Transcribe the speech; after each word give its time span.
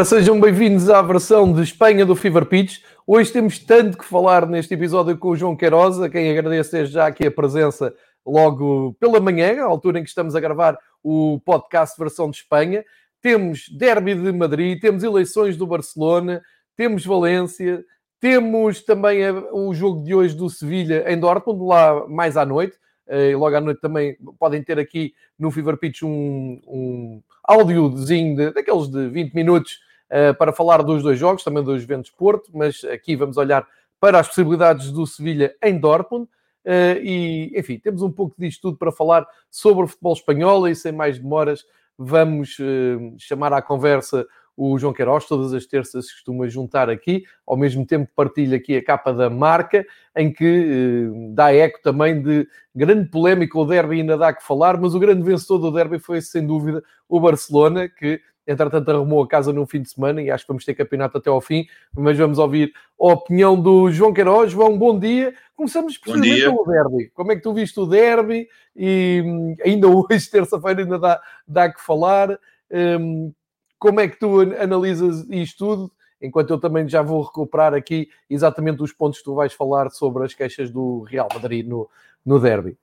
Ora, 0.00 0.06
sejam 0.06 0.40
bem-vindos 0.40 0.88
à 0.88 1.02
versão 1.02 1.52
de 1.52 1.60
Espanha 1.60 2.06
do 2.06 2.16
Fever 2.16 2.46
Pitch. 2.46 2.78
Hoje 3.06 3.30
temos 3.30 3.58
tanto 3.58 3.98
que 3.98 4.04
falar 4.06 4.46
neste 4.46 4.72
episódio 4.72 5.14
com 5.18 5.28
o 5.28 5.36
João 5.36 5.54
Queiroz, 5.54 6.00
a 6.00 6.08
quem 6.08 6.30
agradeço 6.30 6.72
desde 6.72 6.94
já 6.94 7.06
aqui 7.06 7.26
a 7.26 7.30
presença 7.30 7.94
logo 8.24 8.96
pela 8.98 9.20
manhã, 9.20 9.60
à 9.60 9.66
altura 9.66 9.98
em 9.98 10.02
que 10.02 10.08
estamos 10.08 10.34
a 10.34 10.40
gravar 10.40 10.78
o 11.02 11.38
podcast 11.44 11.98
versão 11.98 12.30
de 12.30 12.38
Espanha. 12.38 12.82
Temos 13.20 13.68
Derby 13.68 14.14
de 14.14 14.32
Madrid, 14.32 14.80
temos 14.80 15.02
eleições 15.02 15.58
do 15.58 15.66
Barcelona, 15.66 16.40
temos 16.74 17.04
Valência, 17.04 17.84
temos 18.18 18.82
também 18.82 19.20
o 19.52 19.74
jogo 19.74 20.02
de 20.02 20.14
hoje 20.14 20.34
do 20.34 20.48
Sevilha 20.48 21.12
em 21.12 21.20
Dortmund, 21.20 21.62
lá 21.62 22.08
mais 22.08 22.38
à 22.38 22.46
noite. 22.46 22.74
E 23.06 23.34
logo 23.34 23.54
à 23.54 23.60
noite 23.60 23.82
também 23.82 24.16
podem 24.38 24.62
ter 24.62 24.78
aqui 24.78 25.12
no 25.38 25.50
Fever 25.50 25.76
Pitch 25.76 26.04
um, 26.04 26.58
um 26.66 27.22
áudiozinho 27.44 28.50
daqueles 28.54 28.88
de 28.88 29.06
20 29.06 29.34
minutos 29.34 29.89
para 30.38 30.52
falar 30.52 30.82
dos 30.82 31.02
dois 31.02 31.18
jogos, 31.18 31.44
também 31.44 31.62
dos 31.62 31.82
Juventus 31.82 32.10
Porto, 32.10 32.50
mas 32.52 32.82
aqui 32.84 33.14
vamos 33.14 33.36
olhar 33.36 33.66
para 34.00 34.18
as 34.18 34.26
possibilidades 34.26 34.90
do 34.90 35.06
Sevilha 35.06 35.54
em 35.62 35.78
Dortmund. 35.78 36.28
Uh, 36.64 37.00
e, 37.02 37.52
enfim, 37.56 37.78
temos 37.78 38.02
um 38.02 38.12
pouco 38.12 38.34
disto 38.38 38.60
tudo 38.60 38.76
para 38.76 38.92
falar 38.92 39.26
sobre 39.50 39.84
o 39.84 39.86
futebol 39.86 40.12
espanhol 40.12 40.68
e 40.68 40.74
sem 40.74 40.92
mais 40.92 41.18
demoras 41.18 41.64
vamos 41.96 42.58
uh, 42.58 43.14
chamar 43.18 43.52
à 43.52 43.62
conversa 43.62 44.26
o 44.54 44.78
João 44.78 44.92
Queiroz, 44.92 45.24
todas 45.24 45.54
as 45.54 45.64
terças 45.64 46.08
se 46.08 46.12
costuma 46.12 46.46
juntar 46.46 46.90
aqui, 46.90 47.24
ao 47.46 47.56
mesmo 47.56 47.86
tempo 47.86 48.10
partilha 48.14 48.58
aqui 48.58 48.76
a 48.76 48.84
capa 48.84 49.10
da 49.10 49.30
marca, 49.30 49.86
em 50.14 50.30
que 50.30 51.08
dá 51.32 51.50
eco 51.50 51.80
também 51.82 52.20
de 52.20 52.46
grande 52.74 53.08
polémica, 53.08 53.58
o 53.58 53.64
derby 53.64 54.00
ainda 54.00 54.18
dá 54.18 54.34
que 54.34 54.44
falar, 54.44 54.78
mas 54.78 54.94
o 54.94 54.98
grande 54.98 55.22
vencedor 55.22 55.56
do 55.56 55.72
derby 55.72 55.98
foi, 55.98 56.20
sem 56.20 56.46
dúvida, 56.46 56.82
o 57.08 57.18
Barcelona, 57.18 57.88
que 57.88 58.20
entretanto 58.46 58.90
arrumou 58.90 59.22
a 59.22 59.28
casa 59.28 59.52
num 59.52 59.66
fim 59.66 59.82
de 59.82 59.90
semana 59.90 60.22
e 60.22 60.30
acho 60.30 60.44
que 60.44 60.48
vamos 60.48 60.64
ter 60.64 60.74
campeonato 60.74 61.18
até 61.18 61.30
ao 61.30 61.40
fim, 61.40 61.66
mas 61.94 62.16
vamos 62.16 62.38
ouvir 62.38 62.72
a 63.00 63.12
opinião 63.12 63.60
do 63.60 63.90
João 63.90 64.12
Queiroz. 64.12 64.52
João, 64.52 64.76
bom 64.76 64.98
dia. 64.98 65.34
Começamos 65.54 65.98
precisamente 65.98 66.42
pelo 66.42 66.64
derby. 66.64 67.10
Como 67.14 67.32
é 67.32 67.36
que 67.36 67.42
tu 67.42 67.52
viste 67.52 67.78
o 67.78 67.86
derby? 67.86 68.48
E 68.74 69.22
hum, 69.24 69.56
ainda 69.64 69.88
hoje, 69.88 70.28
terça-feira, 70.30 70.82
ainda 70.82 70.98
dá, 70.98 71.20
dá 71.46 71.72
que 71.72 71.80
falar. 71.80 72.38
Um, 72.70 73.32
como 73.78 74.00
é 74.00 74.08
que 74.08 74.18
tu 74.18 74.40
analisas 74.40 75.26
isto 75.30 75.58
tudo? 75.58 75.92
Enquanto 76.20 76.50
eu 76.50 76.60
também 76.60 76.86
já 76.86 77.00
vou 77.00 77.22
recuperar 77.22 77.72
aqui 77.72 78.10
exatamente 78.28 78.82
os 78.82 78.92
pontos 78.92 79.20
que 79.20 79.24
tu 79.24 79.34
vais 79.34 79.54
falar 79.54 79.90
sobre 79.90 80.24
as 80.24 80.34
queixas 80.34 80.70
do 80.70 81.00
Real 81.02 81.28
Madrid 81.32 81.66
no, 81.66 81.88
no 82.24 82.38
derby. 82.38 82.76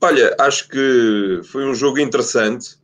Olha, 0.00 0.36
acho 0.38 0.68
que 0.68 1.40
foi 1.44 1.64
um 1.64 1.74
jogo 1.74 1.98
interessante, 1.98 2.76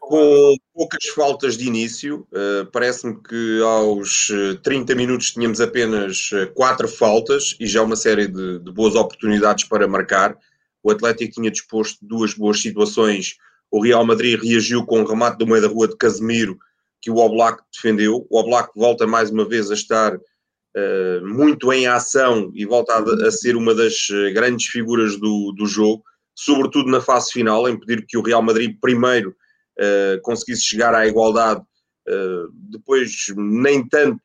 com 0.00 0.54
poucas 0.74 1.06
faltas 1.14 1.56
de 1.56 1.66
início. 1.66 2.26
Uh, 2.32 2.66
Parece-me 2.72 3.20
que 3.22 3.60
aos 3.62 4.30
30 4.62 4.92
eh, 4.92 4.94
minutos 4.96 5.32
tínhamos 5.32 5.60
apenas 5.60 6.30
4 6.54 6.86
eh, 6.86 6.90
faltas 6.90 7.56
e 7.58 7.66
já 7.66 7.82
uma 7.82 7.96
série 7.96 8.28
de, 8.28 8.58
de 8.58 8.72
boas 8.72 8.94
oportunidades 8.94 9.64
para 9.64 9.88
marcar. 9.88 10.36
O 10.82 10.90
Atlético 10.90 11.34
tinha 11.34 11.50
disposto 11.50 11.98
duas 12.02 12.34
boas 12.34 12.60
situações 12.60 13.36
o 13.74 13.82
Real 13.82 14.06
Madrid 14.06 14.40
reagiu 14.40 14.86
com 14.86 15.00
um 15.00 15.04
remate 15.04 15.38
do 15.38 15.48
meio 15.48 15.60
da 15.60 15.66
rua 15.66 15.88
de 15.88 15.96
Casemiro, 15.96 16.56
que 17.02 17.10
o 17.10 17.16
Oblak 17.16 17.60
defendeu. 17.72 18.24
O 18.30 18.38
Oblak 18.38 18.70
volta 18.76 19.04
mais 19.04 19.32
uma 19.32 19.44
vez 19.44 19.68
a 19.68 19.74
estar 19.74 20.14
uh, 20.14 21.26
muito 21.26 21.72
em 21.72 21.84
ação 21.88 22.52
e 22.54 22.64
volta 22.64 22.92
a, 22.92 23.26
a, 23.26 23.32
ser 23.32 23.56
uma 23.56 23.74
das 23.74 24.06
grandes 24.32 24.68
figuras 24.68 25.16
do, 25.18 25.52
do 25.58 25.66
jogo, 25.66 26.04
sobretudo 26.36 26.88
na 26.88 27.00
fase 27.00 27.32
final, 27.32 27.68
em 27.68 27.76
pedir 27.76 28.06
que 28.06 28.16
o 28.16 28.22
Real 28.22 28.42
Madrid 28.42 28.78
primeiro 28.80 29.34
uh, 29.78 30.20
conseguisse 30.22 30.62
chegar 30.62 30.94
à 30.94 31.06
igualdade, 31.06 31.60
uh, 31.60 32.52
depois 32.70 33.26
nem 33.36 33.86
tanto 33.88 34.20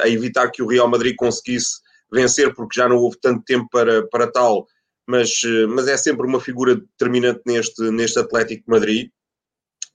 a 0.00 0.08
evitar 0.08 0.48
que 0.52 0.62
o 0.62 0.66
Real 0.68 0.88
Madrid 0.88 1.16
conseguisse 1.16 1.80
vencer, 2.12 2.54
porque 2.54 2.78
já 2.78 2.88
não 2.88 2.98
houve 2.98 3.18
tanto 3.20 3.42
tempo 3.42 3.68
para, 3.68 4.06
para 4.06 4.30
tal 4.30 4.64
mas, 5.06 5.40
eh, 5.44 5.66
mas 5.66 5.86
é 5.86 5.96
sempre 5.96 6.26
uma 6.26 6.40
figura 6.40 6.74
determinante 6.74 7.40
neste, 7.46 7.82
neste 7.90 8.18
Atlético 8.18 8.64
de 8.64 8.70
Madrid. 8.70 9.10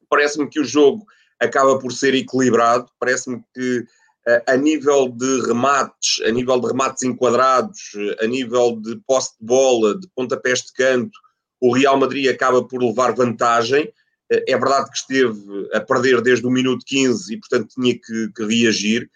Parece-me 0.09 0.49
que 0.49 0.59
o 0.59 0.65
jogo 0.65 1.05
acaba 1.39 1.77
por 1.77 1.91
ser 1.91 2.15
equilibrado, 2.15 2.85
parece-me 2.99 3.43
que 3.53 3.85
eh, 4.27 4.43
a 4.47 4.55
nível 4.55 5.09
de 5.09 5.41
remates, 5.41 6.21
a 6.25 6.31
nível 6.31 6.59
de 6.59 6.67
remates 6.67 7.03
enquadrados, 7.03 7.91
a 8.21 8.27
nível 8.27 8.79
de 8.79 8.99
posse 9.05 9.31
de 9.39 9.45
bola, 9.45 9.99
de 9.99 10.07
pontapés 10.15 10.59
de 10.61 10.73
canto, 10.73 11.17
o 11.59 11.73
Real 11.73 11.97
Madrid 11.97 12.29
acaba 12.29 12.65
por 12.65 12.81
levar 12.81 13.13
vantagem. 13.13 13.91
Eh, 14.31 14.45
é 14.47 14.57
verdade 14.57 14.89
que 14.89 14.97
esteve 14.97 15.69
a 15.73 15.81
perder 15.81 16.21
desde 16.21 16.47
o 16.47 16.51
minuto 16.51 16.85
15 16.85 17.33
e, 17.33 17.37
portanto, 17.37 17.69
tinha 17.75 17.93
que, 17.93 18.29
que 18.35 18.45
reagir. 18.45 19.09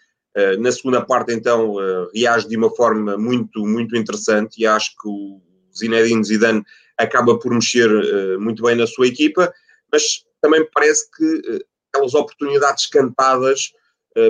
Na 0.58 0.70
segunda 0.70 1.00
parte, 1.00 1.32
então, 1.32 1.76
reage 2.14 2.46
de 2.46 2.58
uma 2.58 2.68
forma 2.68 3.16
muito, 3.16 3.64
muito 3.64 3.96
interessante 3.96 4.60
e 4.60 4.66
acho 4.66 4.90
que 4.90 5.08
o, 5.08 5.40
Zinedine 5.74 6.22
Zidane 6.22 6.62
acaba 6.98 7.38
por 7.38 7.54
mexer 7.54 7.90
uh, 7.90 8.38
muito 8.38 8.62
bem 8.62 8.76
na 8.76 8.86
sua 8.86 9.06
equipa, 9.06 9.50
mas 9.90 10.24
também 10.42 10.68
parece 10.74 11.10
que 11.10 11.64
aquelas 11.90 12.12
oportunidades 12.12 12.84
cantadas 12.84 13.72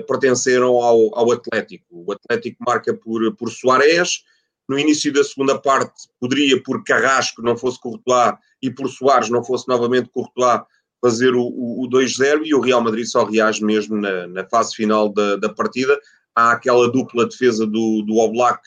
pertenceram 0.07 0.77
ao, 0.83 1.17
ao, 1.17 1.33
Atlético. 1.33 1.85
O 1.91 2.13
Atlético 2.13 2.57
marca 2.65 2.95
por, 2.95 3.35
por 3.37 3.51
Soares, 3.51 4.23
no 4.69 4.79
início 4.79 5.13
da 5.13 5.23
segunda 5.23 5.59
parte 5.59 6.09
poderia, 6.21 6.61
por 6.61 6.83
Carrasco 6.83 7.43
não 7.43 7.57
fosse 7.57 7.81
Courtois 7.81 8.35
e 8.61 8.71
por 8.71 8.89
Soares 8.89 9.31
não 9.31 9.45
fosse 9.45 9.69
novamente 9.69 10.09
Courtois, 10.09 10.63
fazer 11.07 11.37
o, 11.37 11.43
o, 11.43 11.85
o 11.85 11.89
2-0 11.89 12.43
e 12.45 12.53
o 12.53 12.61
Real 12.61 12.81
Madrid 12.81 13.07
só 13.07 13.25
reage 13.25 13.65
mesmo 13.65 13.97
na, 13.97 14.27
na 14.27 14.45
fase 14.45 14.75
final 14.75 15.09
da, 15.09 15.37
da, 15.37 15.49
partida. 15.49 15.97
Há 16.35 16.51
aquela 16.51 16.91
dupla 16.91 17.27
defesa 17.27 17.65
do, 17.65 18.03
do 18.03 18.17
Oblak 18.17 18.61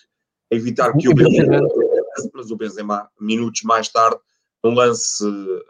a 0.52 0.56
evitar 0.56 0.96
que 0.96 1.10
o 1.10 1.14
Benzema 1.14 1.68
mas 2.34 2.52
o 2.52 2.56
Benzema, 2.56 3.10
minutos 3.20 3.62
mais 3.64 3.88
tarde, 3.88 4.18
um 4.64 4.74
lance, 4.74 5.24
eh, 5.24 5.64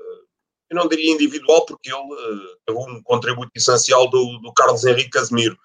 eu 0.71 0.77
não 0.77 0.87
diria 0.87 1.13
individual, 1.13 1.65
porque 1.65 1.91
ele 1.91 1.99
eh, 1.99 2.55
teve 2.65 2.79
um 2.79 3.01
contributo 3.03 3.51
essencial 3.55 4.09
do, 4.09 4.39
do 4.39 4.53
Carlos 4.53 4.83
Henrique 4.83 5.11
Casemiro, 5.11 5.57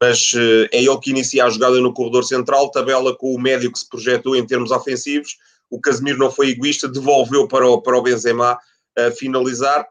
mas 0.00 0.32
eh, 0.36 0.68
é 0.72 0.84
ele 0.84 0.98
que 0.98 1.10
inicia 1.10 1.44
a 1.44 1.50
jogada 1.50 1.80
no 1.80 1.92
corredor 1.92 2.24
central, 2.24 2.70
tabela 2.70 3.16
com 3.16 3.34
o 3.34 3.40
médio 3.40 3.72
que 3.72 3.78
se 3.78 3.88
projetou 3.88 4.36
em 4.36 4.46
termos 4.46 4.70
ofensivos, 4.70 5.36
o 5.70 5.80
Casemiro 5.80 6.18
não 6.18 6.30
foi 6.30 6.50
egoísta, 6.50 6.88
devolveu 6.88 7.48
para 7.48 7.66
o, 7.66 7.82
para 7.82 7.98
o 7.98 8.02
Benzema 8.02 8.58
a 8.96 9.10
finalizar. 9.10 9.86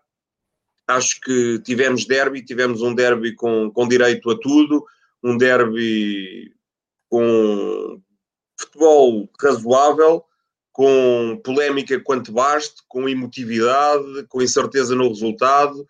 Acho 0.88 1.20
que 1.22 1.60
tivemos 1.60 2.06
derby, 2.06 2.44
tivemos 2.44 2.82
um 2.82 2.96
derby 2.96 3.36
com, 3.36 3.70
com 3.72 3.88
direito 3.88 4.30
a 4.30 4.40
tudo, 4.40 4.86
um 5.22 5.38
derby 5.38 6.52
com 7.10 8.02
futebol 8.60 9.30
razoável, 9.40 10.24
com 10.72 11.40
polémica 11.44 12.00
quanto 12.00 12.32
baste, 12.32 12.82
com 12.88 13.10
emotividade, 13.10 14.26
com 14.30 14.42
incerteza 14.42 14.96
no 14.96 15.08
resultado, 15.08 15.86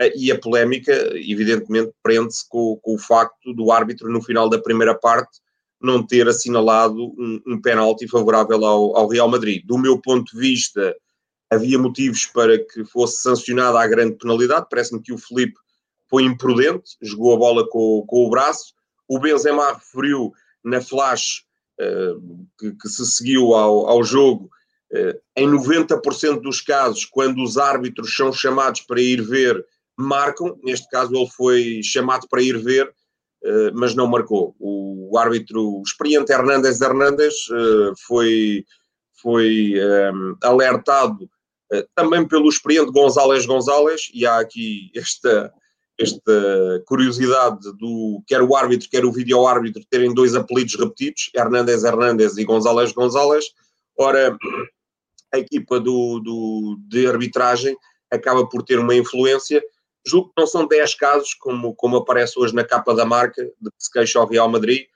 eh, 0.00 0.12
e 0.16 0.32
a 0.32 0.38
polémica, 0.38 0.92
evidentemente, 1.14 1.92
prende-se 2.02 2.48
com, 2.48 2.76
com, 2.82 2.94
o 2.94 2.98
facto 2.98 3.52
do 3.52 3.70
árbitro, 3.70 4.10
no 4.10 4.22
final 4.22 4.48
da 4.48 4.58
primeira 4.58 4.94
parte, 4.94 5.40
não 5.80 6.06
ter 6.06 6.26
assinalado 6.28 6.96
um, 7.18 7.40
um 7.46 7.60
penalti 7.60 8.08
favorável 8.08 8.64
ao, 8.64 8.96
ao, 8.96 9.08
Real 9.08 9.28
Madrid. 9.28 9.62
Do 9.64 9.78
meu 9.78 10.00
ponto 10.00 10.32
de 10.34 10.40
vista, 10.40 10.96
havia 11.50 11.78
motivos 11.78 12.26
para 12.26 12.58
que 12.58 12.84
fosse 12.84 13.22
sancionada 13.22 13.80
a 13.80 13.86
grande 13.86 14.16
penalidade. 14.16 14.66
Parece-me 14.70 15.02
que 15.02 15.12
o 15.12 15.18
Felipe 15.18 15.58
foi 16.08 16.24
imprudente, 16.24 16.96
jogou 17.02 17.34
a 17.34 17.38
bola 17.38 17.68
com, 17.68 18.04
com 18.06 18.26
o 18.26 18.30
braço. 18.30 18.74
O 19.08 19.18
Benzema 19.18 19.72
referiu 19.72 20.32
na 20.64 20.80
flash 20.80 21.44
que, 22.58 22.72
que, 22.72 22.88
se 22.88 23.06
seguiu 23.06 23.54
ao, 23.54 23.88
ao 23.88 24.04
jogo, 24.04 24.50
eh, 24.92 25.18
em 25.36 25.48
90% 25.48 26.40
dos 26.40 26.60
casos, 26.60 27.04
quando 27.04 27.42
os 27.42 27.56
árbitros 27.56 28.14
são 28.14 28.32
chamados 28.32 28.80
para 28.82 29.00
ir 29.00 29.22
ver, 29.22 29.64
marcam. 29.96 30.58
Neste 30.62 30.88
caso, 30.88 31.14
ele 31.14 31.28
foi 31.30 31.80
chamado 31.82 32.26
para 32.28 32.42
ir 32.42 32.58
ver, 32.58 32.92
eh, 33.44 33.70
mas 33.74 33.94
não 33.94 34.06
marcou. 34.06 34.54
O 34.58 35.16
árbitro 35.16 35.82
experiente 35.86 36.32
Hernández 36.32 36.78
eh, 37.50 37.92
foi, 38.06 38.64
foi 39.22 39.74
alertado 40.42 41.28
também 41.94 42.26
pelo 42.26 42.48
experiente 42.48 42.90
González 42.90 43.46
González, 43.46 44.10
e 44.12 44.26
há 44.26 44.40
aqui 44.40 44.90
esta, 44.94 45.52
esta 45.98 46.82
curiosidade 46.86 47.60
do 47.78 48.22
quer 48.26 48.42
o 48.42 48.56
árbitro, 48.56 48.88
quer 48.90 49.04
o 49.04 49.12
vídeo-árbitro 49.12 49.82
terem 49.88 50.12
dois 50.12 50.34
apelidos 50.34 50.74
repetidos, 50.74 51.30
Hernández 51.34 51.84
Hernández 51.84 52.36
e 52.36 52.44
González 52.44 52.92
González. 52.92 53.46
Ora, 53.96 54.36
a 55.32 55.38
equipa 55.38 55.78
do, 55.78 56.18
do, 56.18 56.76
de 56.88 57.06
arbitragem 57.06 57.76
acaba 58.10 58.46
por 58.48 58.62
ter 58.64 58.78
uma 58.78 58.94
influência. 58.94 59.62
Julgo 60.04 60.28
que 60.28 60.40
não 60.40 60.46
são 60.46 60.66
10 60.66 60.94
casos, 60.94 61.34
como, 61.34 61.74
como 61.74 61.98
aparece 61.98 62.38
hoje 62.38 62.54
na 62.54 62.64
capa 62.64 62.94
da 62.94 63.04
marca, 63.04 63.44
de 63.44 63.70
que 63.70 63.76
se 63.78 63.92
queixa 63.92 64.18
ao 64.18 64.26
Real 64.26 64.48
Madrid, 64.48 64.86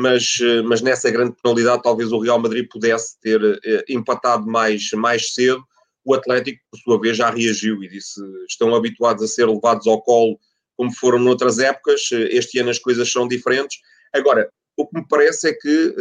mas, 0.00 0.38
mas 0.64 0.80
nessa 0.80 1.10
grande 1.10 1.34
penalidade 1.42 1.82
talvez 1.82 2.12
o 2.12 2.18
Real 2.18 2.38
Madrid 2.38 2.66
pudesse 2.70 3.20
ter 3.20 3.40
eh, 3.64 3.84
empatado 3.88 4.46
mais, 4.46 4.90
mais 4.92 5.34
cedo 5.34 5.64
o 6.04 6.14
Atlético, 6.14 6.60
por 6.70 6.78
sua 6.78 7.00
vez, 7.00 7.16
já 7.16 7.30
reagiu 7.30 7.82
e 7.82 7.88
disse 7.88 8.20
estão 8.48 8.74
habituados 8.74 9.22
a 9.22 9.26
ser 9.26 9.46
levados 9.46 9.86
ao 9.86 10.02
colo 10.02 10.38
como 10.76 10.92
foram 10.92 11.18
noutras 11.18 11.58
épocas. 11.58 12.02
Este 12.12 12.58
ano 12.58 12.70
as 12.70 12.78
coisas 12.78 13.10
são 13.10 13.26
diferentes. 13.26 13.78
Agora, 14.12 14.50
o 14.76 14.86
que 14.86 14.98
me 14.98 15.06
parece 15.08 15.48
é 15.48 15.52
que, 15.52 15.94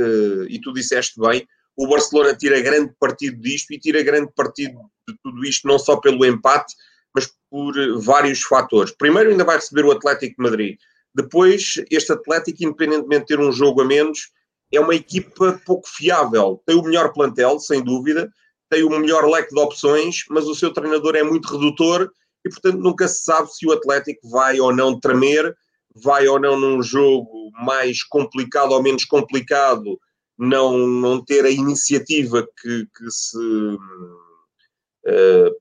e 0.50 0.60
tu 0.60 0.74
disseste 0.74 1.20
bem, 1.20 1.48
o 1.78 1.88
Barcelona 1.88 2.36
tira 2.36 2.60
grande 2.60 2.92
partido 3.00 3.40
disto 3.40 3.72
e 3.72 3.80
tira 3.80 4.04
grande 4.04 4.32
partido 4.36 4.80
de 5.08 5.16
tudo 5.24 5.46
isto, 5.46 5.68
não 5.68 5.80
só 5.80 5.98
pelo 5.98 6.26
empate, 6.26 6.74
mas 7.16 7.32
por 7.50 7.74
vários 8.02 8.42
fatores. 8.42 8.92
Primeiro, 8.98 9.30
ainda 9.30 9.44
vai 9.44 9.58
receber 9.58 9.86
o 9.86 9.92
Atlético 9.92 10.36
de 10.38 10.50
Madrid. 10.50 10.78
Depois, 11.16 11.76
este 11.92 12.12
Atlético, 12.12 12.64
independentemente 12.64 13.22
de 13.22 13.28
ter 13.28 13.40
um 13.40 13.52
jogo 13.52 13.82
a 13.82 13.86
menos, 13.86 14.32
é 14.72 14.80
uma 14.80 14.96
equipa 14.96 15.62
pouco 15.64 15.88
fiável. 15.88 16.62
Tem 16.66 16.76
o 16.76 16.82
melhor 16.82 17.14
plantel, 17.14 17.60
sem 17.60 17.84
dúvida, 17.84 18.32
tem 18.74 18.84
o 18.84 18.90
melhor 18.90 19.30
leque 19.30 19.54
de 19.54 19.62
opções, 19.62 20.24
mas 20.32 20.46
o 20.46 20.56
seu 20.56 20.74
treinador 20.74 21.16
é 21.16 21.22
muito 21.22 21.48
redutor 21.48 22.12
e, 22.44 22.50
portanto, 22.50 22.80
nunca 22.80 23.08
se 23.08 23.24
sabe 23.24 23.54
se 23.54 23.68
o 23.68 23.72
Atlético 23.72 24.28
vai 24.28 24.60
ou 24.60 24.76
não 24.76 25.00
tremer, 25.00 25.56
vai 25.94 26.28
ou 26.28 26.40
não 26.40 26.60
num 26.60 26.82
jogo 26.82 27.52
mais 27.64 28.04
complicado 28.04 28.72
ou 28.72 28.82
menos 28.82 29.06
complicado, 29.06 30.00
não, 30.36 30.88
não 30.88 31.24
ter 31.24 31.46
a 31.46 31.52
iniciativa 31.52 32.48
que, 32.60 32.88
que 32.98 33.12
se 33.12 33.38
uh, 33.38 33.78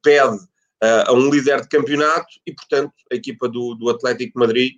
pede 0.02 0.38
a 1.06 1.12
um 1.12 1.30
líder 1.30 1.60
de 1.60 1.68
campeonato 1.68 2.26
e, 2.46 2.52
portanto, 2.52 2.92
a 3.12 3.14
equipa 3.14 3.46
do, 3.48 3.74
do 3.74 3.88
Atlético 3.90 4.38
Madrid 4.38 4.72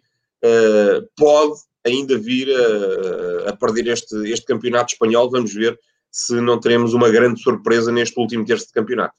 uh, 0.45 1.09
pode 1.17 1.55
ainda 1.83 2.19
vir 2.19 2.49
a, 2.51 3.51
a, 3.51 3.57
perder 3.57 3.87
este, 3.87 4.15
este 4.31 4.45
campeonato 4.45 4.93
espanhol. 4.93 5.31
Vamos 5.31 5.55
ver 5.55 5.79
se 6.15 6.41
não 6.41 6.61
teremos 6.61 6.95
uma 6.95 7.11
grande 7.11 7.43
surpresa 7.43 7.91
neste 7.91 8.21
último 8.21 8.45
terço 8.45 8.69
de 8.69 8.73
campeonato. 8.73 9.15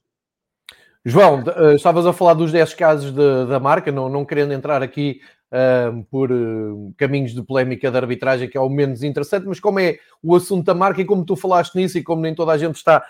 João, 1.03 1.43
uh, 1.43 1.73
estavas 1.75 2.05
a 2.05 2.13
falar 2.13 2.35
dos 2.35 2.53
10 2.53 2.73
casos 2.73 3.11
de, 3.11 3.45
da 3.47 3.59
marca, 3.59 3.91
não, 3.91 4.07
não 4.07 4.23
querendo 4.23 4.53
entrar 4.53 4.81
aqui 4.81 5.19
uh, 5.51 6.01
por 6.05 6.31
uh, 6.31 6.93
caminhos 6.95 7.33
de 7.33 7.43
polémica 7.43 7.91
de 7.91 7.97
arbitragem, 7.97 8.47
que 8.47 8.57
é 8.57 8.61
o 8.61 8.69
menos 8.69 9.03
interessante, 9.03 9.45
mas 9.45 9.59
como 9.59 9.77
é 9.77 9.97
o 10.23 10.33
assunto 10.37 10.63
da 10.63 10.73
marca 10.73 11.01
e 11.01 11.05
como 11.05 11.25
tu 11.25 11.35
falaste 11.35 11.75
nisso 11.75 11.97
e 11.97 12.01
como 12.01 12.21
nem 12.21 12.33
toda 12.33 12.53
a 12.53 12.57
gente 12.57 12.77
está 12.77 13.05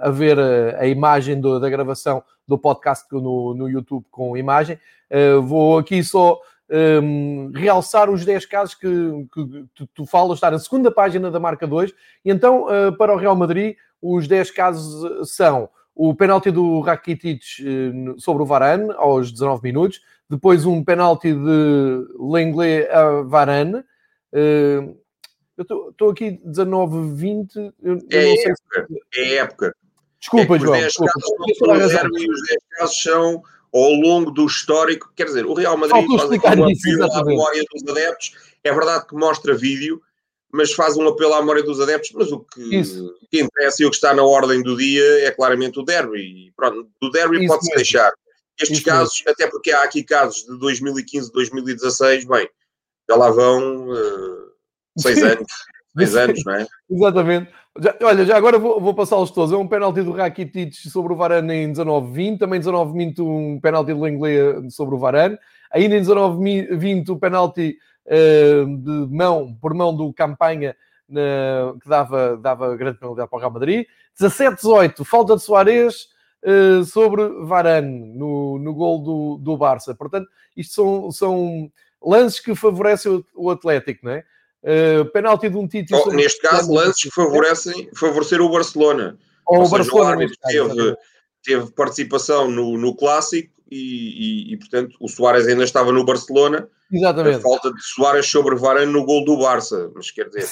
a 0.00 0.10
ver 0.10 0.38
a 0.78 0.86
imagem 0.86 1.38
do, 1.38 1.60
da 1.60 1.68
gravação 1.68 2.24
do 2.48 2.56
podcast 2.56 3.04
no, 3.12 3.52
no 3.52 3.68
YouTube 3.68 4.06
com 4.10 4.34
imagem, 4.34 4.78
vou 5.42 5.76
aqui 5.76 6.02
só 6.02 6.40
um, 6.70 7.50
realçar 7.54 8.10
os 8.10 8.24
10 8.24 8.46
casos 8.46 8.74
que, 8.74 8.88
que 9.32 9.66
tu, 9.74 9.86
tu, 9.94 10.06
falas, 10.06 10.38
está 10.38 10.50
na 10.50 10.58
segunda 10.58 10.90
página 10.90 11.30
da 11.30 11.40
marca 11.40 11.66
2. 11.66 11.92
E 12.24 12.30
então, 12.30 12.66
uh, 12.66 12.96
para 12.96 13.12
o 13.12 13.16
Real 13.16 13.36
Madrid, 13.36 13.76
os 14.00 14.26
10 14.26 14.50
casos 14.50 15.34
são 15.34 15.68
o 15.94 16.14
penalti 16.14 16.50
do 16.50 16.80
Rakitic 16.80 17.42
uh, 17.60 18.20
sobre 18.20 18.42
o 18.42 18.46
Varane, 18.46 18.92
aos 18.96 19.30
19 19.30 19.62
minutos, 19.62 20.00
depois 20.28 20.64
um 20.64 20.82
penalti 20.82 21.32
de 21.32 22.06
Lenglet 22.18 22.88
a 22.88 23.22
Varane. 23.22 23.78
Uh, 24.32 24.96
eu 25.56 25.90
estou 25.90 26.10
aqui 26.10 26.40
19, 26.44 27.14
20. 27.14 27.56
Eu, 27.56 27.98
é, 28.10 28.34
eu 28.34 28.50
época, 28.50 28.86
se... 29.12 29.20
é 29.20 29.34
época. 29.36 29.76
Desculpa, 30.18 30.56
é 30.56 30.58
João. 30.58 30.72
Os 30.72 30.80
10 30.80 30.96
casos 30.96 31.28
são 31.28 32.06
e 32.18 32.30
os 32.30 32.42
10 32.48 32.58
casos 32.70 33.02
são 33.02 33.42
ao 33.74 33.90
longo 33.92 34.30
do 34.30 34.46
histórico, 34.46 35.12
quer 35.16 35.24
dizer, 35.24 35.44
o 35.44 35.52
Real 35.52 35.76
Madrid 35.76 36.06
faz 36.16 36.30
aqui 36.30 36.46
um 36.46 37.04
apelo 37.04 37.12
à 37.12 37.24
memória 37.24 37.62
dos 37.72 37.90
adeptos, 37.90 38.32
é 38.62 38.72
verdade 38.72 39.06
que 39.08 39.16
mostra 39.16 39.56
vídeo, 39.56 40.00
mas 40.52 40.72
faz 40.72 40.96
um 40.96 41.08
apelo 41.08 41.34
à 41.34 41.40
memória 41.40 41.64
dos 41.64 41.80
adeptos, 41.80 42.12
mas 42.14 42.30
o 42.30 42.38
que, 42.38 42.82
que 43.28 43.40
interessa 43.40 43.82
e 43.82 43.86
o 43.86 43.90
que 43.90 43.96
está 43.96 44.14
na 44.14 44.22
ordem 44.22 44.62
do 44.62 44.76
dia 44.76 45.26
é 45.26 45.32
claramente 45.32 45.80
o 45.80 45.82
derby, 45.82 46.20
e 46.20 46.52
pronto, 46.52 46.88
do 47.00 47.10
derby 47.10 47.46
pode-se 47.48 47.74
deixar. 47.74 48.12
Estes 48.60 48.78
Isso 48.78 48.86
casos, 48.86 49.18
mesmo. 49.18 49.32
até 49.32 49.50
porque 49.50 49.72
há 49.72 49.82
aqui 49.82 50.04
casos 50.04 50.44
de 50.44 50.56
2015, 50.60 51.32
2016, 51.32 52.24
bem, 52.26 52.48
já 53.10 53.16
lá 53.16 53.28
vão 53.30 53.88
uh, 53.90 54.52
seis 54.96 55.20
anos, 55.20 55.52
seis 55.98 56.14
anos, 56.14 56.44
não 56.44 56.54
é? 56.54 56.66
Exatamente. 56.88 57.52
Já, 57.80 57.96
olha, 58.02 58.24
já 58.24 58.36
agora 58.36 58.56
vou, 58.56 58.80
vou 58.80 58.94
passá-los 58.94 59.32
todos. 59.32 59.52
É 59.52 59.56
um 59.56 59.66
penalti 59.66 60.00
do 60.00 60.12
Rakitic 60.12 60.74
sobre 60.74 61.12
o 61.12 61.16
Varane 61.16 61.54
em 61.54 61.72
19-20, 61.72 62.38
também 62.38 62.60
19-20 62.60 63.18
um 63.20 63.58
penalti 63.60 63.92
do 63.92 64.00
Lenglet 64.00 64.70
sobre 64.70 64.94
o 64.94 64.98
Varane, 64.98 65.36
ainda 65.72 65.96
em 65.96 66.02
19-20 66.02 67.08
o 67.08 67.18
penalti 67.18 67.76
uh, 68.06 68.76
de 68.76 69.12
mão, 69.12 69.56
por 69.60 69.74
mão 69.74 69.94
do 69.94 70.12
Campanha, 70.12 70.76
que 71.82 71.88
dava, 71.88 72.36
dava 72.36 72.76
grande 72.76 72.98
penalidade 72.98 73.28
para 73.28 73.36
o 73.36 73.40
Real 73.40 73.50
Madrid. 73.50 73.86
17-18, 74.20 75.04
falta 75.04 75.34
de 75.34 75.42
Soares 75.42 76.06
uh, 76.44 76.84
sobre 76.84 77.26
Varane 77.44 78.14
no, 78.16 78.56
no 78.56 78.72
gol 78.72 79.02
do, 79.02 79.38
do 79.38 79.56
Barça. 79.56 79.96
Portanto, 79.96 80.28
isto 80.56 80.74
são, 80.74 81.10
são 81.10 81.72
lances 82.00 82.38
que 82.38 82.54
favorecem 82.54 83.10
o, 83.10 83.24
o 83.34 83.50
Atlético, 83.50 84.06
não 84.06 84.12
é? 84.12 84.24
Uh, 84.64 85.04
penalti 85.12 85.50
de 85.50 85.56
um 85.58 85.68
Tite. 85.68 85.94
Oh, 85.94 86.10
neste 86.10 86.40
caso, 86.40 86.72
lances 86.72 87.02
que 87.02 87.10
favorecem 87.10 87.90
favorecer 87.94 88.40
o 88.40 88.48
Barcelona. 88.48 89.18
Ou, 89.46 89.58
Ou 89.58 89.66
o 89.66 89.68
Barcelona. 89.68 90.26
Seja, 90.46 90.64
o 90.64 90.74
teve, 90.74 90.96
teve 91.42 91.70
participação 91.72 92.50
no, 92.50 92.78
no 92.78 92.96
clássico 92.96 93.52
e, 93.70 93.76
e, 93.76 94.54
e, 94.54 94.56
portanto, 94.56 94.96
o 94.98 95.06
Soares 95.06 95.46
ainda 95.46 95.64
estava 95.64 95.92
no 95.92 96.02
Barcelona. 96.02 96.66
Exatamente. 96.90 97.36
A 97.36 97.40
falta 97.40 97.70
de 97.74 97.82
Soares 97.82 98.26
sobre 98.26 98.56
Varane 98.56 98.90
no 98.90 99.04
gol 99.04 99.22
do 99.26 99.36
Barça. 99.36 99.90
Mas 99.94 100.10
quer 100.10 100.30
dizer. 100.30 100.48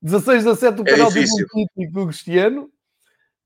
16 0.00 0.46
a 0.46 0.54
7 0.54 0.80
o 0.80 0.82
é 0.82 0.84
penalti 0.84 1.14
difícil. 1.14 1.46
do 1.46 1.64
Tite 1.74 1.92
do 1.92 2.06
Cristiano. 2.06 2.70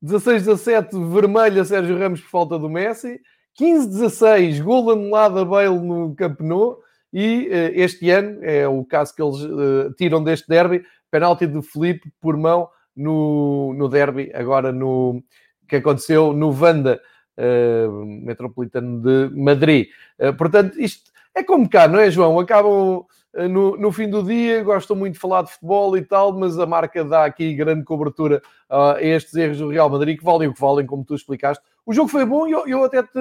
16 0.03 0.49
a 0.49 0.57
7 0.59 0.91
vermelho 1.11 1.63
a 1.63 1.65
Sérgio 1.65 1.99
Ramos 1.99 2.21
por 2.21 2.31
falta 2.31 2.59
do 2.59 2.69
Messi. 2.69 3.19
15 3.55 3.89
16 3.89 4.61
gol 4.61 4.91
anulado 4.91 5.39
a 5.39 5.45
Bale 5.45 5.79
no 5.79 6.15
Camp 6.15 6.41
Nou. 6.41 6.83
E 7.13 7.49
uh, 7.49 7.73
este 7.75 8.11
ano 8.11 8.39
é 8.43 8.69
o 8.69 8.85
caso 8.85 9.15
que 9.15 9.23
eles 9.23 9.41
uh, 9.41 9.93
tiram 9.97 10.23
deste 10.23 10.49
derby, 10.49 10.85
penalti 11.11 11.47
de 11.47 11.63
Felipe 11.63 12.13
por 12.21 12.37
mão 12.37 12.69
no, 12.95 13.73
no 13.75 13.89
derby, 13.89 14.31
agora 14.35 14.73
no 14.73 15.23
que 15.69 15.77
aconteceu 15.77 16.33
no 16.33 16.53
Vanda 16.53 17.01
uh, 17.39 18.05
Metropolitano 18.25 19.01
de 19.01 19.35
Madrid. 19.35 19.89
portanto, 20.37 20.81
isto 20.81 21.11
é 21.35 21.43
como 21.43 21.69
cá, 21.69 21.87
não 21.87 21.99
é, 21.99 22.11
João? 22.11 22.39
Acabam 22.39 23.05
no, 23.47 23.77
no, 23.77 23.93
fim 23.93 24.09
do 24.09 24.23
dia, 24.23 24.65
gostam 24.65 24.97
muito 24.97 25.15
de 25.15 25.21
falar 25.21 25.43
de 25.43 25.53
futebol 25.53 25.97
e 25.97 26.03
tal, 26.03 26.33
mas 26.33 26.59
a 26.59 26.67
marca 26.67 27.05
dá 27.05 27.25
aqui 27.25 27.55
grande 27.55 27.85
cobertura 27.85 28.43
a 28.69 28.97
estes 29.01 29.35
erros 29.35 29.59
do 29.59 29.69
Real 29.69 29.89
Madrid, 29.89 30.19
que 30.19 30.25
valem 30.25 30.49
o 30.49 30.55
que 30.55 30.61
valem, 30.61 30.87
como 30.87 31.05
tu 31.05 31.15
explicaste. 31.15 31.63
O 31.87 31.93
jogo 31.93 32.09
foi 32.09 32.25
bom 32.25 32.47
e 32.47 32.53
eu, 32.53 32.67
eu 32.67 32.85
até 32.85 33.03
te, 33.03 33.19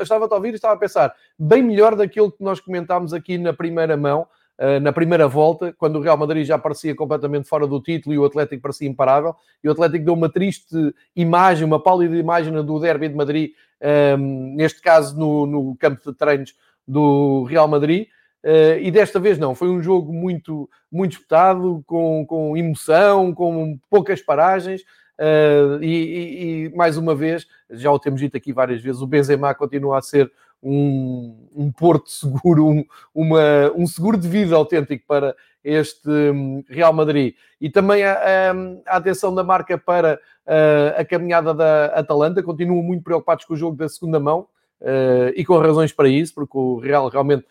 estava 0.00 0.26
a 0.26 0.34
ouvir 0.34 0.52
e 0.52 0.54
estava 0.56 0.74
a 0.74 0.78
pensar, 0.78 1.14
bem 1.38 1.62
melhor 1.62 1.94
daquilo 1.94 2.32
que 2.32 2.42
nós 2.42 2.60
comentámos 2.60 3.14
aqui 3.14 3.38
na 3.38 3.52
primeira 3.52 3.96
mão, 3.96 4.26
uh, 4.58 4.80
na 4.80 4.92
primeira 4.92 5.28
volta, 5.28 5.72
quando 5.78 5.96
o 5.96 6.02
Real 6.02 6.16
Madrid 6.16 6.44
já 6.44 6.58
parecia 6.58 6.94
completamente 6.94 7.48
fora 7.48 7.66
do 7.66 7.80
título 7.80 8.14
e 8.14 8.18
o 8.18 8.24
Atlético 8.24 8.62
parecia 8.62 8.88
imparável, 8.88 9.34
e 9.62 9.68
o 9.68 9.72
Atlético 9.72 10.04
deu 10.04 10.14
uma 10.14 10.28
triste 10.28 10.94
imagem, 11.14 11.64
uma 11.64 11.82
pálida 11.82 12.16
imagem 12.16 12.52
do 12.52 12.80
derby 12.80 13.08
de 13.08 13.14
Madrid, 13.14 13.52
um, 13.80 13.86
ehm, 13.86 14.56
neste 14.56 14.82
caso 14.82 15.18
no, 15.18 15.46
no 15.46 15.76
campo 15.76 16.00
de 16.04 16.16
treinos 16.16 16.54
do 16.86 17.44
Real 17.44 17.68
Madrid. 17.68 18.08
Uh, 18.44 18.80
e 18.80 18.90
desta 18.90 19.20
vez 19.20 19.38
não, 19.38 19.54
foi 19.54 19.68
um 19.68 19.82
jogo 19.82 20.12
muito, 20.12 20.68
muito 20.90 21.12
disputado, 21.12 21.82
com, 21.86 22.24
com 22.26 22.56
emoção, 22.56 23.34
com 23.34 23.78
poucas 23.90 24.22
paragens, 24.22 24.82
Uh, 25.20 25.76
e, 25.82 25.86
e, 25.86 26.64
e, 26.64 26.74
mais 26.74 26.96
uma 26.96 27.14
vez, 27.14 27.46
já 27.68 27.92
o 27.92 27.98
temos 27.98 28.22
dito 28.22 28.38
aqui 28.38 28.54
várias 28.54 28.80
vezes, 28.80 29.02
o 29.02 29.06
Benzema 29.06 29.54
continua 29.54 29.98
a 29.98 30.02
ser 30.02 30.32
um, 30.62 31.46
um 31.54 31.70
porto 31.70 32.08
seguro, 32.10 32.66
um, 32.66 32.84
uma, 33.14 33.70
um 33.76 33.86
seguro 33.86 34.16
de 34.16 34.26
vida 34.26 34.56
autêntico 34.56 35.04
para 35.06 35.36
este 35.62 36.08
um, 36.08 36.64
Real 36.66 36.94
Madrid. 36.94 37.34
E 37.60 37.68
também 37.68 38.02
a, 38.02 38.14
a, 38.14 38.94
a 38.94 38.96
atenção 38.96 39.34
da 39.34 39.44
marca 39.44 39.76
para 39.76 40.18
uh, 40.46 41.00
a 41.00 41.04
caminhada 41.04 41.52
da 41.52 41.86
Atalanta, 41.86 42.42
continuam 42.42 42.82
muito 42.82 43.04
preocupados 43.04 43.44
com 43.44 43.52
o 43.52 43.58
jogo 43.58 43.76
da 43.76 43.90
segunda 43.90 44.18
mão 44.18 44.46
uh, 44.80 45.32
e 45.36 45.44
com 45.44 45.58
razões 45.58 45.92
para 45.92 46.08
isso, 46.08 46.34
porque 46.34 46.56
o 46.56 46.78
Real 46.78 47.06
realmente 47.08 47.44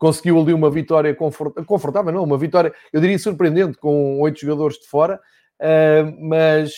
conseguiu 0.00 0.40
ali 0.40 0.54
uma 0.54 0.70
vitória 0.70 1.14
confortável, 1.14 2.10
não, 2.10 2.24
uma 2.24 2.38
vitória, 2.38 2.74
eu 2.90 3.00
diria 3.02 3.18
surpreendente, 3.18 3.76
com 3.76 4.18
oito 4.20 4.40
jogadores 4.40 4.78
de 4.78 4.88
fora. 4.88 5.20
Uh, 5.60 6.16
mas 6.26 6.72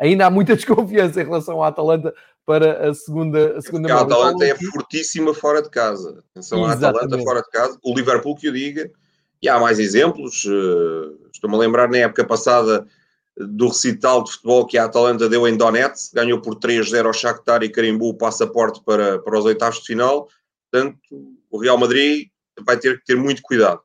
ainda 0.00 0.26
há 0.26 0.30
muita 0.30 0.54
desconfiança 0.56 1.20
em 1.20 1.24
relação 1.24 1.62
à 1.62 1.66
Atalanta 1.66 2.14
para 2.46 2.88
a 2.88 2.94
segunda, 2.94 3.58
a 3.58 3.60
segunda 3.60 3.92
A 3.92 4.00
Atalanta 4.00 4.46
é 4.46 4.54
fortíssima 4.54 5.34
fora 5.34 5.60
de 5.60 5.68
casa. 5.68 6.22
Atenção 6.30 6.64
à 6.64 6.72
Atalanta 6.72 7.18
fora 7.18 7.42
de 7.42 7.50
casa. 7.50 7.76
O 7.82 7.92
Liverpool 7.92 8.36
que 8.36 8.48
o 8.48 8.52
diga. 8.52 8.88
E 9.42 9.48
há 9.48 9.58
mais 9.58 9.80
exemplos. 9.80 10.44
Uh, 10.44 11.28
Estou-me 11.32 11.56
a 11.56 11.58
lembrar 11.58 11.88
na 11.88 11.98
época 11.98 12.24
passada 12.24 12.86
do 13.36 13.68
recital 13.68 14.22
de 14.22 14.30
futebol 14.32 14.66
que 14.66 14.78
a 14.78 14.84
Atalanta 14.84 15.28
deu 15.28 15.46
em 15.48 15.56
Donetsk. 15.56 16.14
Ganhou 16.14 16.40
por 16.40 16.54
3-0 16.54 17.06
ao 17.06 17.12
Shakhtar 17.12 17.64
e 17.64 17.68
carimbou 17.68 18.10
o 18.10 18.16
passaporte 18.16 18.80
para, 18.84 19.18
para 19.18 19.38
os 19.38 19.44
oitavos 19.44 19.80
de 19.80 19.86
final. 19.86 20.28
Portanto, 20.70 20.98
o 21.50 21.58
Real 21.58 21.76
Madrid 21.76 22.28
vai 22.64 22.76
ter 22.76 22.98
que 22.98 23.04
ter 23.06 23.16
muito 23.16 23.42
cuidado. 23.42 23.80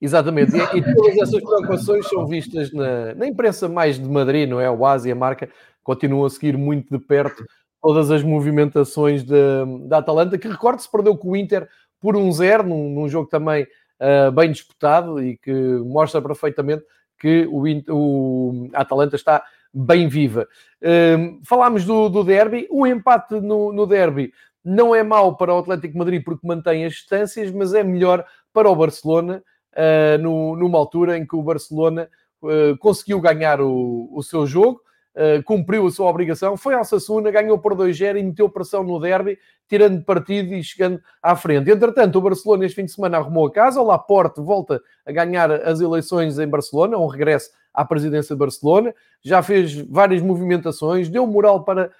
Exatamente, 0.00 0.52
e, 0.56 0.78
e, 0.78 0.82
todas 0.94 1.16
essas 1.18 1.42
preocupações 1.42 2.08
são 2.08 2.26
vistas 2.26 2.72
na, 2.72 3.14
na, 3.14 3.26
imprensa 3.26 3.68
mais 3.68 3.98
de 3.98 4.08
Madrid, 4.08 4.48
não 4.48 4.60
é? 4.60 4.70
O 4.70 4.86
Ásia, 4.86 5.12
a 5.12 5.16
marca, 5.16 5.50
continua 5.82 6.26
a 6.26 6.30
seguir 6.30 6.56
muito 6.56 6.96
de 6.96 7.04
perto 7.04 7.44
todas 7.82 8.10
as 8.10 8.22
movimentações 8.22 9.24
da 9.24 9.98
Atalanta, 9.98 10.38
que 10.38 10.48
recordo-se 10.48 10.90
perdeu 10.90 11.16
com 11.16 11.30
o 11.30 11.36
Inter 11.36 11.68
por 11.98 12.16
um 12.16 12.30
zero, 12.30 12.62
num, 12.62 12.90
num 12.90 13.08
jogo 13.08 13.28
também 13.28 13.66
uh, 14.00 14.30
bem 14.32 14.52
disputado 14.52 15.22
e 15.22 15.36
que 15.38 15.52
mostra 15.52 16.20
perfeitamente 16.20 16.84
que 17.18 17.46
o, 17.50 17.64
o 17.90 18.68
Atalanta 18.74 19.16
está 19.16 19.42
bem 19.72 20.08
viva. 20.08 20.48
Uh, 20.82 21.40
falámos 21.44 21.84
do, 21.84 22.08
do 22.08 22.24
derby, 22.24 22.66
o 22.70 22.86
empate 22.86 23.40
no, 23.40 23.72
no 23.72 23.86
derby 23.86 24.32
não 24.64 24.94
é 24.94 25.02
mau 25.02 25.36
para 25.36 25.54
o 25.54 25.58
Atlético 25.58 25.98
Madrid 25.98 26.22
porque 26.22 26.46
mantém 26.46 26.84
as 26.84 26.92
distâncias, 26.94 27.50
mas 27.50 27.74
é 27.74 27.82
melhor 27.82 28.24
para 28.52 28.68
o 28.68 28.76
Barcelona, 28.76 29.42
uh, 29.72 30.22
no, 30.22 30.56
numa 30.56 30.78
altura 30.78 31.16
em 31.16 31.26
que 31.26 31.36
o 31.36 31.42
Barcelona 31.42 32.08
uh, 32.42 32.76
conseguiu 32.78 33.20
ganhar 33.20 33.60
o, 33.60 34.08
o 34.12 34.22
seu 34.22 34.46
jogo, 34.46 34.80
uh, 35.14 35.42
cumpriu 35.44 35.86
a 35.86 35.90
sua 35.90 36.08
obrigação, 36.08 36.56
foi 36.56 36.74
ao 36.74 36.84
Sassuna, 36.84 37.30
ganhou 37.30 37.58
por 37.58 37.74
2-0 37.74 38.18
e 38.18 38.22
meteu 38.22 38.48
pressão 38.48 38.82
no 38.82 39.00
derby, 39.00 39.38
tirando 39.68 40.04
partido 40.04 40.52
e 40.54 40.62
chegando 40.62 41.00
à 41.22 41.34
frente. 41.36 41.70
Entretanto, 41.70 42.16
o 42.16 42.22
Barcelona 42.22 42.66
este 42.66 42.76
fim 42.76 42.84
de 42.84 42.92
semana 42.92 43.18
arrumou 43.18 43.46
a 43.46 43.52
casa, 43.52 43.80
o 43.80 43.86
Laporte 43.86 44.40
volta 44.40 44.82
a 45.06 45.12
ganhar 45.12 45.50
as 45.50 45.80
eleições 45.80 46.38
em 46.38 46.46
Barcelona, 46.46 46.98
um 46.98 47.06
regresso 47.06 47.50
à 47.72 47.84
presidência 47.84 48.34
de 48.34 48.38
Barcelona, 48.38 48.94
já 49.22 49.42
fez 49.42 49.74
várias 49.88 50.20
movimentações, 50.20 51.08
deu 51.08 51.26
moral 51.26 51.64
para 51.64 51.90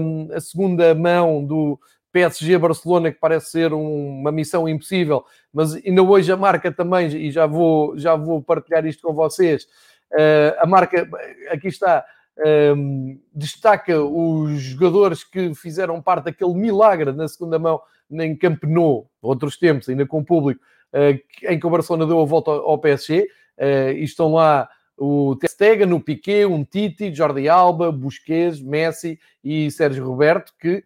um, 0.00 0.28
a 0.32 0.40
segunda 0.40 0.94
mão 0.94 1.44
do, 1.44 1.78
PSG 2.12 2.58
Barcelona, 2.58 3.12
que 3.12 3.18
parece 3.18 3.50
ser 3.50 3.72
um, 3.72 4.20
uma 4.20 4.32
missão 4.32 4.68
impossível, 4.68 5.24
mas 5.52 5.74
ainda 5.74 6.02
hoje 6.02 6.30
a 6.32 6.36
marca 6.36 6.70
também, 6.72 7.08
e 7.08 7.30
já 7.30 7.46
vou, 7.46 7.96
já 7.98 8.16
vou 8.16 8.42
partilhar 8.42 8.84
isto 8.86 9.06
com 9.06 9.14
vocês, 9.14 9.64
uh, 10.12 10.58
a 10.58 10.66
marca, 10.66 11.08
aqui 11.50 11.68
está, 11.68 12.04
um, 12.38 12.42
ehm, 12.44 13.20
destaca 13.32 14.02
os 14.02 14.60
jogadores 14.60 15.22
que 15.22 15.54
fizeram 15.54 16.00
parte 16.02 16.24
daquele 16.24 16.54
milagre 16.54 17.12
na 17.12 17.28
segunda 17.28 17.58
mão 17.58 17.80
em 18.10 18.36
Camp 18.36 18.64
Nou, 18.64 19.08
outros 19.22 19.56
tempos, 19.56 19.88
ainda 19.88 20.06
com 20.06 20.18
o 20.18 20.24
público, 20.24 20.60
uh, 20.92 21.48
em 21.48 21.58
que 21.58 21.66
o 21.66 21.70
Barcelona 21.70 22.06
deu 22.06 22.20
a 22.20 22.24
volta 22.24 22.50
ao, 22.50 22.78
PSG, 22.78 23.28
uh, 23.58 23.92
e 23.92 24.02
estão 24.02 24.32
lá 24.32 24.68
o 24.96 25.34
Testega, 25.36 25.86
o 25.94 26.00
Piquet, 26.00 26.44
um 26.44 26.62
Titi, 26.62 27.14
Jordi 27.14 27.48
Alba, 27.48 27.90
Busquets, 27.90 28.60
Messi 28.60 29.18
e 29.42 29.70
Sérgio 29.70 30.04
Roberto, 30.04 30.52
que 30.60 30.84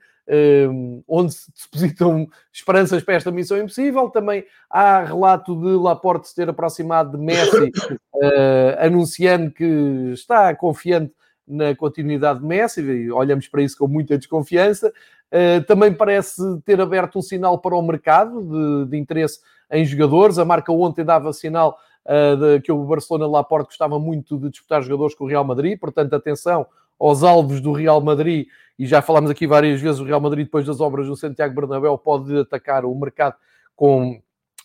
onde 1.06 1.32
se 1.32 1.50
depositam 1.64 2.26
esperanças 2.52 3.02
para 3.02 3.14
esta 3.14 3.30
missão 3.30 3.58
impossível. 3.58 4.08
Também 4.08 4.44
há 4.70 5.04
relato 5.04 5.54
de 5.56 5.76
Laporte 5.76 6.28
se 6.28 6.34
ter 6.34 6.48
aproximado 6.48 7.16
de 7.16 7.22
Messi, 7.22 7.70
uh, 7.90 8.80
anunciando 8.80 9.50
que 9.50 10.10
está 10.12 10.54
confiante 10.54 11.12
na 11.46 11.74
continuidade 11.74 12.40
de 12.40 12.46
Messi, 12.46 12.80
e 12.80 13.12
olhamos 13.12 13.48
para 13.48 13.62
isso 13.62 13.76
com 13.76 13.86
muita 13.86 14.16
desconfiança. 14.16 14.92
Uh, 15.30 15.62
também 15.66 15.92
parece 15.92 16.42
ter 16.64 16.80
aberto 16.80 17.18
um 17.18 17.22
sinal 17.22 17.58
para 17.58 17.76
o 17.76 17.82
mercado 17.82 18.40
de, 18.40 18.90
de 18.90 18.96
interesse 18.96 19.40
em 19.70 19.84
jogadores. 19.84 20.38
A 20.38 20.44
marca 20.44 20.72
ontem 20.72 21.04
dava 21.04 21.32
sinal 21.32 21.76
uh, 22.06 22.36
de, 22.36 22.60
que 22.60 22.72
o 22.72 22.84
Barcelona 22.84 23.26
Laporte 23.26 23.66
gostava 23.66 23.98
muito 23.98 24.38
de 24.38 24.50
disputar 24.50 24.82
jogadores 24.82 25.14
com 25.14 25.24
o 25.24 25.28
Real 25.28 25.44
Madrid, 25.44 25.78
portanto, 25.78 26.14
atenção 26.14 26.66
aos 26.98 27.22
alvos 27.22 27.60
do 27.60 27.72
Real 27.72 28.00
Madrid, 28.00 28.46
e 28.78 28.86
já 28.86 29.00
falámos 29.00 29.30
aqui 29.30 29.46
várias 29.46 29.80
vezes, 29.80 30.00
o 30.00 30.04
Real 30.04 30.20
Madrid, 30.20 30.46
depois 30.46 30.66
das 30.66 30.80
obras 30.80 31.06
do 31.06 31.16
Santiago 31.16 31.54
Bernabéu, 31.54 31.96
pode 31.96 32.36
atacar 32.38 32.84
o 32.84 32.94
mercado 32.94 33.36
com 33.76 34.20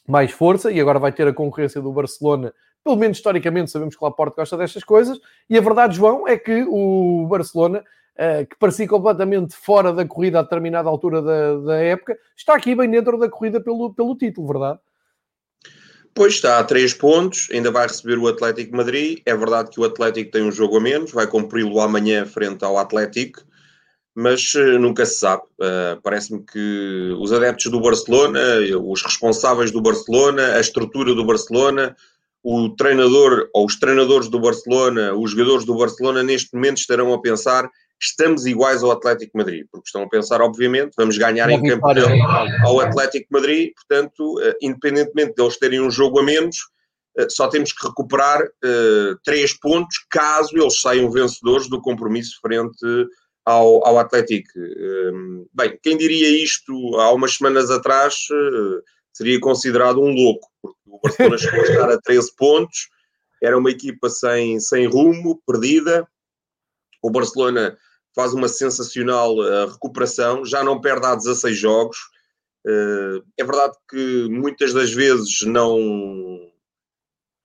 mais 0.07 0.31
força, 0.31 0.71
e 0.71 0.79
agora 0.79 0.99
vai 0.99 1.11
ter 1.11 1.27
a 1.27 1.33
concorrência 1.33 1.81
do 1.81 1.91
Barcelona, 1.91 2.53
pelo 2.83 2.95
menos 2.95 3.17
historicamente 3.17 3.69
sabemos 3.69 3.95
que 3.95 4.03
o 4.03 4.07
Laporte 4.07 4.35
gosta 4.35 4.57
destas 4.57 4.83
coisas, 4.83 5.19
e 5.49 5.57
a 5.57 5.61
verdade, 5.61 5.95
João, 5.95 6.27
é 6.27 6.37
que 6.37 6.65
o 6.67 7.27
Barcelona, 7.27 7.83
eh, 8.15 8.45
que 8.45 8.55
parecia 8.57 8.87
completamente 8.87 9.55
fora 9.55 9.93
da 9.93 10.05
corrida 10.05 10.39
a 10.39 10.43
determinada 10.43 10.89
altura 10.89 11.21
da, 11.21 11.57
da 11.57 11.75
época, 11.75 12.17
está 12.35 12.55
aqui 12.55 12.73
bem 12.73 12.89
dentro 12.89 13.17
da 13.19 13.29
corrida 13.29 13.61
pelo, 13.61 13.93
pelo 13.93 14.15
título, 14.15 14.47
verdade? 14.47 14.79
Pois 16.13 16.33
está 16.33 16.59
a 16.59 16.63
3 16.63 16.93
pontos, 16.95 17.47
ainda 17.51 17.71
vai 17.71 17.87
receber 17.87 18.17
o 18.17 18.27
Atlético 18.27 18.75
Madrid. 18.75 19.21
É 19.25 19.35
verdade 19.35 19.69
que 19.69 19.79
o 19.79 19.85
Atlético 19.85 20.31
tem 20.31 20.43
um 20.43 20.51
jogo 20.51 20.77
a 20.77 20.81
menos, 20.81 21.11
vai 21.11 21.27
cumpri-lo 21.27 21.79
amanhã 21.79 22.25
frente 22.25 22.65
ao 22.65 22.77
Atlético, 22.77 23.41
mas 24.15 24.53
uh, 24.55 24.79
nunca 24.79 25.05
se 25.05 25.19
sabe. 25.19 25.43
Uh, 25.59 26.01
Parece-me 26.01 26.43
que 26.45 27.15
os 27.19 27.31
adeptos 27.31 27.71
do 27.71 27.81
Barcelona, 27.81 28.39
os 28.83 29.01
responsáveis 29.03 29.71
do 29.71 29.81
Barcelona, 29.81 30.55
a 30.55 30.59
estrutura 30.59 31.13
do 31.13 31.25
Barcelona, 31.25 31.95
o 32.43 32.69
treinador 32.69 33.49
ou 33.53 33.65
os 33.65 33.77
treinadores 33.77 34.29
do 34.29 34.39
Barcelona, 34.39 35.13
os 35.13 35.31
jogadores 35.31 35.65
do 35.65 35.75
Barcelona, 35.75 36.23
neste 36.23 36.53
momento 36.53 36.77
estarão 36.77 37.13
a 37.13 37.21
pensar 37.21 37.69
estamos 38.01 38.45
iguais 38.45 38.81
ao 38.81 38.91
Atlético 38.91 39.37
Madrid, 39.37 39.65
porque 39.71 39.87
estão 39.87 40.03
a 40.03 40.09
pensar, 40.09 40.41
obviamente, 40.41 40.93
vamos 40.97 41.17
ganhar 41.17 41.49
em 41.49 41.61
campeão 41.61 42.09
ao 42.65 42.79
Atlético 42.79 43.27
Madrid, 43.31 43.73
portanto, 43.75 44.39
eh, 44.41 44.57
independentemente 44.61 45.33
de 45.35 45.43
eles 45.43 45.57
terem 45.57 45.81
um 45.81 45.91
jogo 45.91 46.19
a 46.19 46.23
menos, 46.23 46.55
eh, 47.17 47.27
só 47.29 47.49
temos 47.49 47.73
que 47.73 47.85
recuperar 47.85 48.41
uh, 48.41 49.19
três 49.23 49.53
pontos 49.53 50.05
caso 50.09 50.57
eles 50.57 50.79
saiam 50.79 51.11
vencedores 51.11 51.69
do 51.69 51.81
compromisso 51.81 52.39
frente 52.41 52.85
ao, 53.49 53.85
ao 53.85 53.97
Atlético. 53.97 54.59
Uh, 54.59 55.49
bem, 55.51 55.77
quem 55.81 55.97
diria 55.97 56.43
isto 56.43 56.71
há 56.97 57.11
umas 57.11 57.33
semanas 57.35 57.71
atrás 57.71 58.13
uh, 58.31 58.83
seria 59.11 59.39
considerado 59.39 59.99
um 59.99 60.13
louco, 60.13 60.47
porque 60.61 60.79
o 60.85 60.99
Barcelona 60.99 61.37
chegou 61.39 61.59
a 61.59 61.63
estar 61.63 61.91
a 61.91 61.99
13 61.99 62.35
pontos, 62.35 62.89
era 63.41 63.57
uma 63.57 63.71
equipa 63.71 64.07
sem, 64.07 64.59
sem 64.59 64.85
rumo, 64.85 65.41
perdida. 65.47 66.07
O 67.01 67.09
Barcelona 67.09 67.75
faz 68.15 68.33
uma 68.33 68.47
sensacional 68.47 69.35
uh, 69.37 69.67
recuperação, 69.71 70.45
já 70.45 70.63
não 70.63 70.79
perde 70.79 71.07
há 71.07 71.15
16 71.15 71.57
jogos. 71.57 71.97
Uh, 72.67 73.25
é 73.35 73.43
verdade 73.43 73.73
que 73.89 74.27
muitas 74.29 74.73
das 74.73 74.93
vezes 74.93 75.41
não, 75.41 75.79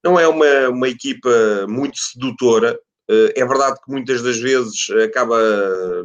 não 0.05 0.21
é 0.21 0.29
uma, 0.29 0.69
uma 0.69 0.89
equipa 0.89 1.67
muito 1.67 1.97
sedutora. 1.97 2.79
Uh, 3.11 3.31
é 3.35 3.45
verdade 3.45 3.79
que 3.85 3.91
muitas 3.91 4.23
das 4.23 4.39
vezes 4.39 4.89
acaba 5.05 5.39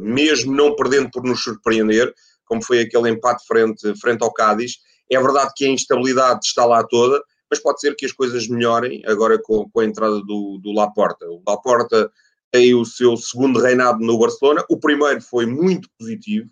mesmo 0.00 0.52
não 0.52 0.74
perdendo 0.76 1.10
por 1.10 1.24
nos 1.24 1.42
surpreender, 1.42 2.12
como 2.44 2.62
foi 2.62 2.80
aquele 2.80 3.08
empate 3.08 3.46
frente, 3.46 3.94
frente 4.00 4.22
ao 4.22 4.32
Cádiz. 4.32 4.78
É 5.10 5.18
verdade 5.20 5.52
que 5.56 5.64
a 5.64 5.70
instabilidade 5.70 6.44
está 6.44 6.64
lá 6.64 6.84
toda, 6.84 7.22
mas 7.50 7.60
pode 7.60 7.80
ser 7.80 7.94
que 7.96 8.06
as 8.06 8.12
coisas 8.12 8.46
melhorem 8.48 9.02
agora 9.06 9.40
com, 9.42 9.68
com 9.70 9.80
a 9.80 9.84
entrada 9.84 10.20
do, 10.20 10.58
do 10.62 10.72
Laporta. 10.72 11.26
O 11.26 11.42
Laporta 11.46 12.10
tem 12.50 12.74
o 12.74 12.84
seu 12.84 13.16
segundo 13.16 13.60
reinado 13.60 14.00
no 14.00 14.18
Barcelona. 14.18 14.64
O 14.68 14.78
primeiro 14.78 15.20
foi 15.20 15.46
muito 15.46 15.88
positivo. 15.98 16.50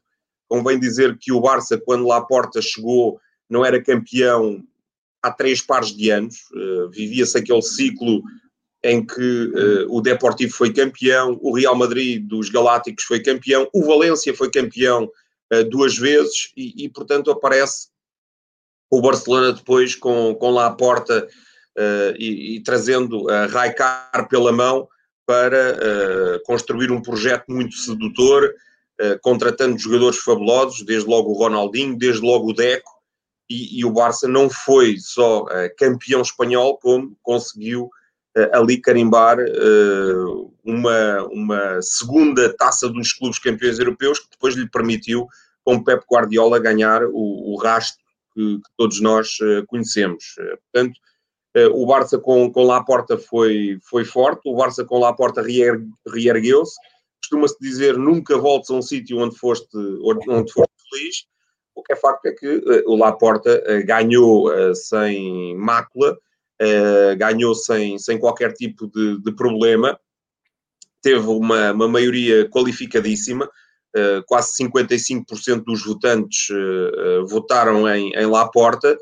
Convém 0.49 0.79
dizer 0.79 1.17
que 1.19 1.33
o 1.33 1.41
Barça, 1.41 1.79
quando 1.79 2.07
lá 2.07 2.19
à 2.19 2.23
porta 2.23 2.63
chegou, 2.63 3.21
não 3.51 3.65
era 3.65 3.83
campeão 3.83 4.63
há 5.23 5.31
três 5.31 5.61
pares 5.61 5.95
de 5.95 6.11
anos. 6.11 6.37
Uh, 6.53 6.89
Vivia-se 6.91 7.37
aquele 7.37 7.63
ciclo 7.63 8.23
em 8.85 9.05
que 9.05 9.45
uh, 9.47 9.87
o 9.89 10.01
Deportivo 10.01 10.53
foi 10.53 10.73
campeão, 10.73 11.39
o 11.43 11.55
Real 11.55 11.75
Madrid 11.75 12.25
dos 12.25 12.49
Galácticos 12.49 13.05
foi 13.05 13.21
campeão, 13.21 13.69
o 13.73 13.85
Valência 13.85 14.35
foi 14.35 14.51
campeão 14.51 15.11
uh, 15.53 15.65
duas 15.69 15.97
vezes 15.97 16.53
e, 16.57 16.85
e, 16.85 16.89
portanto, 16.89 17.31
aparece 17.31 17.89
o 18.91 19.01
Barcelona 19.01 19.53
depois 19.53 19.95
com, 19.95 20.35
com 20.35 20.51
lá 20.51 20.67
à 20.67 20.71
porta 20.71 21.29
e, 22.19 22.57
e, 22.57 22.63
trazendo 22.65 23.31
a 23.31 23.47
Raikar 23.47 24.27
pela 24.29 24.51
mão 24.51 24.89
para 25.29 25.75
uh, 25.75 26.43
construir 26.47 26.91
um 26.91 27.03
projeto 27.03 27.45
muito 27.49 27.77
sedutor, 27.77 28.51
uh, 28.99 29.21
contratando 29.21 29.79
jogadores 29.79 30.21
fabulosos, 30.21 30.83
desde 30.87 31.07
logo 31.07 31.31
o 31.31 31.35
Ronaldinho, 31.39 31.99
desde 31.99 32.23
logo 32.23 32.49
o 32.49 32.55
Deco, 32.55 32.91
e, 33.51 33.79
e 33.79 33.85
o 33.85 33.93
Barça 33.93 34.27
não 34.27 34.49
foi 34.49 34.97
só 34.99 35.43
uh, 35.43 35.49
campeão 35.77 36.23
espanhol, 36.23 36.79
como 36.79 37.15
conseguiu 37.23 37.91
ali 38.53 38.81
carimbar 38.81 39.39
uma, 40.65 41.25
uma 41.31 41.83
segunda 41.83 42.55
taça 42.57 42.89
dos 42.89 43.13
clubes 43.13 43.39
campeões 43.39 43.79
europeus, 43.79 44.21
que 44.21 44.31
depois 44.31 44.55
lhe 44.55 44.71
permitiu, 44.71 45.27
com 45.65 45.83
Pep 45.83 46.05
Guardiola, 46.11 46.59
ganhar 46.59 47.05
o, 47.05 47.53
o 47.53 47.57
rastro 47.57 48.03
que, 48.33 48.57
que 48.59 48.71
todos 48.77 49.01
nós 49.01 49.39
conhecemos. 49.67 50.35
portanto, 50.73 50.99
eh, 51.55 51.67
o 51.67 51.87
Barça 51.87 52.19
com, 52.19 52.51
com 52.53 52.63
Laporta 52.63 53.17
foi, 53.19 53.79
foi 53.83 54.05
forte, 54.05 54.49
o 54.49 54.57
Barça 54.57 54.85
com 54.85 54.99
Laporta 54.99 55.43
reer, 55.43 55.81
reergueu-se. 56.07 56.77
Costuma-se 57.21 57.57
dizer 57.61 57.97
nunca 57.97 58.39
voltes 58.39 58.71
a 58.71 58.75
um 58.75 58.83
sítio 58.83 59.19
onde 59.19 59.37
foste, 59.37 59.77
onde 59.77 60.53
foste 60.53 60.73
feliz. 60.91 61.27
O 61.75 61.83
que 61.83 61.93
é 61.93 61.97
facto 61.97 62.27
é 62.27 62.33
que 62.33 62.63
o 62.87 62.97
Laporta 62.97 63.61
ganhou 63.85 64.49
sem 64.75 65.57
mácula, 65.57 66.17
ganhou 67.17 67.55
sem, 67.55 67.99
sem 67.99 68.19
qualquer 68.19 68.53
tipo 68.53 68.89
de, 68.89 69.21
de 69.21 69.33
problema, 69.33 69.99
teve 71.01 71.27
uma, 71.27 71.73
uma 71.73 71.89
maioria 71.89 72.49
qualificadíssima, 72.49 73.49
quase 74.27 74.65
55% 74.65 75.65
dos 75.65 75.85
votantes 75.85 76.49
votaram 77.29 77.89
em, 77.89 78.13
em 78.13 78.27
Laporta, 78.27 78.99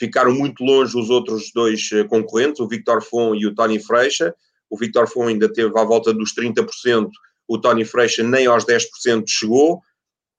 Ficaram 0.00 0.32
muito 0.32 0.64
longe 0.64 0.96
os 0.96 1.10
outros 1.10 1.52
dois 1.52 1.90
eh, 1.92 2.04
concorrentes, 2.04 2.58
o 2.58 2.66
Victor 2.66 3.02
Fon 3.02 3.34
e 3.34 3.46
o 3.46 3.54
Tony 3.54 3.78
Freixa. 3.78 4.34
O 4.70 4.78
Victor 4.78 5.06
Fon 5.06 5.28
ainda 5.28 5.52
teve 5.52 5.78
à 5.78 5.84
volta 5.84 6.10
dos 6.10 6.34
30%, 6.34 7.10
o 7.46 7.58
Tony 7.58 7.84
Freixa 7.84 8.22
nem 8.22 8.46
aos 8.46 8.64
10% 8.64 9.24
chegou. 9.26 9.82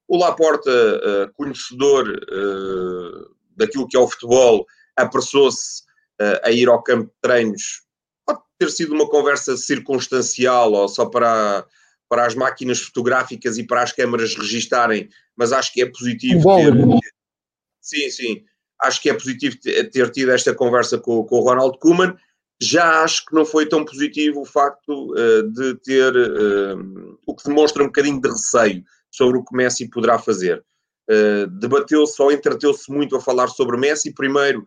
O 0.07 0.17
Laporta, 0.17 0.71
uh, 0.71 1.33
conhecedor 1.35 2.09
uh, 2.09 3.35
daquilo 3.55 3.87
que 3.87 3.95
é 3.95 3.99
o 3.99 4.07
futebol, 4.07 4.65
apressou-se 4.97 5.83
uh, 5.83 5.90
a 6.43 6.51
ir 6.51 6.67
ao 6.67 6.83
campo 6.83 7.05
de 7.05 7.13
treinos. 7.21 7.83
Pode 8.25 8.39
ter 8.59 8.69
sido 8.69 8.93
uma 8.93 9.09
conversa 9.09 9.57
circunstancial 9.57 10.73
ou 10.73 10.87
só 10.87 11.05
para, 11.05 11.65
para 12.09 12.25
as 12.25 12.35
máquinas 12.35 12.79
fotográficas 12.81 13.57
e 13.57 13.63
para 13.65 13.83
as 13.83 13.91
câmaras 13.91 14.35
registarem, 14.35 15.09
mas 15.35 15.51
acho 15.51 15.73
que 15.73 15.81
é 15.81 15.85
positivo 15.85 16.43
ter, 16.57 16.73
Sim, 17.81 18.09
sim. 18.09 18.43
Acho 18.81 19.01
que 19.01 19.09
é 19.09 19.13
positivo 19.13 19.57
ter 19.59 20.09
tido 20.11 20.31
esta 20.31 20.53
conversa 20.53 20.97
com, 20.97 21.23
com 21.23 21.35
o 21.37 21.43
Ronald 21.43 21.77
Koeman. 21.79 22.15
Já 22.61 23.03
acho 23.03 23.25
que 23.25 23.33
não 23.33 23.43
foi 23.43 23.65
tão 23.65 23.83
positivo 23.83 24.41
o 24.41 24.45
facto 24.45 25.13
uh, 25.13 25.51
de 25.51 25.75
ter 25.83 26.15
uh, 26.15 27.17
o 27.25 27.35
que 27.35 27.43
demonstra 27.43 27.81
um 27.83 27.87
bocadinho 27.87 28.21
de 28.21 28.29
receio 28.29 28.83
sobre 29.09 29.37
o 29.37 29.43
que 29.43 29.55
Messi 29.55 29.89
poderá 29.89 30.19
fazer. 30.19 30.63
Uh, 31.09 31.47
debateu-se 31.47 32.21
ou 32.21 32.31
entreteu-se 32.31 32.91
muito 32.91 33.15
a 33.15 33.21
falar 33.21 33.47
sobre 33.47 33.77
Messi, 33.77 34.13
primeiro 34.13 34.63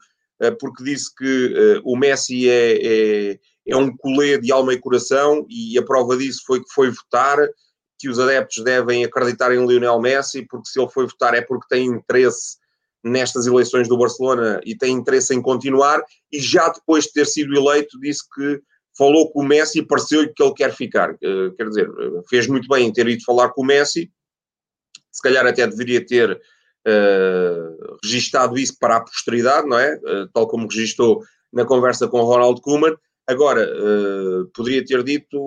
porque 0.59 0.85
disse 0.85 1.15
que 1.15 1.81
o 1.85 1.97
Messi 1.97 2.49
é, 2.49 2.79
é, 2.83 3.39
é, 3.69 3.77
um 3.77 3.97
colê 3.97 4.39
de 4.39 4.53
alma 4.53 4.75
e 4.75 4.81
coração 4.81 5.47
e 5.49 5.79
a 5.79 5.83
prova 5.83 6.17
disso 6.17 6.43
foi 6.47 6.61
que 6.61 6.73
foi 6.73 6.91
votar, 6.91 7.39
que 7.99 8.09
os 8.09 8.19
adeptos 8.19 8.63
devem 8.65 9.05
acreditar 9.05 9.55
em 9.55 9.67
Lionel 9.67 10.01
Messi, 10.01 10.47
porque 10.49 10.69
se 10.69 10.81
ele 10.81 10.91
foi 10.91 11.07
votar 11.07 11.35
é 11.35 11.41
porque 11.41 11.67
tem 11.69 11.87
interesse 11.87 12.57
nestas 13.05 13.47
eleições 13.47 13.87
do 13.87 13.99
Barcelona 13.99 14.61
e 14.65 14.77
tem 14.77 14.95
interesse 14.95 15.35
em 15.35 15.43
continuar, 15.43 16.03
e 16.33 16.41
já 16.41 16.69
depois 16.71 17.05
de 17.05 17.13
ter 17.13 17.27
sido 17.27 17.55
eleito 17.55 18.01
disse 18.01 18.23
que 18.35 18.61
falou 18.97 19.31
com 19.31 19.41
o 19.41 19.45
Messi 19.45 19.81
e 19.81 19.87
pareceu-lhe 19.87 20.33
que 20.33 20.43
ele 20.43 20.55
quer 20.55 20.75
ficar. 20.75 21.13
Uh, 21.15 21.55
quer 21.57 21.69
dizer, 21.69 21.91
fez 22.29 22.47
muito 22.47 22.69
bem 22.69 22.87
em 22.87 22.93
ter 22.93 23.07
ido 23.07 23.23
falar 23.25 23.51
com 23.51 23.63
o 23.63 23.67
Messi, 23.67 24.11
se 25.11 25.23
calhar 25.23 25.47
até 25.47 25.67
deveria 25.67 26.05
ter 26.05 26.41
uh, 26.87 27.97
registado 28.03 28.59
isso 28.59 28.77
para 28.79 28.97
a 28.97 29.01
posteridade, 29.01 29.69
não 29.69 29.79
é? 29.79 29.95
Uh, 29.97 30.29
tal 30.33 30.47
como 30.47 30.69
registou 30.69 31.23
na 31.53 31.65
conversa 31.65 32.09
com 32.09 32.23
Ronald 32.23 32.61
Koeman. 32.61 32.97
Agora, 33.27 33.67
uh, 33.67 34.47
poderia 34.55 34.85
ter 34.85 35.03
dito, 35.03 35.39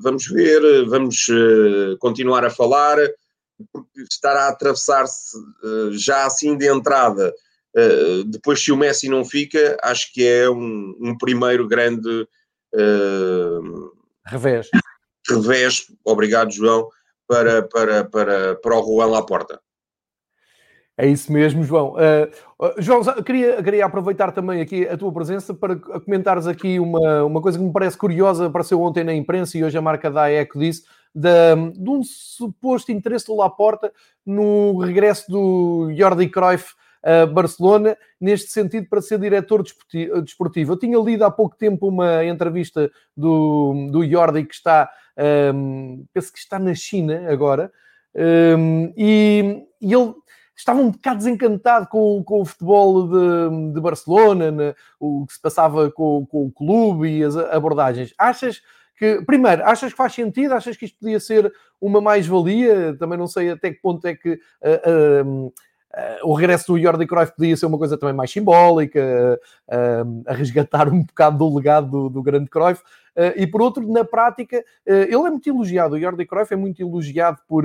vamos 0.00 0.28
ver, 0.28 0.86
vamos 0.86 1.26
continuar 1.98 2.44
a 2.44 2.50
falar, 2.50 2.98
porque 3.72 4.02
estará 4.02 4.44
a 4.44 4.48
atravessar-se 4.48 5.36
uh, 5.38 5.92
já 5.92 6.26
assim 6.26 6.56
de 6.56 6.68
entrada, 6.68 7.34
uh, 7.76 8.24
depois 8.24 8.62
se 8.62 8.70
o 8.70 8.76
Messi 8.76 9.08
não 9.08 9.24
fica, 9.24 9.76
acho 9.82 10.12
que 10.12 10.26
é 10.26 10.48
um, 10.48 10.96
um 11.00 11.16
primeiro 11.18 11.66
grande 11.66 12.28
uh, 12.74 13.92
revés. 14.26 14.68
revés, 15.28 15.86
obrigado 16.04 16.52
João, 16.52 16.88
para, 17.26 17.62
para, 17.62 18.04
para, 18.04 18.56
para 18.56 18.76
o 18.76 18.82
Juan 18.82 19.06
Laporta. 19.06 19.60
É 20.98 21.06
isso 21.06 21.30
mesmo, 21.30 21.62
João. 21.62 21.94
Uh, 21.94 22.72
João, 22.78 23.02
queria, 23.22 23.62
queria 23.62 23.84
aproveitar 23.84 24.32
também 24.32 24.62
aqui 24.62 24.88
a 24.88 24.96
tua 24.96 25.12
presença 25.12 25.52
para 25.52 25.76
comentares 25.76 26.46
aqui 26.46 26.80
uma, 26.80 27.24
uma 27.24 27.42
coisa 27.42 27.58
que 27.58 27.64
me 27.64 27.72
parece 27.72 27.98
curiosa, 27.98 28.46
apareceu 28.46 28.80
ontem 28.80 29.04
na 29.04 29.12
imprensa 29.12 29.58
e 29.58 29.64
hoje 29.64 29.76
a 29.76 29.82
marca 29.82 30.10
da 30.10 30.30
eco 30.30 30.58
disse, 30.58 30.84
de, 31.14 31.72
de 31.74 31.90
um 31.90 32.02
suposto 32.02 32.90
interesse 32.92 33.26
do 33.26 33.36
Laporta 33.36 33.92
no 34.24 34.78
regresso 34.78 35.30
do 35.30 35.92
Jordi 35.94 36.28
Cruyff 36.28 36.74
a 37.06 37.24
Barcelona, 37.24 37.96
neste 38.20 38.50
sentido, 38.50 38.88
para 38.88 39.00
ser 39.00 39.20
diretor 39.20 39.62
desportivo. 40.24 40.72
Eu 40.72 40.78
tinha 40.78 40.98
lido 40.98 41.24
há 41.24 41.30
pouco 41.30 41.56
tempo 41.56 41.86
uma 41.86 42.24
entrevista 42.24 42.90
do, 43.16 43.88
do 43.92 44.04
Jordi, 44.04 44.44
que 44.44 44.54
está, 44.54 44.90
um, 45.54 46.04
penso 46.12 46.32
que 46.32 46.38
está 46.38 46.58
na 46.58 46.74
China 46.74 47.30
agora, 47.30 47.70
um, 48.58 48.92
e, 48.96 49.62
e 49.80 49.94
ele 49.94 50.14
estava 50.56 50.80
um 50.80 50.90
bocado 50.90 51.18
desencantado 51.18 51.86
com, 51.86 52.22
com 52.24 52.40
o 52.40 52.44
futebol 52.44 53.06
de, 53.08 53.72
de 53.74 53.80
Barcelona, 53.80 54.50
né, 54.50 54.74
o 54.98 55.26
que 55.26 55.34
se 55.34 55.40
passava 55.40 55.90
com, 55.90 56.26
com, 56.26 56.46
o 56.46 56.52
clube 56.52 57.08
e 57.08 57.22
as 57.22 57.36
abordagens. 57.36 58.14
Achas 58.18 58.62
que, 58.98 59.22
primeiro, 59.26 59.62
achas 59.64 59.92
que 59.92 59.96
faz 59.96 60.14
sentido? 60.14 60.54
Achas 60.54 60.76
que 60.76 60.86
isto 60.86 60.98
podia 60.98 61.20
ser 61.20 61.52
uma 61.80 62.00
mais-valia? 62.00 62.96
Também 62.98 63.18
não 63.18 63.26
sei 63.26 63.50
até 63.50 63.70
que 63.70 63.80
ponto 63.80 64.06
é 64.06 64.14
que 64.14 64.32
uh, 64.32 65.26
uh, 65.26 65.54
o 66.22 66.34
regresso 66.34 66.72
do 66.72 66.78
Jordi 66.78 67.06
Cruyff 67.06 67.32
podia 67.34 67.56
ser 67.56 67.66
uma 67.66 67.78
coisa 67.78 67.96
também 67.96 68.14
mais 68.14 68.30
simbólica, 68.30 69.40
a 70.26 70.32
resgatar 70.32 70.88
um 70.88 71.02
bocado 71.02 71.38
do 71.38 71.56
legado 71.56 71.90
do, 71.90 72.08
do 72.10 72.22
grande 72.22 72.50
Cruyff. 72.50 72.82
e 73.34 73.46
por 73.46 73.62
outro, 73.62 73.86
na 73.90 74.04
prática, 74.04 74.62
ele 74.84 75.14
é 75.14 75.30
muito 75.30 75.48
elogiado. 75.48 75.94
O 75.94 76.00
Jordi 76.00 76.26
Cruyff 76.26 76.52
é 76.52 76.56
muito 76.56 76.82
elogiado 76.82 77.38
por, 77.48 77.64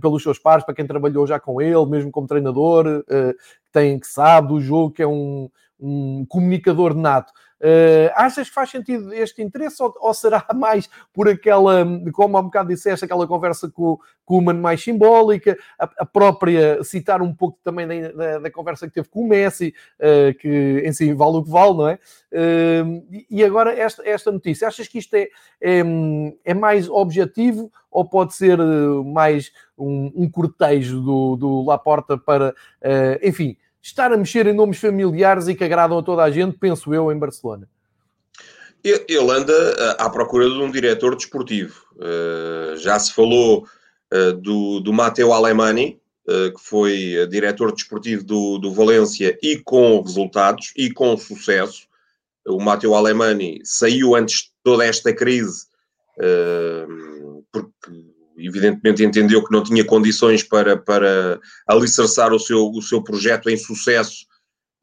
pelos 0.00 0.22
seus 0.22 0.38
pares, 0.38 0.64
para 0.64 0.74
quem 0.74 0.86
trabalhou 0.86 1.26
já 1.26 1.38
com 1.38 1.60
ele, 1.62 1.86
mesmo 1.86 2.10
como 2.10 2.26
treinador, 2.26 3.04
tem, 3.72 3.98
que 4.00 4.06
sabe 4.06 4.48
do 4.48 4.60
jogo, 4.60 4.90
que 4.90 5.02
é 5.02 5.06
um, 5.06 5.48
um 5.80 6.24
comunicador 6.28 6.94
nato. 6.94 7.32
Uh, 7.60 8.08
achas 8.14 8.48
que 8.48 8.54
faz 8.54 8.70
sentido 8.70 9.12
este 9.12 9.42
interesse 9.42 9.82
ou, 9.82 9.94
ou, 10.00 10.14
será 10.14 10.46
mais 10.56 10.88
por 11.12 11.28
aquela, 11.28 11.84
como 12.10 12.38
há 12.38 12.40
um 12.40 12.44
bocado 12.44 12.70
disseste, 12.70 13.04
aquela 13.04 13.26
conversa 13.26 13.68
com, 13.68 13.98
com 14.24 14.38
o 14.38 14.42
Mano 14.42 14.62
mais 14.62 14.82
simbólica, 14.82 15.58
a, 15.78 15.84
a, 15.98 16.06
própria, 16.06 16.82
citar 16.82 17.20
um 17.20 17.34
pouco 17.34 17.58
também 17.62 17.86
da, 17.86 18.12
da, 18.12 18.38
da 18.38 18.50
conversa 18.50 18.88
que 18.88 18.94
teve 18.94 19.10
com 19.10 19.20
o 19.20 19.28
Messi, 19.28 19.74
uh, 19.98 20.34
que 20.38 20.82
em 20.86 20.92
si 20.94 21.12
vale 21.12 21.36
o 21.36 21.44
que 21.44 21.50
vale, 21.50 21.74
não 21.74 21.88
é? 21.88 21.98
Uh, 22.32 23.06
e 23.28 23.44
agora 23.44 23.78
esta, 23.78 24.08
esta 24.08 24.32
notícia, 24.32 24.66
achas 24.66 24.88
que 24.88 24.96
isto 24.96 25.12
é, 25.14 25.28
é, 25.60 25.82
é 26.46 26.54
mais 26.54 26.88
objetivo 26.88 27.70
ou 27.90 28.08
pode 28.08 28.34
ser 28.34 28.56
mais 29.04 29.52
um, 29.76 30.10
um 30.14 30.30
cortejo 30.30 31.02
do, 31.02 31.36
do 31.36 31.64
Laporta 31.66 32.16
para, 32.16 32.54
enfim, 33.20 33.56
estar 33.82 34.12
a 34.12 34.16
mexer 34.16 34.46
em 34.46 34.54
nomes 34.54 34.78
familiares 34.78 35.48
e 35.48 35.54
que 35.54 35.64
agradam 35.64 35.98
a 35.98 36.02
toda 36.02 36.22
a 36.22 36.30
gente, 36.30 36.58
penso 36.58 36.92
eu, 36.94 37.10
em 37.10 37.18
Barcelona? 37.18 37.68
Ele 38.82 39.30
anda 39.30 39.52
eh, 39.52 39.96
à 39.98 40.08
procura 40.08 40.48
de 40.48 40.58
um 40.58 40.70
diretor 40.70 41.14
desportivo. 41.14 41.84
Eh, 42.00 42.76
já 42.78 42.98
se 42.98 43.12
falou 43.12 43.66
eh, 44.10 44.32
do, 44.32 44.80
do 44.80 44.92
Matteo 44.92 45.32
Alemani, 45.32 45.98
que 46.26 46.62
foi 46.62 47.26
diretor 47.28 47.72
desportivo 47.72 48.22
do, 48.22 48.58
do 48.58 48.72
Valência 48.72 49.36
e 49.42 49.58
com 49.58 50.00
resultados 50.00 50.72
e 50.76 50.88
com 50.88 51.16
sucesso. 51.16 51.88
O 52.46 52.60
Matteo 52.60 52.94
Alemani 52.94 53.60
saiu 53.64 54.14
antes 54.14 54.42
de 54.42 54.50
toda 54.62 54.84
esta 54.84 55.12
crise, 55.12 55.66
porque 57.50 57.90
evidentemente 58.46 59.04
entendeu 59.04 59.44
que 59.44 59.52
não 59.52 59.62
tinha 59.62 59.84
condições 59.84 60.42
para, 60.42 60.76
para 60.76 61.40
alicerçar 61.66 62.32
o 62.32 62.38
seu, 62.38 62.70
o 62.70 62.82
seu 62.82 63.02
projeto 63.02 63.48
em 63.48 63.56
sucesso 63.56 64.26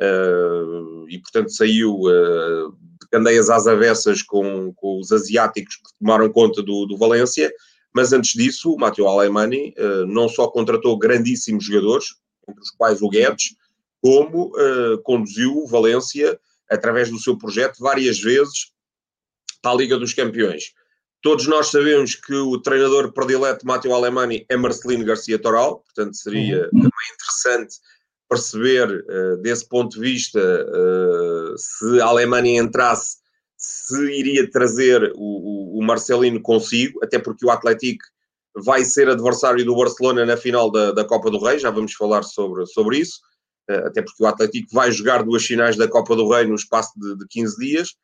uh, 0.01 1.07
e, 1.09 1.19
portanto, 1.19 1.51
saiu 1.51 1.93
uh, 1.93 2.71
de 2.71 3.07
candeias 3.11 3.49
às 3.49 3.67
avessas 3.67 4.21
com, 4.21 4.73
com 4.73 4.99
os 4.99 5.11
asiáticos 5.11 5.75
que 5.75 5.99
tomaram 5.99 6.31
conta 6.31 6.61
do, 6.61 6.85
do 6.85 6.97
Valência, 6.97 7.51
mas 7.93 8.13
antes 8.13 8.31
disso, 8.31 8.73
o 8.73 8.77
Matteo 8.77 9.07
Alemani 9.07 9.73
uh, 9.77 10.05
não 10.05 10.29
só 10.29 10.47
contratou 10.47 10.97
grandíssimos 10.97 11.65
jogadores, 11.65 12.15
entre 12.47 12.61
os 12.61 12.71
quais 12.71 13.01
o 13.01 13.09
Guedes, 13.09 13.55
como 14.01 14.51
conduziu 15.03 15.57
o 15.57 15.67
Valência, 15.67 16.39
através 16.69 17.09
do 17.09 17.19
seu 17.19 17.37
projeto, 17.37 17.79
várias 17.79 18.19
vezes 18.19 18.71
à 19.63 19.73
Liga 19.73 19.97
dos 19.97 20.13
Campeões. 20.13 20.71
Todos 21.21 21.47
nós 21.47 21.67
sabemos 21.67 22.15
que 22.15 22.33
o 22.33 22.59
treinador 22.59 23.11
predileto 23.11 23.61
de 23.61 23.65
Matteo 23.65 23.93
Alemani 23.93 24.45
é 24.47 24.55
Marcelino 24.55 25.03
Garcia 25.03 25.39
Toral, 25.39 25.79
portanto 25.79 26.15
seria 26.15 26.63
uhum. 26.65 26.81
também 26.81 26.91
interessante 27.13 27.77
perceber 28.29 29.05
uh, 29.09 29.37
desse 29.37 29.67
ponto 29.67 29.95
de 29.95 30.01
vista 30.01 30.39
uh, 30.39 31.57
se 31.57 32.01
a 32.01 32.05
Alemanha 32.05 32.61
entrasse, 32.61 33.17
se 33.57 33.99
iria 34.11 34.49
trazer 34.49 35.11
o, 35.15 35.75
o, 35.75 35.79
o, 35.79 35.83
Marcelino 35.83 36.41
consigo, 36.41 36.99
até 37.03 37.17
porque 37.17 37.45
o 37.45 37.49
Atlético 37.49 38.03
vai 38.55 38.83
ser 38.83 39.09
adversário 39.09 39.63
do 39.65 39.75
Barcelona 39.75 40.25
na 40.25 40.37
final 40.37 40.71
da, 40.71 40.91
da 40.91 41.05
Copa 41.05 41.31
do 41.31 41.39
Rei, 41.39 41.57
já 41.57 41.71
vamos 41.71 41.93
falar 41.93 42.23
sobre, 42.23 42.65
sobre 42.67 42.99
isso, 42.99 43.21
uh, 43.69 43.87
até 43.87 44.01
porque 44.01 44.23
o 44.23 44.27
Atlético 44.27 44.67
vai 44.71 44.91
jogar 44.91 45.23
duas 45.23 45.45
finais 45.45 45.75
da 45.75 45.87
Copa 45.87 46.15
do 46.15 46.29
Rei 46.29 46.45
no 46.45 46.55
espaço 46.55 46.91
de, 46.97 47.17
de 47.17 47.27
15 47.27 47.57
dias. 47.57 47.95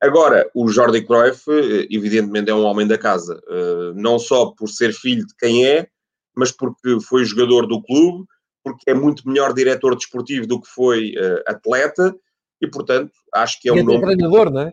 Agora, 0.00 0.48
o 0.54 0.68
Jordi 0.68 1.04
Cruyff, 1.04 1.42
eh, 1.50 1.86
evidentemente, 1.90 2.50
é 2.50 2.54
um 2.54 2.62
homem 2.62 2.86
da 2.86 2.96
casa, 2.96 3.40
eh, 3.48 3.92
não 3.96 4.18
só 4.18 4.46
por 4.46 4.68
ser 4.68 4.92
filho 4.92 5.26
de 5.26 5.34
quem 5.36 5.66
é, 5.66 5.88
mas 6.36 6.52
porque 6.52 7.00
foi 7.00 7.24
jogador 7.24 7.66
do 7.66 7.82
clube, 7.82 8.24
porque 8.62 8.88
é 8.88 8.94
muito 8.94 9.28
melhor 9.28 9.52
diretor 9.52 9.96
desportivo 9.96 10.46
do 10.46 10.60
que 10.60 10.68
foi 10.68 11.14
eh, 11.16 11.42
atleta, 11.48 12.14
e 12.60 12.68
portanto, 12.68 13.12
acho 13.34 13.60
que 13.60 13.68
é 13.68 13.72
um 13.72 13.82
nome. 13.82 14.00
treinador, 14.00 14.50
não 14.52 14.62
é? 14.62 14.72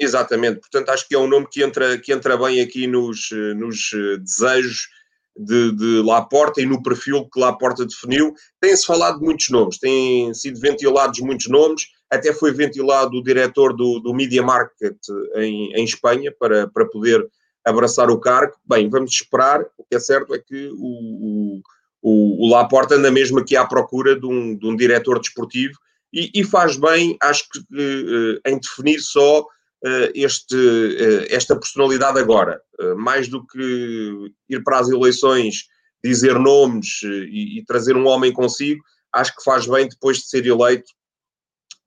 Exatamente, 0.00 0.60
portanto, 0.60 0.88
acho 0.88 1.06
que 1.06 1.14
é 1.14 1.18
um 1.18 1.28
nome 1.28 1.46
que 1.50 1.62
entra, 1.62 1.98
que 1.98 2.12
entra 2.12 2.36
bem 2.36 2.60
aqui 2.60 2.86
nos, 2.86 3.28
nos 3.56 3.90
desejos 4.20 4.88
de, 5.36 5.72
de 5.72 6.02
Laporta 6.02 6.60
e 6.60 6.66
no 6.66 6.82
perfil 6.82 7.28
que 7.30 7.38
Laporta 7.38 7.84
definiu. 7.84 8.34
Tem-se 8.60 8.86
falado 8.86 9.18
de 9.18 9.24
muitos 9.24 9.48
nomes, 9.50 9.78
têm 9.78 10.32
sido 10.34 10.58
ventilados 10.58 11.20
muitos 11.20 11.46
nomes 11.48 11.86
até 12.12 12.30
foi 12.30 12.52
ventilado 12.52 13.16
o 13.16 13.22
diretor 13.22 13.74
do, 13.74 13.98
do 13.98 14.12
Media 14.12 14.42
Market 14.42 14.98
em, 15.36 15.72
em 15.72 15.82
Espanha 15.82 16.30
para, 16.38 16.68
para 16.68 16.84
poder 16.84 17.26
abraçar 17.64 18.10
o 18.10 18.20
cargo. 18.20 18.52
Bem, 18.66 18.90
vamos 18.90 19.12
esperar. 19.12 19.64
O 19.78 19.84
que 19.84 19.96
é 19.96 19.98
certo 19.98 20.34
é 20.34 20.38
que 20.38 20.68
o, 20.74 21.62
o, 22.02 22.46
o, 22.46 22.50
Laporta 22.50 22.96
anda 22.96 23.10
mesmo 23.10 23.38
aqui 23.38 23.56
à 23.56 23.64
procura 23.64 24.14
de 24.14 24.26
um, 24.26 24.54
de 24.54 24.66
um 24.66 24.76
diretor 24.76 25.18
desportivo 25.18 25.72
e, 26.12 26.30
e 26.34 26.44
faz 26.44 26.76
bem, 26.76 27.16
acho 27.22 27.48
que, 27.48 27.58
uh, 27.58 28.40
em 28.46 28.58
definir 28.58 29.00
só 29.00 29.40
uh, 29.40 30.10
este, 30.14 30.54
uh, 30.54 31.26
esta 31.30 31.56
personalidade 31.56 32.18
agora, 32.18 32.60
mais 32.96 33.28
do 33.28 33.46
que 33.46 34.32
ir 34.50 34.62
para 34.62 34.80
as 34.80 34.90
eleições, 34.90 35.66
dizer 36.04 36.38
nomes 36.38 37.00
e, 37.04 37.60
e 37.60 37.64
trazer 37.64 37.96
um 37.96 38.06
homem 38.06 38.32
consigo, 38.32 38.82
acho 39.12 39.34
que 39.34 39.44
faz 39.44 39.66
bem, 39.66 39.88
depois 39.88 40.18
de 40.18 40.28
ser 40.28 40.44
eleito, 40.44 40.92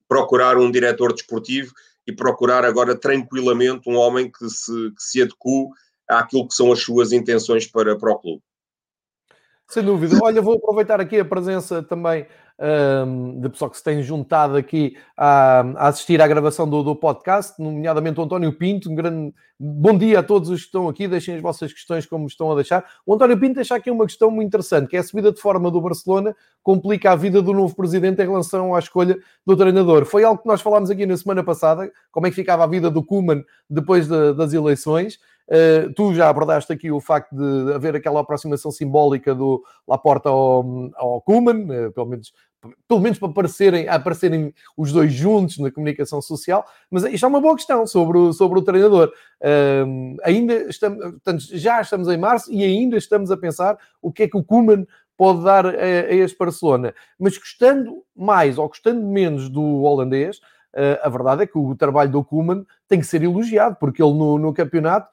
procurar 0.08 0.56
um 0.56 0.70
diretor 0.70 1.12
desportivo 1.12 1.72
e 2.06 2.12
procurar 2.12 2.64
agora 2.64 2.94
tranquilamente 2.94 3.88
um 3.88 3.96
homem 3.96 4.30
que 4.30 4.48
se, 4.48 4.90
que 4.92 5.02
se 5.02 5.22
adeque 5.22 5.68
àquilo 6.08 6.46
que 6.46 6.54
são 6.54 6.70
as 6.72 6.80
suas 6.80 7.12
intenções 7.12 7.66
para, 7.66 7.96
para 7.98 8.12
o 8.12 8.18
clube. 8.18 8.42
Sem 9.68 9.82
dúvida. 9.82 10.16
Olha, 10.22 10.40
vou 10.40 10.54
aproveitar 10.54 11.00
aqui 11.00 11.18
a 11.18 11.24
presença 11.24 11.82
também 11.82 12.26
um, 12.58 13.40
de 13.40 13.48
pessoal 13.48 13.70
que 13.70 13.76
se 13.76 13.84
tem 13.84 14.02
juntado 14.02 14.56
aqui 14.56 14.96
a, 15.16 15.60
a 15.76 15.88
assistir 15.88 16.20
à 16.22 16.26
gravação 16.26 16.68
do, 16.68 16.82
do, 16.82 16.96
podcast, 16.96 17.60
nomeadamente 17.60 18.18
o 18.18 18.22
António 18.22 18.52
Pinto. 18.52 18.90
Um 18.90 18.94
grande 18.94 19.34
bom 19.58 19.96
dia 19.96 20.20
a 20.20 20.22
todos 20.22 20.48
os 20.48 20.60
que 20.60 20.66
estão 20.66 20.88
aqui. 20.88 21.06
Deixem 21.06 21.36
as 21.36 21.42
vossas 21.42 21.72
questões 21.72 22.06
como 22.06 22.26
estão 22.26 22.50
a 22.50 22.54
deixar. 22.54 22.84
O 23.04 23.14
António 23.14 23.38
Pinto 23.38 23.56
deixa 23.56 23.74
aqui 23.74 23.90
uma 23.90 24.06
questão 24.06 24.30
muito 24.30 24.48
interessante, 24.48 24.88
que 24.88 24.96
é 24.96 25.00
a 25.00 25.02
subida 25.02 25.32
de 25.32 25.40
forma 25.40 25.70
do 25.70 25.80
Barcelona 25.80 26.34
complica 26.62 27.12
a 27.12 27.16
vida 27.16 27.40
do 27.40 27.52
novo 27.52 27.76
presidente 27.76 28.20
em 28.20 28.26
relação 28.26 28.74
à 28.74 28.80
escolha 28.80 29.16
do 29.46 29.56
treinador. 29.56 30.04
Foi 30.04 30.24
algo 30.24 30.42
que 30.42 30.48
nós 30.48 30.60
falámos 30.60 30.90
aqui 30.90 31.06
na 31.06 31.16
semana 31.16 31.44
passada, 31.44 31.88
como 32.10 32.26
é 32.26 32.30
que 32.30 32.34
ficava 32.34 32.64
a 32.64 32.66
vida 32.66 32.90
do 32.90 33.04
Kuman 33.04 33.44
depois 33.70 34.08
de, 34.08 34.34
das 34.34 34.52
eleições. 34.52 35.16
Uh, 35.48 35.92
tu 35.94 36.12
já 36.12 36.28
abordaste 36.28 36.72
aqui 36.72 36.90
o 36.90 37.00
facto 37.00 37.34
de 37.34 37.72
haver 37.72 37.94
aquela 37.94 38.20
aproximação 38.20 38.72
simbólica 38.72 39.34
do 39.34 39.62
Laporta 39.86 40.28
ao, 40.28 40.90
ao 40.96 41.20
Kuman, 41.20 41.86
uh, 41.86 41.92
pelo 41.92 42.06
menos 42.06 42.32
pelo 42.88 43.00
menos 43.00 43.18
para 43.18 43.28
aparecerem, 43.28 43.88
aparecerem 43.88 44.52
os 44.76 44.92
dois 44.92 45.12
juntos 45.12 45.58
na 45.58 45.70
comunicação 45.70 46.20
social, 46.20 46.64
mas 46.90 47.04
isto 47.04 47.24
é 47.24 47.28
uma 47.28 47.40
boa 47.40 47.54
questão 47.54 47.86
sobre 47.86 48.18
o, 48.18 48.32
sobre 48.32 48.58
o 48.58 48.62
treinador. 48.62 49.12
Uh, 49.40 50.16
ainda 50.24 50.54
estamos, 50.68 50.98
portanto, 50.98 51.44
já 51.52 51.80
estamos 51.80 52.08
em 52.08 52.16
março 52.16 52.52
e 52.52 52.64
ainda 52.64 52.96
estamos 52.96 53.30
a 53.30 53.36
pensar 53.36 53.78
o 54.00 54.12
que 54.12 54.24
é 54.24 54.28
que 54.28 54.36
o 54.36 54.44
Kuman 54.44 54.86
pode 55.16 55.44
dar 55.44 55.66
a, 55.66 55.70
a 55.70 56.14
este 56.14 56.36
Barcelona. 56.36 56.94
Mas 57.18 57.38
gostando 57.38 58.02
mais 58.14 58.58
ou 58.58 58.68
gostando 58.68 59.04
menos 59.06 59.48
do 59.48 59.82
holandês, 59.82 60.38
uh, 60.38 60.98
a 61.02 61.08
verdade 61.08 61.42
é 61.42 61.46
que 61.46 61.58
o 61.58 61.74
trabalho 61.74 62.10
do 62.10 62.24
Kuman 62.24 62.64
tem 62.88 63.00
que 63.00 63.06
ser 63.06 63.22
elogiado, 63.22 63.76
porque 63.78 64.02
ele 64.02 64.14
no, 64.14 64.38
no 64.38 64.52
campeonato 64.52 65.08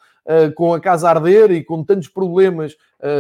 com 0.56 0.74
a 0.74 0.80
casa 0.80 1.08
a 1.08 1.12
arder 1.12 1.52
e 1.52 1.64
com 1.64 1.84
tantos 1.84 2.08
problemas 2.08 2.76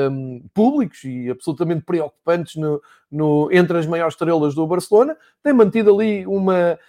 um, 0.10 0.42
públicos 0.54 1.04
e 1.04 1.30
absolutamente 1.30 1.84
preocupantes 1.84 2.56
no, 2.56 2.82
no, 3.12 3.50
entre 3.52 3.78
as 3.78 3.86
maiores 3.86 4.14
estrelas 4.14 4.56
do 4.56 4.66
Barcelona, 4.66 5.18
tem 5.44 5.54
mantido 5.54 5.94
ali 5.94 6.26
uma 6.26 6.80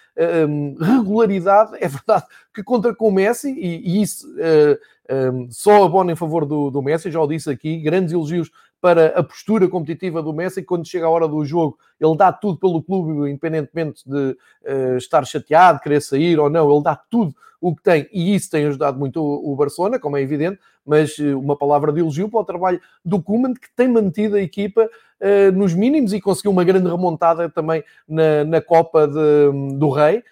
um, 0.49 0.77
regularidade, 0.81 1.73
é 1.81 1.89
verdade, 1.89 2.25
que 2.55 2.63
contra 2.63 2.95
com 2.95 3.09
o 3.09 3.13
Messi, 3.13 3.53
e, 3.53 3.99
e 3.99 4.03
isso 4.03 4.27
uh, 4.29 5.33
um, 5.33 5.51
só 5.51 5.85
abona 5.85 6.13
em 6.13 6.17
favor 6.17 6.47
do, 6.47 6.71
do 6.71 6.83
Messi, 6.83 7.11
já 7.11 7.21
o 7.21 7.27
disse 7.27 7.51
aqui, 7.51 7.79
grandes 7.79 8.13
elogios 8.13 8.51
para 8.85 9.19
a 9.19 9.23
postura 9.23 9.67
competitiva 9.67 10.23
do 10.23 10.35
Messi, 10.35 10.63
quando 10.63 10.87
chega 10.87 11.07
a 11.07 11.09
hora 11.09 11.27
do 11.27 11.43
jogo, 11.43 11.79
ele 11.99 12.15
dá 12.19 12.31
tudo 12.31 12.59
pelo 12.59 12.83
clube, 12.83 13.31
independentemente 13.31 14.03
de 14.07 14.37
uh, 14.63 14.99
estar 14.99 15.25
chateado, 15.25 15.81
querer 15.81 16.03
sair 16.03 16.39
ou 16.39 16.51
não, 16.51 16.71
ele 16.71 16.83
dá 16.83 16.95
tudo 16.95 17.35
o 17.63 17.75
que 17.75 17.83
tem, 17.83 18.07
e 18.13 18.35
isso 18.35 18.51
tem 18.51 18.67
ajudado 18.67 18.99
muito 18.99 19.23
o, 19.23 19.55
o 19.55 19.57
Barcelona, 19.57 19.99
como 19.99 20.19
é 20.19 20.21
evidente, 20.21 20.61
mas 20.85 21.17
uh, 21.17 21.39
uma 21.39 21.57
palavra 21.57 21.95
de 21.95 22.01
elogio 22.01 22.29
para 22.29 22.41
o 22.41 22.45
trabalho 22.45 22.79
do 23.03 23.23
Koeman, 23.23 23.55
que 23.55 23.75
tem 23.75 23.89
mantido 23.89 24.37
a 24.37 24.43
equipa 24.43 24.83
uh, 24.85 25.53
nos 25.53 25.73
mínimos 25.73 26.13
e 26.13 26.21
conseguiu 26.21 26.51
uma 26.51 26.63
grande 26.63 26.87
remontada 26.87 27.49
também 27.49 27.83
na, 28.07 28.45
na 28.45 28.61
Copa 28.61 29.09
de, 29.09 29.79
do 29.79 29.89
Rei, 29.89 30.23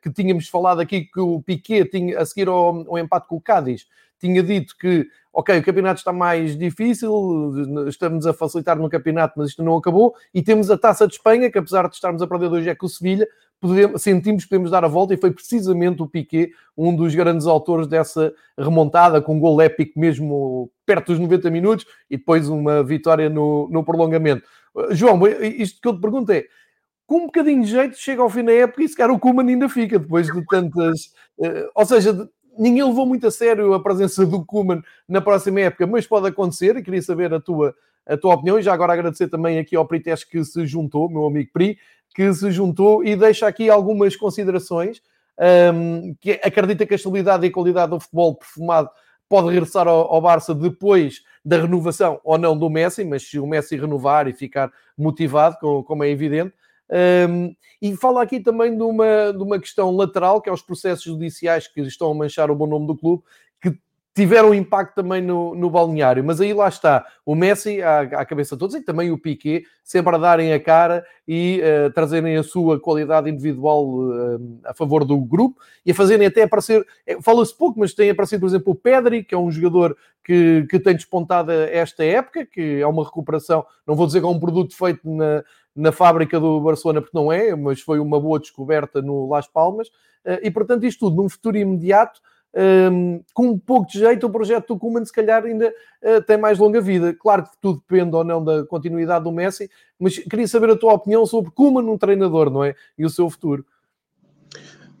que 0.00 0.12
tínhamos 0.12 0.48
falado 0.48 0.80
aqui 0.80 1.06
que 1.06 1.18
o 1.18 1.42
Piquet 1.42 1.86
tinha, 1.86 2.20
a 2.20 2.24
seguir 2.24 2.46
ao, 2.46 2.88
ao 2.88 2.98
empate 2.98 3.26
com 3.26 3.34
o 3.34 3.40
Cádiz, 3.40 3.84
tinha 4.18 4.42
dito 4.42 4.76
que 4.78 5.06
ok, 5.36 5.58
o 5.58 5.62
campeonato 5.62 5.98
está 5.98 6.14
mais 6.14 6.56
difícil, 6.56 7.52
estamos 7.88 8.26
a 8.26 8.32
facilitar 8.32 8.78
no 8.78 8.88
campeonato, 8.88 9.34
mas 9.36 9.50
isto 9.50 9.62
não 9.62 9.76
acabou, 9.76 10.14
e 10.32 10.42
temos 10.42 10.70
a 10.70 10.78
Taça 10.78 11.06
de 11.06 11.12
Espanha, 11.12 11.50
que 11.50 11.58
apesar 11.58 11.86
de 11.90 11.94
estarmos 11.94 12.22
a 12.22 12.26
perder 12.26 12.50
hoje 12.50 12.70
é 12.70 12.74
com 12.74 12.86
o 12.86 12.88
Sevilha, 12.88 13.28
podemos, 13.60 14.00
sentimos 14.00 14.44
que 14.44 14.48
podemos 14.48 14.70
dar 14.70 14.82
a 14.82 14.88
volta, 14.88 15.12
e 15.12 15.18
foi 15.18 15.30
precisamente 15.30 16.02
o 16.02 16.08
Piquet, 16.08 16.52
um 16.74 16.96
dos 16.96 17.14
grandes 17.14 17.46
autores 17.46 17.86
dessa 17.86 18.32
remontada, 18.58 19.20
com 19.20 19.36
um 19.36 19.38
gol 19.38 19.60
épico 19.60 20.00
mesmo 20.00 20.70
perto 20.86 21.08
dos 21.08 21.18
90 21.18 21.50
minutos, 21.50 21.86
e 22.10 22.16
depois 22.16 22.48
uma 22.48 22.82
vitória 22.82 23.28
no, 23.28 23.68
no 23.70 23.84
prolongamento. 23.84 24.42
João, 24.92 25.20
isto 25.26 25.82
que 25.82 25.88
eu 25.88 25.94
te 25.94 26.00
pergunto 26.00 26.32
é, 26.32 26.46
com 27.06 27.18
um 27.18 27.26
bocadinho 27.26 27.62
de 27.62 27.70
jeito, 27.70 27.98
chega 27.98 28.22
ao 28.22 28.30
fim 28.30 28.42
da 28.42 28.52
época 28.52 28.82
e 28.82 28.88
se 28.88 28.96
calhar 28.96 29.14
o 29.14 29.18
Kuman 29.18 29.46
ainda 29.46 29.68
fica, 29.68 29.98
depois 29.98 30.26
de 30.26 30.46
tantas... 30.46 31.12
Uh, 31.38 31.68
ou 31.74 31.84
seja, 31.84 32.28
ninguém 32.58 32.84
levou 32.84 33.06
muito 33.06 33.26
a 33.26 33.30
sério 33.30 33.74
a 33.74 33.80
presença 33.80 34.24
do 34.26 34.44
Kuman 34.44 34.82
na 35.08 35.20
próxima 35.20 35.60
época, 35.60 35.86
mas 35.86 36.06
pode 36.06 36.28
acontecer 36.28 36.76
e 36.76 36.82
queria 36.82 37.02
saber 37.02 37.32
a 37.32 37.40
tua, 37.40 37.74
a 38.06 38.16
tua 38.16 38.34
opinião. 38.34 38.58
E 38.58 38.62
já 38.62 38.72
agora 38.72 38.92
agradecer 38.92 39.28
também 39.28 39.58
aqui 39.58 39.76
ao 39.76 39.86
Prites 39.86 40.24
que 40.24 40.44
se 40.44 40.66
juntou, 40.66 41.08
meu 41.08 41.26
amigo 41.26 41.50
Pri, 41.52 41.78
que 42.14 42.32
se 42.32 42.50
juntou 42.50 43.04
e 43.04 43.14
deixa 43.16 43.46
aqui 43.46 43.68
algumas 43.68 44.16
considerações. 44.16 45.02
Um, 45.38 46.14
que 46.18 46.40
acredita 46.42 46.86
que 46.86 46.94
a 46.94 46.96
estabilidade 46.96 47.44
e 47.44 47.50
a 47.50 47.52
qualidade 47.52 47.90
do 47.90 48.00
futebol 48.00 48.36
perfumado 48.36 48.88
pode 49.28 49.48
regressar 49.48 49.86
ao, 49.86 50.12
ao, 50.12 50.20
Barça 50.20 50.54
depois 50.54 51.22
da 51.44 51.60
renovação 51.60 52.18
ou 52.24 52.38
não 52.38 52.56
do 52.56 52.70
Messi, 52.70 53.04
mas 53.04 53.28
se 53.28 53.38
o 53.38 53.46
Messi 53.46 53.76
renovar 53.76 54.26
e 54.28 54.32
ficar 54.32 54.72
motivado, 54.96 55.58
como, 55.60 55.84
como 55.84 56.04
é 56.04 56.08
evidente, 56.08 56.54
um, 56.90 57.54
e 57.80 57.96
fala 57.96 58.22
aqui 58.22 58.40
também 58.40 58.76
de 58.76 58.82
uma, 58.82 59.32
de 59.32 59.42
uma 59.42 59.58
questão 59.58 59.90
lateral, 59.90 60.40
que 60.40 60.48
é 60.48 60.52
os 60.52 60.62
processos 60.62 61.04
judiciais 61.04 61.66
que 61.68 61.80
estão 61.82 62.10
a 62.10 62.14
manchar 62.14 62.50
o 62.50 62.54
bom 62.54 62.66
nome 62.66 62.86
do 62.86 62.96
clube, 62.96 63.22
que 63.60 63.78
tiveram 64.16 64.54
impacto 64.54 64.94
também 64.94 65.20
no, 65.20 65.54
no 65.54 65.68
balneário. 65.68 66.24
Mas 66.24 66.40
aí 66.40 66.54
lá 66.54 66.66
está 66.68 67.04
o 67.24 67.34
Messi 67.34 67.82
à, 67.82 68.00
à 68.00 68.24
cabeça 68.24 68.56
de 68.56 68.60
todos 68.60 68.74
e 68.74 68.80
também 68.80 69.12
o 69.12 69.18
Piquet, 69.18 69.64
sempre 69.84 70.14
a 70.14 70.18
darem 70.18 70.54
a 70.54 70.58
cara 70.58 71.04
e 71.28 71.60
uh, 71.60 71.92
trazerem 71.92 72.34
a 72.34 72.42
sua 72.42 72.80
qualidade 72.80 73.28
individual 73.28 73.86
uh, 73.86 74.60
a 74.64 74.72
favor 74.72 75.04
do 75.04 75.18
grupo 75.18 75.60
e 75.84 75.90
a 75.90 75.94
fazerem 75.94 76.26
até 76.26 76.44
aparecer, 76.44 76.82
é, 77.06 77.20
fala-se 77.20 77.54
pouco, 77.54 77.78
mas 77.78 77.92
tem 77.92 78.08
aparecido, 78.08 78.40
por 78.40 78.46
exemplo, 78.46 78.72
o 78.72 78.74
Pedri, 78.74 79.22
que 79.22 79.34
é 79.34 79.38
um 79.38 79.50
jogador 79.50 79.94
que, 80.24 80.66
que 80.70 80.80
tem 80.80 80.94
despontado 80.94 81.52
esta 81.52 82.02
época, 82.02 82.46
que 82.46 82.80
é 82.80 82.86
uma 82.86 83.04
recuperação, 83.04 83.66
não 83.86 83.94
vou 83.94 84.06
dizer 84.06 84.20
que 84.20 84.26
é 84.26 84.30
um 84.30 84.40
produto 84.40 84.74
feito 84.74 85.06
na, 85.08 85.44
na 85.74 85.92
fábrica 85.92 86.40
do 86.40 86.58
Barcelona, 86.58 87.02
porque 87.02 87.16
não 87.16 87.30
é, 87.30 87.54
mas 87.54 87.82
foi 87.82 88.00
uma 88.00 88.18
boa 88.18 88.40
descoberta 88.40 89.02
no 89.02 89.28
Las 89.28 89.46
Palmas. 89.46 89.90
Eh, 90.24 90.40
e, 90.44 90.50
portanto, 90.50 90.86
isto 90.86 91.00
tudo 91.00 91.22
num 91.22 91.28
futuro 91.28 91.58
imediato, 91.58 92.20
um, 92.56 93.22
com 93.34 93.48
um 93.48 93.58
pouco 93.58 93.90
de 93.90 93.98
jeito, 93.98 94.26
o 94.26 94.30
projeto 94.30 94.68
do 94.68 94.78
Koeman 94.78 95.04
se 95.04 95.12
calhar 95.12 95.44
ainda 95.44 95.68
uh, 96.02 96.22
tem 96.22 96.38
mais 96.38 96.58
longa 96.58 96.80
vida. 96.80 97.12
Claro 97.12 97.44
que 97.44 97.50
tudo 97.60 97.82
depende 97.86 98.16
ou 98.16 98.24
não 98.24 98.42
da 98.42 98.64
continuidade 98.64 99.24
do 99.24 99.30
Messi, 99.30 99.70
mas 99.98 100.18
queria 100.18 100.48
saber 100.48 100.70
a 100.70 100.76
tua 100.76 100.94
opinião 100.94 101.26
sobre 101.26 101.50
Koeman, 101.50 101.82
um 101.82 101.98
treinador, 101.98 102.50
não 102.50 102.64
é? 102.64 102.74
E 102.96 103.04
o 103.04 103.10
seu 103.10 103.28
futuro. 103.28 103.64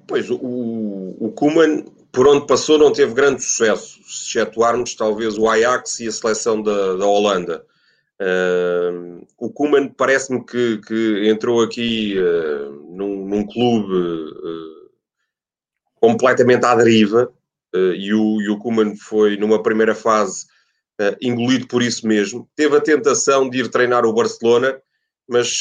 Pois, 0.06 0.28
o, 0.30 0.36
o 0.38 1.32
Koeman, 1.34 1.86
por 2.12 2.28
onde 2.28 2.46
passou, 2.46 2.78
não 2.78 2.92
teve 2.92 3.14
grande 3.14 3.42
sucesso, 3.42 4.00
se 4.04 4.38
excetuarmos 4.38 4.94
talvez 4.94 5.38
o 5.38 5.48
Ajax 5.48 6.00
e 6.00 6.08
a 6.08 6.12
seleção 6.12 6.62
da, 6.62 6.94
da 6.96 7.06
Holanda. 7.06 7.64
Uh, 8.18 9.26
o 9.38 9.50
Kuman 9.50 9.88
parece-me 9.88 10.42
que, 10.42 10.78
que, 10.78 11.28
entrou 11.28 11.62
aqui 11.62 12.18
uh, 12.18 12.72
num, 12.90 13.26
num, 13.26 13.46
clube 13.46 13.92
uh, 13.92 14.90
completamente 16.00 16.64
à 16.64 16.74
deriva 16.74 17.30
e 17.96 18.12
o, 18.14 18.40
e 18.40 18.48
o 18.48 18.58
Kuman 18.58 18.96
foi 18.96 19.36
numa 19.36 19.62
primeira 19.62 19.94
fase 19.94 20.46
engolido 21.20 21.66
por 21.66 21.82
isso 21.82 22.06
mesmo. 22.06 22.48
Teve 22.56 22.76
a 22.76 22.80
tentação 22.80 23.50
de 23.50 23.58
ir 23.58 23.68
treinar 23.68 24.06
o 24.06 24.12
Barcelona, 24.14 24.80
mas 25.28 25.60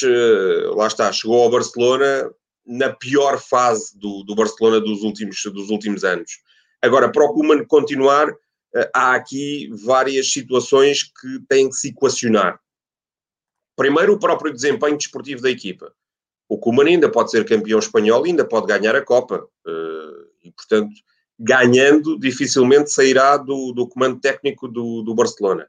lá 0.76 0.88
está, 0.88 1.12
chegou 1.12 1.44
ao 1.44 1.52
Barcelona 1.52 2.32
na 2.66 2.92
pior 2.94 3.40
fase 3.40 3.98
do, 3.98 4.24
do 4.24 4.34
Barcelona 4.34 4.80
dos 4.80 5.04
últimos, 5.04 5.42
dos 5.44 5.70
últimos 5.70 6.04
anos. 6.04 6.40
Agora, 6.82 7.12
para 7.12 7.26
o 7.26 7.34
Kuman 7.34 7.66
continuar, 7.66 8.34
eh, 8.76 8.90
há 8.94 9.16
aqui 9.16 9.70
várias 9.86 10.32
situações 10.32 11.04
que 11.04 11.40
têm 11.48 11.70
que 11.70 11.76
se 11.76 11.90
equacionar. 11.90 12.60
Primeiro, 13.76 14.14
o 14.14 14.20
próprio 14.20 14.54
desempenho 14.54 14.98
desportivo 14.98 15.42
da 15.42 15.50
equipa. 15.50 15.94
O 16.48 16.58
Koeman 16.58 16.88
ainda 16.88 17.10
pode 17.10 17.32
ser 17.32 17.46
campeão 17.46 17.80
espanhol 17.80 18.24
ainda 18.24 18.46
pode 18.46 18.68
ganhar 18.68 18.96
a 18.96 19.02
Copa. 19.02 19.48
Eh, 19.66 20.46
e, 20.46 20.52
portanto, 20.52 20.94
ganhando, 21.40 22.18
dificilmente 22.18 22.92
sairá 22.92 23.38
do, 23.38 23.74
do 23.74 23.88
comando 23.88 24.20
técnico 24.20 24.68
do, 24.68 25.02
do 25.02 25.14
Barcelona. 25.14 25.68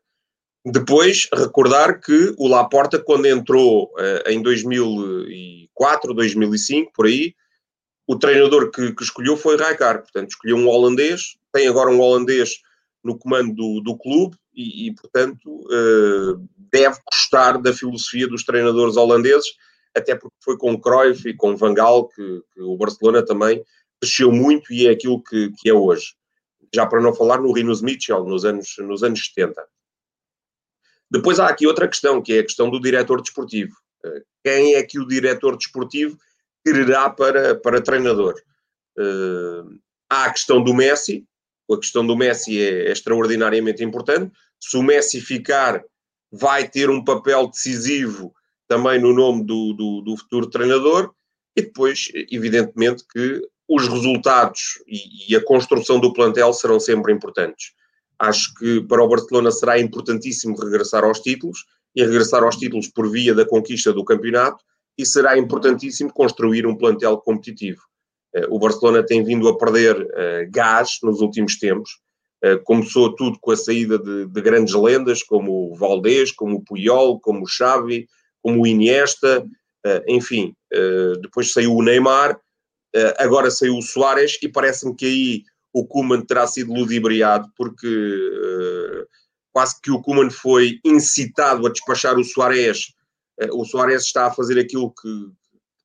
Depois, 0.65 1.29
recordar 1.33 2.01
que 2.01 2.35
o 2.37 2.49
Laporta, 2.49 2.99
quando 2.99 3.27
entrou 3.27 3.93
uh, 3.95 4.29
em 4.29 4.43
2004, 4.43 6.13
2005, 6.13 6.93
por 6.93 7.07
aí, 7.07 7.35
o 8.07 8.17
treinador 8.17 8.71
que, 8.71 8.93
que 8.93 9.03
escolheu 9.03 9.37
foi 9.37 9.57
Rijkaard. 9.57 10.03
Portanto, 10.03 10.31
escolheu 10.31 10.57
um 10.57 10.69
holandês, 10.69 11.37
tem 11.53 11.69
agora 11.69 11.91
um 11.91 12.01
holandês 12.01 12.61
no 13.03 13.17
comando 13.17 13.55
do, 13.55 13.81
do 13.81 13.97
clube 13.97 14.37
e, 14.53 14.89
e 14.89 14.95
portanto, 14.95 15.49
uh, 15.49 16.49
deve 16.57 16.99
gostar 17.11 17.59
da 17.59 17.73
filosofia 17.73 18.27
dos 18.27 18.45
treinadores 18.45 18.97
holandeses, 18.97 19.55
até 19.95 20.15
porque 20.17 20.37
foi 20.41 20.59
com 20.59 20.81
Cruyff 20.81 21.29
e 21.29 21.35
com 21.35 21.57
Van 21.57 21.75
Gaal 21.75 22.09
que, 22.09 22.43
que 22.53 22.61
o 22.61 22.77
Barcelona 22.77 23.25
também 23.25 23.65
cresceu 24.01 24.31
muito 24.33 24.73
e 24.73 24.87
é 24.87 24.91
aquilo 24.91 25.23
que, 25.23 25.53
que 25.53 25.69
é 25.69 25.75
hoje. 25.75 26.15
Já 26.75 26.87
para 26.87 27.01
não 27.01 27.15
falar 27.15 27.41
no 27.41 27.53
Rinus 27.53 27.81
Mitchell, 27.81 28.25
nos 28.25 28.45
anos, 28.45 28.75
nos 28.79 29.03
anos 29.03 29.25
70. 29.27 29.65
Depois 31.11 31.39
há 31.39 31.49
aqui 31.49 31.67
outra 31.67 31.89
questão, 31.89 32.21
que 32.21 32.35
é 32.35 32.41
a 32.41 32.45
questão 32.45 32.69
do 32.69 32.81
diretor 32.81 33.23
desportivo. 33.23 33.77
Uh, 34.05 34.23
quem 34.45 34.75
é 34.75 34.83
que 34.83 34.99
o 34.99 35.07
diretor 35.07 35.57
desportivo 35.57 36.19
quererá 36.65 37.09
para, 37.09 37.55
para 37.55 37.81
treinador? 37.81 38.35
Uh, 38.99 39.79
há 40.11 40.27
a 40.27 40.31
questão 40.31 40.63
do 40.63 40.75
Messi, 40.75 41.25
a 41.71 41.77
questão 41.77 42.07
do 42.07 42.17
Messi 42.17 42.61
é, 42.61 42.89
é 42.89 42.93
extraordinariamente 42.93 43.83
importante. 43.83 44.33
Se 44.61 44.77
o 44.77 44.83
Messi 44.83 45.21
ficar, 45.21 45.83
vai 46.31 46.69
ter 46.69 46.91
um 46.91 47.05
papel 47.05 47.49
decisivo 47.49 48.35
também 48.69 49.01
no 49.01 49.13
nome 49.13 49.45
do, 49.45 49.73
do, 49.73 50.01
do 50.01 50.17
futuro 50.17 50.49
treinador. 50.49 51.13
E 51.57 51.63
depois, 51.63 52.11
evidentemente, 52.31 53.05
que 53.11 53.41
os 53.69 53.89
resultados 53.89 54.83
e, 54.87 55.33
e, 55.33 55.37
a 55.37 55.45
construção 55.45 55.99
do 55.99 56.13
plantel 56.13 56.53
serão 56.53 56.79
sempre 56.79 57.13
importantes. 57.13 57.73
Acho 58.19 58.55
que 58.55 58.81
para 58.83 59.03
o 59.03 59.09
Barcelona 59.09 59.51
será 59.51 59.79
importantíssimo 59.79 60.57
regressar 60.57 61.05
aos 61.05 61.21
títulos 61.21 61.65
e 61.95 62.03
regressar 62.03 62.43
aos 62.43 62.57
títulos 62.57 62.89
por 62.89 63.11
via 63.11 63.35
da 63.35 63.45
conquista 63.45 63.93
do 63.93 64.05
campeonato 64.05 64.63
e 64.97 65.05
será 65.05 65.37
importantíssimo 65.37 66.13
construir 66.13 66.67
um 66.67 66.77
plantel 66.77 67.19
competitivo. 67.19 67.83
Eh, 68.35 68.47
o 68.49 68.59
Barcelona 68.59 69.03
tem 69.03 69.25
vindo 69.25 69.49
a 69.49 69.57
perder 69.57 69.97
uh, 70.01 70.51
gás 70.51 70.99
nos 71.03 71.21
últimos 71.21 71.59
tempos. 71.59 71.99
Uh, 72.45 72.63
começou 72.65 73.15
tudo 73.15 73.39
com 73.41 73.51
a 73.51 73.57
saída 73.57 73.99
de, 73.99 74.27
de, 74.27 74.41
grandes 74.43 74.75
lendas 74.75 75.23
como 75.23 75.73
o 75.73 75.75
Valdés, 75.75 76.31
como 76.31 76.57
o 76.57 76.63
Puyol, 76.63 77.19
como 77.19 77.45
o 77.45 77.49
Xavi, 77.49 78.07
como 78.43 78.63
o 78.63 78.67
Iniesta, 78.67 79.45
enfim. 80.09 80.53
depois 81.21 81.53
saiu 81.53 81.75
o 81.75 81.83
Neymar, 81.83 82.41
agora 83.19 83.51
saiu 83.51 83.77
o 83.77 83.83
Soares 83.83 84.39
e 84.43 84.49
parece-me 84.49 84.95
que 84.95 85.07
aí 85.07 85.45
o 85.73 85.87
Kuman 85.87 86.23
terá 86.23 86.47
sido 86.47 86.73
ludibriado 86.73 87.51
porque 87.57 89.07
quase 89.53 89.81
que 89.81 89.91
o 89.91 90.01
Kuman 90.01 90.31
foi 90.31 90.81
incitado 90.85 91.67
a 91.67 91.71
despachar 91.71 92.19
o 92.19 92.25
Soares. 92.25 92.95
o 93.53 93.65
Soares 93.65 94.03
está 94.03 94.27
a 94.27 94.31
fazer 94.31 94.59
aquilo 94.59 94.93
que 94.93 95.31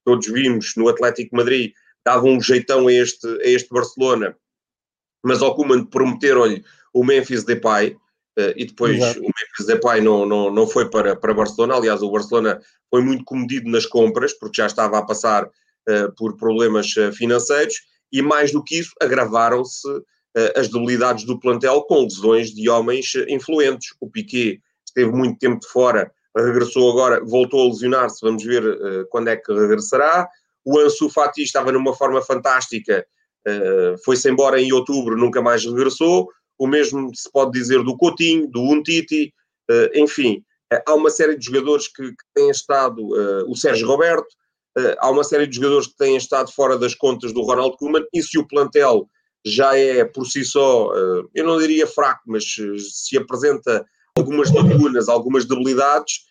todos 0.03 0.27
vimos 0.27 0.73
no 0.75 0.89
Atlético 0.89 1.35
Madrid, 1.35 1.73
dava 2.05 2.25
um 2.25 2.41
jeitão 2.41 2.87
a 2.87 2.93
este, 2.93 3.27
a 3.27 3.47
este 3.47 3.69
Barcelona, 3.69 4.35
mas 5.23 5.41
ao 5.41 5.55
Koeman 5.55 5.85
prometeram-lhe 5.85 6.63
o 6.93 7.03
Memphis 7.03 7.43
Depay, 7.43 7.95
e 8.55 8.65
depois 8.65 8.97
Exato. 8.97 9.19
o 9.19 9.23
Memphis 9.23 9.65
Depay 9.67 10.01
não, 10.01 10.25
não, 10.25 10.51
não 10.51 10.67
foi 10.67 10.89
para, 10.89 11.15
para 11.15 11.33
Barcelona, 11.33 11.75
aliás 11.75 12.01
o 12.01 12.11
Barcelona 12.11 12.61
foi 12.89 13.01
muito 13.01 13.23
comedido 13.23 13.69
nas 13.69 13.85
compras, 13.85 14.33
porque 14.33 14.61
já 14.61 14.67
estava 14.67 14.97
a 14.97 15.05
passar 15.05 15.49
por 16.17 16.37
problemas 16.37 16.95
uh, 16.97 17.11
financeiros, 17.11 17.75
e 18.11 18.21
mais 18.21 18.51
do 18.51 18.63
que 18.63 18.79
isso, 18.79 18.91
agravaram-se 19.01 19.87
as 20.55 20.69
debilidades 20.69 21.25
do 21.25 21.39
plantel 21.39 21.81
com 21.83 22.03
lesões 22.03 22.51
de 22.51 22.69
homens 22.69 23.13
influentes. 23.27 23.93
O 23.99 24.09
Piquet 24.09 24.61
esteve 24.85 25.11
muito 25.11 25.37
tempo 25.39 25.59
de 25.59 25.67
fora, 25.67 26.09
regressou 26.35 26.89
agora, 26.91 27.21
voltou 27.25 27.65
a 27.65 27.69
lesionar-se, 27.69 28.19
vamos 28.21 28.43
ver 28.43 28.63
quando 29.09 29.27
é 29.27 29.35
que 29.35 29.51
regressará. 29.51 30.27
O 30.63 30.79
Ansu 30.79 31.09
Fati 31.09 31.41
estava 31.41 31.71
numa 31.71 31.93
forma 31.93 32.21
fantástica, 32.21 33.05
foi-se 34.05 34.29
embora 34.29 34.61
em 34.61 34.71
outubro, 34.71 35.17
nunca 35.17 35.41
mais 35.41 35.65
regressou. 35.65 36.29
O 36.57 36.67
mesmo 36.67 37.13
se 37.13 37.29
pode 37.29 37.51
dizer 37.51 37.83
do 37.83 37.97
Coutinho, 37.97 38.47
do 38.47 38.61
Untiti, 38.61 39.33
enfim. 39.95 40.43
Há 40.85 40.93
uma 40.93 41.09
série 41.09 41.35
de 41.35 41.45
jogadores 41.45 41.89
que 41.89 42.13
têm 42.33 42.49
estado, 42.49 43.01
o 43.47 43.55
Sérgio 43.55 43.87
Roberto, 43.87 44.27
há 44.99 45.09
uma 45.09 45.23
série 45.23 45.47
de 45.47 45.55
jogadores 45.55 45.87
que 45.87 45.97
têm 45.97 46.15
estado 46.15 46.51
fora 46.51 46.77
das 46.77 46.95
contas 46.95 47.33
do 47.33 47.41
Ronald 47.41 47.77
Koeman, 47.77 48.03
e 48.13 48.21
se 48.21 48.37
o 48.37 48.47
plantel 48.47 49.09
já 49.45 49.75
é 49.77 50.05
por 50.05 50.25
si 50.25 50.45
só, 50.45 50.93
eu 51.33 51.45
não 51.45 51.57
diria 51.57 51.87
fraco, 51.87 52.21
mas 52.27 52.45
se 52.45 53.17
apresenta 53.17 53.83
algumas 54.15 54.51
lacunas, 54.51 55.09
algumas 55.09 55.45
debilidades, 55.45 56.25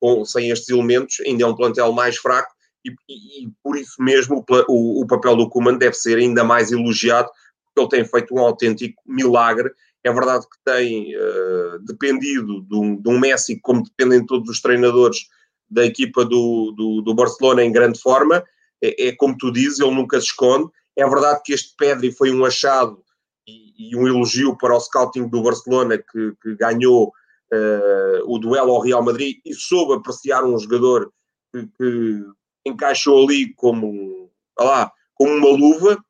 com, 0.00 0.24
sem 0.24 0.50
estes 0.50 0.68
elementos, 0.68 1.20
ainda 1.24 1.44
é 1.44 1.46
um 1.46 1.54
plantel 1.54 1.92
mais 1.92 2.16
fraco 2.16 2.52
e, 2.84 2.90
e, 3.08 3.48
por 3.62 3.76
isso 3.76 4.02
mesmo 4.02 4.44
o, 4.68 5.02
o, 5.02 5.06
papel 5.06 5.36
do 5.36 5.48
Kuman 5.48 5.78
deve 5.78 5.94
ser 5.94 6.18
ainda 6.18 6.44
mais 6.44 6.70
elogiado, 6.70 7.28
porque 7.64 7.80
ele 7.80 8.02
tem 8.02 8.10
feito 8.10 8.34
um 8.34 8.40
autêntico 8.40 9.02
milagre. 9.06 9.70
É 10.04 10.12
verdade 10.12 10.44
que 10.44 10.58
tem 10.70 11.16
uh, 11.16 11.78
dependido 11.80 12.60
de 12.62 12.76
um, 12.76 13.00
de 13.00 13.08
um, 13.08 13.18
Messi, 13.18 13.58
como 13.60 13.82
dependem 13.82 14.24
todos 14.26 14.50
os 14.50 14.60
treinadores 14.60 15.28
da 15.68 15.84
equipa 15.84 16.24
do, 16.24 16.72
do, 16.72 17.02
do 17.02 17.14
Barcelona 17.14 17.64
em 17.64 17.72
grande 17.72 18.00
forma. 18.00 18.44
É, 18.82 19.08
é, 19.08 19.16
como 19.16 19.36
tu 19.36 19.50
dizes, 19.50 19.80
ele 19.80 19.94
nunca 19.94 20.20
se 20.20 20.26
esconde. 20.26 20.70
É 20.96 21.08
verdade 21.08 21.40
que 21.44 21.52
este 21.52 21.74
Pedri 21.76 22.12
foi 22.12 22.30
um 22.32 22.44
achado 22.44 23.02
e, 23.46 23.90
e 23.90 23.96
um 23.96 24.06
elogio 24.06 24.56
para 24.56 24.76
o 24.76 24.80
scouting 24.80 25.28
do 25.28 25.42
Barcelona, 25.42 25.98
que, 25.98 26.32
que 26.42 26.54
ganhou 26.56 27.12
uh, 27.52 28.32
o 28.32 28.38
duelo 28.38 28.72
ao 28.72 28.80
Real 28.80 29.02
Madrid 29.02 29.38
e 29.44 29.54
soube 29.54 29.94
apreciar 29.94 30.44
um 30.44 30.58
jogador 30.58 31.12
que, 31.52 31.66
que 31.76 32.24
encaixou 32.66 33.24
ali 33.24 33.52
como, 33.54 34.30
lá, 34.58 34.90
como 35.14 35.32
uma 35.32 35.50
luva, 35.50 36.04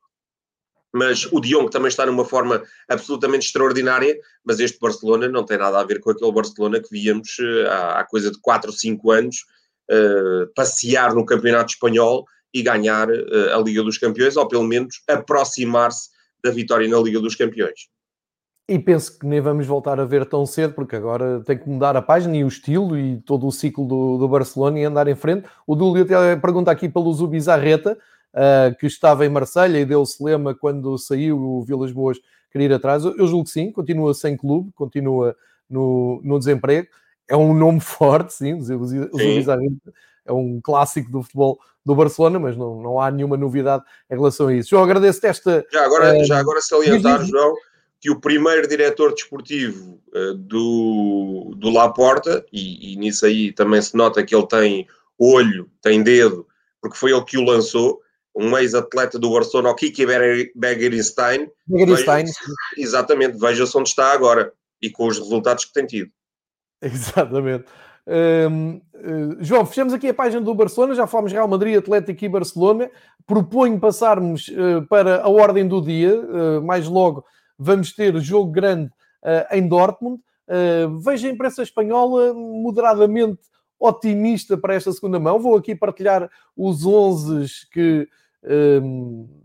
mas 0.95 1.27
o 1.29 1.41
Dion 1.41 1.67
também 1.67 1.89
está 1.89 2.05
numa 2.05 2.23
forma 2.23 2.63
absolutamente 2.87 3.47
extraordinária, 3.47 4.17
mas 4.45 4.61
este 4.61 4.79
Barcelona 4.79 5.27
não 5.27 5.43
tem 5.43 5.57
nada 5.57 5.77
a 5.77 5.83
ver 5.83 5.99
com 5.99 6.09
aquele 6.09 6.31
Barcelona 6.31 6.79
que 6.79 6.87
víamos 6.89 7.37
uh, 7.37 7.69
há, 7.69 7.99
há, 7.99 8.03
coisa 8.05 8.31
de 8.31 8.39
4 8.39 8.71
ou 8.71 8.75
5 8.75 9.11
anos 9.11 9.35
uh, 9.91 10.47
passear 10.55 11.13
no 11.13 11.25
Campeonato 11.25 11.73
Espanhol 11.73 12.25
e 12.53 12.63
ganhar 12.63 13.09
uh, 13.09 13.53
a 13.53 13.57
Liga 13.57 13.83
dos 13.83 13.97
Campeões, 13.97 14.37
ou 14.37 14.47
pelo 14.47 14.63
menos 14.63 15.01
aproximar-se 15.09 16.09
da 16.41 16.49
vitória 16.49 16.87
na 16.87 16.97
Liga 16.97 17.19
dos 17.19 17.35
Campeões. 17.35 17.89
E 18.69 18.79
penso 18.79 19.19
que 19.19 19.27
nem 19.27 19.41
vamos 19.41 19.67
voltar 19.67 19.99
a 19.99 20.05
ver 20.05 20.25
tão 20.25 20.45
cedo, 20.45 20.73
porque 20.73 20.95
agora 20.95 21.41
tem 21.45 21.57
que 21.57 21.69
mudar 21.69 21.97
a 21.97 22.01
página 22.01 22.37
e 22.37 22.43
o 22.43 22.47
estilo 22.47 22.97
e 22.97 23.17
todo 23.17 23.45
o 23.45 23.51
ciclo 23.51 23.85
do, 23.85 24.17
do 24.17 24.27
Barcelona 24.29 24.79
e 24.79 24.85
andar 24.85 25.09
em 25.09 25.13
frente. 25.13 25.45
O 25.67 25.75
Dúlio 25.75 26.03
até 26.03 26.35
pergunta 26.37 26.71
aqui 26.71 26.87
pelo 26.87 27.13
Zubizarreta, 27.13 27.97
uh, 28.35 28.75
que 28.77 28.85
estava 28.85 29.25
em 29.25 29.29
Marselha 29.29 29.79
e 29.79 29.85
deu-se 29.85 30.21
lema 30.23 30.53
quando 30.53 30.97
saiu 30.97 31.39
o 31.39 31.63
Vilas 31.63 31.91
Boas 31.91 32.17
querer 32.51 32.65
ir 32.65 32.73
atrás. 32.73 33.03
Eu 33.03 33.27
julgo 33.27 33.45
que 33.45 33.51
sim, 33.51 33.71
continua 33.71 34.13
sem 34.13 34.37
clube, 34.37 34.71
continua 34.75 35.35
no, 35.69 36.21
no 36.23 36.37
desemprego. 36.37 36.87
É 37.27 37.35
um 37.35 37.53
nome 37.53 37.79
forte, 37.81 38.33
sim, 38.33 38.61
Zubizarreta 38.61 39.93
é 40.25 40.33
um 40.33 40.59
clássico 40.59 41.11
do 41.11 41.21
futebol 41.21 41.59
do 41.85 41.93
Barcelona, 41.93 42.39
mas 42.39 42.57
não, 42.57 42.81
não 42.81 42.99
há 42.99 43.11
nenhuma 43.11 43.37
novidade 43.37 43.83
em 44.09 44.15
relação 44.15 44.47
a 44.47 44.53
isso. 44.55 44.71
João, 44.71 44.83
agradeço-te 44.83 45.27
esta... 45.27 45.63
Já 45.71 45.85
agora, 45.85 46.19
uh, 46.19 46.25
já 46.25 46.39
agora 46.39 46.59
salientar, 46.61 47.23
João 47.23 47.53
que 48.05 48.11
o 48.11 48.19
primeiro 48.19 48.67
diretor 48.67 49.15
desportivo 49.15 49.99
uh, 50.13 50.35
do, 50.35 51.55
do 51.57 51.71
Laporta, 51.71 52.45
e, 52.53 52.93
e 52.93 52.95
nisso 52.97 53.25
aí 53.25 53.51
também 53.51 53.81
se 53.81 53.97
nota 53.97 54.23
que 54.23 54.35
ele 54.35 54.47
tem 54.47 54.87
olho, 55.17 55.67
tem 55.81 56.03
dedo, 56.03 56.45
porque 56.79 56.95
foi 56.95 57.11
ele 57.11 57.23
que 57.23 57.35
o 57.35 57.43
lançou, 57.43 57.99
um 58.35 58.57
ex-atleta 58.57 59.17
do 59.17 59.31
Barcelona, 59.31 59.69
o 59.69 59.75
Kiki 59.75 60.05
Begerenstein. 60.55 61.47
Begerenstein. 61.65 62.25
Exatamente, 62.77 63.37
veja-se 63.37 63.77
onde 63.77 63.89
está 63.89 64.11
agora 64.11 64.51
e 64.81 64.89
com 64.89 65.07
os 65.07 65.17
resultados 65.17 65.65
que 65.65 65.73
tem 65.73 65.85
tido. 65.85 66.11
Exatamente. 66.81 67.65
uh, 68.05 69.37
João, 69.39 69.65
fechamos 69.65 69.93
aqui 69.93 70.09
a 70.09 70.13
página 70.13 70.41
do 70.41 70.53
Barcelona, 70.53 70.93
já 70.93 71.07
fomos 71.07 71.31
Real 71.31 71.47
Madrid, 71.47 71.77
Atlético 71.77 72.25
e 72.25 72.29
Barcelona. 72.29 72.91
Proponho 73.25 73.79
passarmos 73.79 74.49
uh, 74.49 74.85
para 74.87 75.21
a 75.21 75.29
ordem 75.29 75.67
do 75.67 75.81
dia, 75.81 76.19
uh, 76.19 76.61
mais 76.61 76.87
logo 76.87 77.23
vamos 77.57 77.93
ter 77.93 78.13
jogo 78.19 78.51
grande 78.51 78.91
em 79.49 79.65
Dortmund. 79.65 80.21
Vejo 81.01 81.25
a 81.25 81.31
imprensa 81.31 81.63
espanhola 81.63 82.33
moderadamente 82.33 83.39
otimista 83.79 84.57
para 84.57 84.75
esta 84.75 84.91
segunda 84.91 85.19
mão. 85.19 85.39
Vou 85.39 85.55
aqui 85.55 85.73
partilhar 85.73 86.29
os 86.55 86.85
11 86.85 87.47
que 87.71 88.07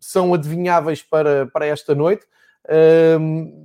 são 0.00 0.34
adivinháveis 0.34 1.02
para, 1.02 1.46
para 1.46 1.66
esta 1.66 1.94
noite. 1.94 2.26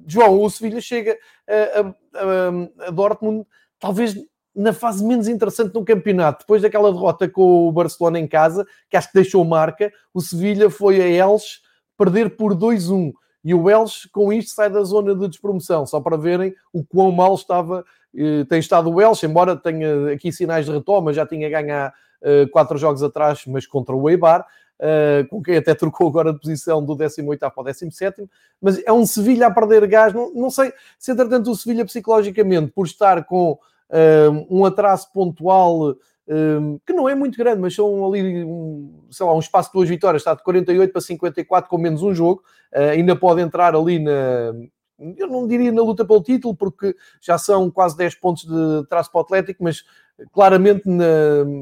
João, 0.07 0.41
o 0.41 0.49
Sevilha 0.49 0.81
chega 0.81 1.17
a, 1.47 1.81
a, 1.81 2.87
a, 2.87 2.91
Dortmund, 2.91 3.45
talvez 3.79 4.15
na 4.55 4.71
fase 4.71 5.03
menos 5.03 5.27
interessante 5.27 5.73
no 5.73 5.83
campeonato. 5.83 6.39
Depois 6.39 6.61
daquela 6.61 6.91
derrota 6.91 7.27
com 7.27 7.67
o 7.67 7.71
Barcelona 7.71 8.19
em 8.19 8.27
casa, 8.27 8.65
que 8.89 8.95
acho 8.95 9.09
que 9.09 9.15
deixou 9.15 9.43
marca, 9.43 9.91
o 10.13 10.21
Sevilha 10.21 10.69
foi 10.69 11.01
a 11.01 11.07
Elche 11.07 11.59
perder 11.97 12.35
por 12.35 12.55
2-1. 12.55 13.13
E 13.43 13.53
o 13.53 13.63
Welsh, 13.63 14.09
com 14.11 14.33
isto, 14.33 14.51
sai 14.55 14.71
da 14.71 14.83
zona 14.83 15.13
de 15.13 15.27
despromoção, 15.27 15.85
só 15.85 16.01
para 16.01 16.17
verem 16.17 16.55
o 16.73 16.83
quão 16.83 17.11
mal 17.11 17.35
estava, 17.35 17.85
eh, 18.15 18.43
tem 18.49 18.57
estado 18.57 18.89
o 18.89 18.95
Welsh, 18.95 19.23
embora 19.23 19.55
tenha 19.55 20.11
aqui 20.13 20.31
sinais 20.31 20.65
de 20.65 20.71
retoma, 20.71 21.13
já 21.13 21.27
tinha 21.27 21.47
ganho 21.47 21.91
uh, 22.23 22.49
quatro 22.49 22.75
jogos 22.75 23.03
atrás, 23.03 23.43
mas 23.45 23.67
contra 23.67 23.95
o 23.95 24.09
Eibar. 24.09 24.43
Uh, 24.79 25.27
com 25.27 25.41
quem 25.41 25.57
até 25.57 25.73
trocou 25.73 26.07
agora 26.07 26.33
de 26.33 26.39
posição 26.39 26.83
do 26.83 26.95
18 26.95 27.39
para 27.39 27.53
o 27.55 27.63
17, 27.63 28.29
mas 28.61 28.81
é 28.85 28.91
um 28.91 29.05
Sevilha 29.05 29.47
a 29.47 29.51
perder 29.51 29.87
gás. 29.87 30.13
Não, 30.13 30.33
não 30.33 30.49
sei 30.49 30.73
se, 30.97 31.11
entretanto, 31.11 31.51
o 31.51 31.55
Sevilha 31.55 31.85
psicologicamente, 31.85 32.71
por 32.71 32.85
estar 32.85 33.23
com 33.25 33.51
uh, 33.53 34.47
um 34.49 34.65
atraso 34.65 35.11
pontual. 35.13 35.95
Um, 36.27 36.79
que 36.83 36.91
não 36.91 37.07
é 37.07 37.13
muito 37.13 37.37
grande, 37.37 37.61
mas 37.61 37.75
são 37.75 38.03
ali, 38.03 38.43
um, 38.43 39.03
sei 39.11 39.23
lá, 39.23 39.35
um 39.35 39.39
espaço 39.39 39.69
de 39.69 39.73
duas 39.73 39.87
vitórias, 39.87 40.21
está 40.21 40.33
de 40.33 40.41
48 40.41 40.91
para 40.91 40.99
54 40.99 41.69
com 41.69 41.77
menos 41.77 42.01
um 42.01 42.15
jogo, 42.15 42.41
uh, 42.73 42.89
ainda 42.93 43.15
pode 43.15 43.41
entrar 43.41 43.75
ali 43.75 43.99
na, 43.99 44.51
eu 44.97 45.27
não 45.27 45.47
diria 45.47 45.71
na 45.71 45.81
luta 45.81 46.05
pelo 46.05 46.23
título, 46.23 46.55
porque 46.55 46.95
já 47.21 47.37
são 47.37 47.69
quase 47.69 47.97
10 47.97 48.15
pontos 48.15 48.45
de 48.45 48.87
traço 48.87 49.11
para 49.11 49.19
o 49.19 49.21
Atlético, 49.21 49.63
mas 49.63 49.83
claramente 50.31 50.87
na, 50.87 51.05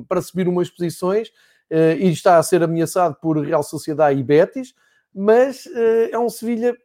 para 0.08 0.22
subir 0.22 0.48
umas 0.48 0.70
posições 0.70 1.32
e 2.00 2.12
está 2.12 2.38
a 2.38 2.44
ser 2.44 2.62
ameaçado 2.64 3.16
por 3.22 3.38
Real 3.40 3.64
Sociedade 3.64 4.20
e 4.20 4.24
Betis, 4.24 4.74
mas 5.14 5.66
uh, 5.66 6.10
é 6.12 6.20
um 6.20 6.30
Sevilha. 6.30 6.76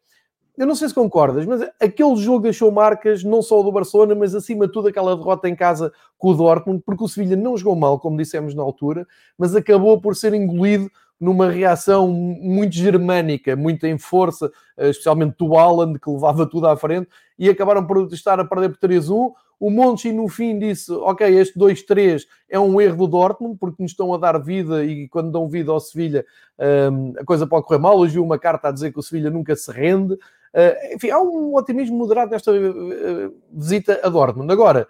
Eu 0.57 0.67
não 0.67 0.75
sei 0.75 0.89
se 0.89 0.95
concordas, 0.95 1.47
mas 1.47 1.63
aquele 1.81 2.17
jogo 2.17 2.41
deixou 2.41 2.73
marcas 2.73 3.23
não 3.23 3.41
só 3.41 3.63
do 3.63 3.71
Barcelona, 3.71 4.15
mas 4.15 4.35
acima 4.35 4.67
de 4.67 4.73
tudo 4.73 4.89
aquela 4.89 5.17
derrota 5.17 5.49
em 5.49 5.55
casa 5.55 5.93
com 6.17 6.31
o 6.31 6.35
Dortmund, 6.35 6.83
porque 6.85 7.05
o 7.05 7.09
Sevilha 7.09 7.37
não 7.37 7.57
jogou 7.57 7.77
mal, 7.77 8.01
como 8.01 8.17
dissemos 8.17 8.55
na 8.57 8.63
altura, 8.63 9.07
mas 9.37 9.55
acabou 9.55 10.01
por 10.01 10.17
ser 10.17 10.35
engolido 10.35 10.91
numa 11.21 11.51
reação 11.51 12.09
muito 12.09 12.75
germânica, 12.75 13.57
muito 13.57 13.87
em 13.87 13.99
força, 13.99 14.51
eh, 14.77 14.91
especialmente 14.91 15.37
do 15.39 15.57
Haaland, 15.57 15.99
que 15.99 16.11
levava 16.11 16.47
tudo 16.47 16.69
à 16.69 16.77
frente, 16.77 17.09
e 17.39 17.49
acabaram 17.49 17.85
por 17.85 18.13
estar 18.13 18.39
a 18.39 18.45
perder 18.45 18.71
por 18.71 18.79
3-1. 18.79 19.33
O 19.61 19.71
Monchi, 19.71 20.13
no 20.13 20.29
fim, 20.29 20.59
disse: 20.59 20.93
Ok, 20.93 21.27
este 21.27 21.59
2-3 21.59 22.23
é 22.49 22.61
um 22.61 22.81
erro 22.81 22.97
do 22.97 23.07
Dortmund, 23.09 23.59
porque 23.59 23.83
nos 23.83 23.91
estão 23.91 24.15
a 24.15 24.19
dar 24.19 24.39
vida 24.39 24.85
e 24.85 25.09
quando 25.09 25.33
dão 25.33 25.49
vida 25.49 25.73
ao 25.73 25.81
Sevilha, 25.81 26.25
um, 26.93 27.15
a 27.19 27.25
coisa 27.25 27.47
pode 27.47 27.67
correr 27.67 27.81
mal. 27.81 27.99
Hoje 27.99 28.21
uma 28.21 28.39
carta 28.39 28.69
a 28.69 28.73
dizer 28.73 28.93
que 28.93 28.99
o 29.01 29.03
Sevilha 29.03 29.31
nunca 29.31 29.57
se 29.57 29.73
rende. 29.73 30.15
Uh, 30.15 30.95
enfim, 30.95 31.11
há 31.11 31.21
um 31.21 31.55
otimismo 31.57 31.97
moderado 31.97 32.31
nesta 32.31 32.53
uh, 32.53 33.35
visita 33.53 34.01
a 34.03 34.09
Dortmund. 34.09 34.53
Agora, 34.53 34.87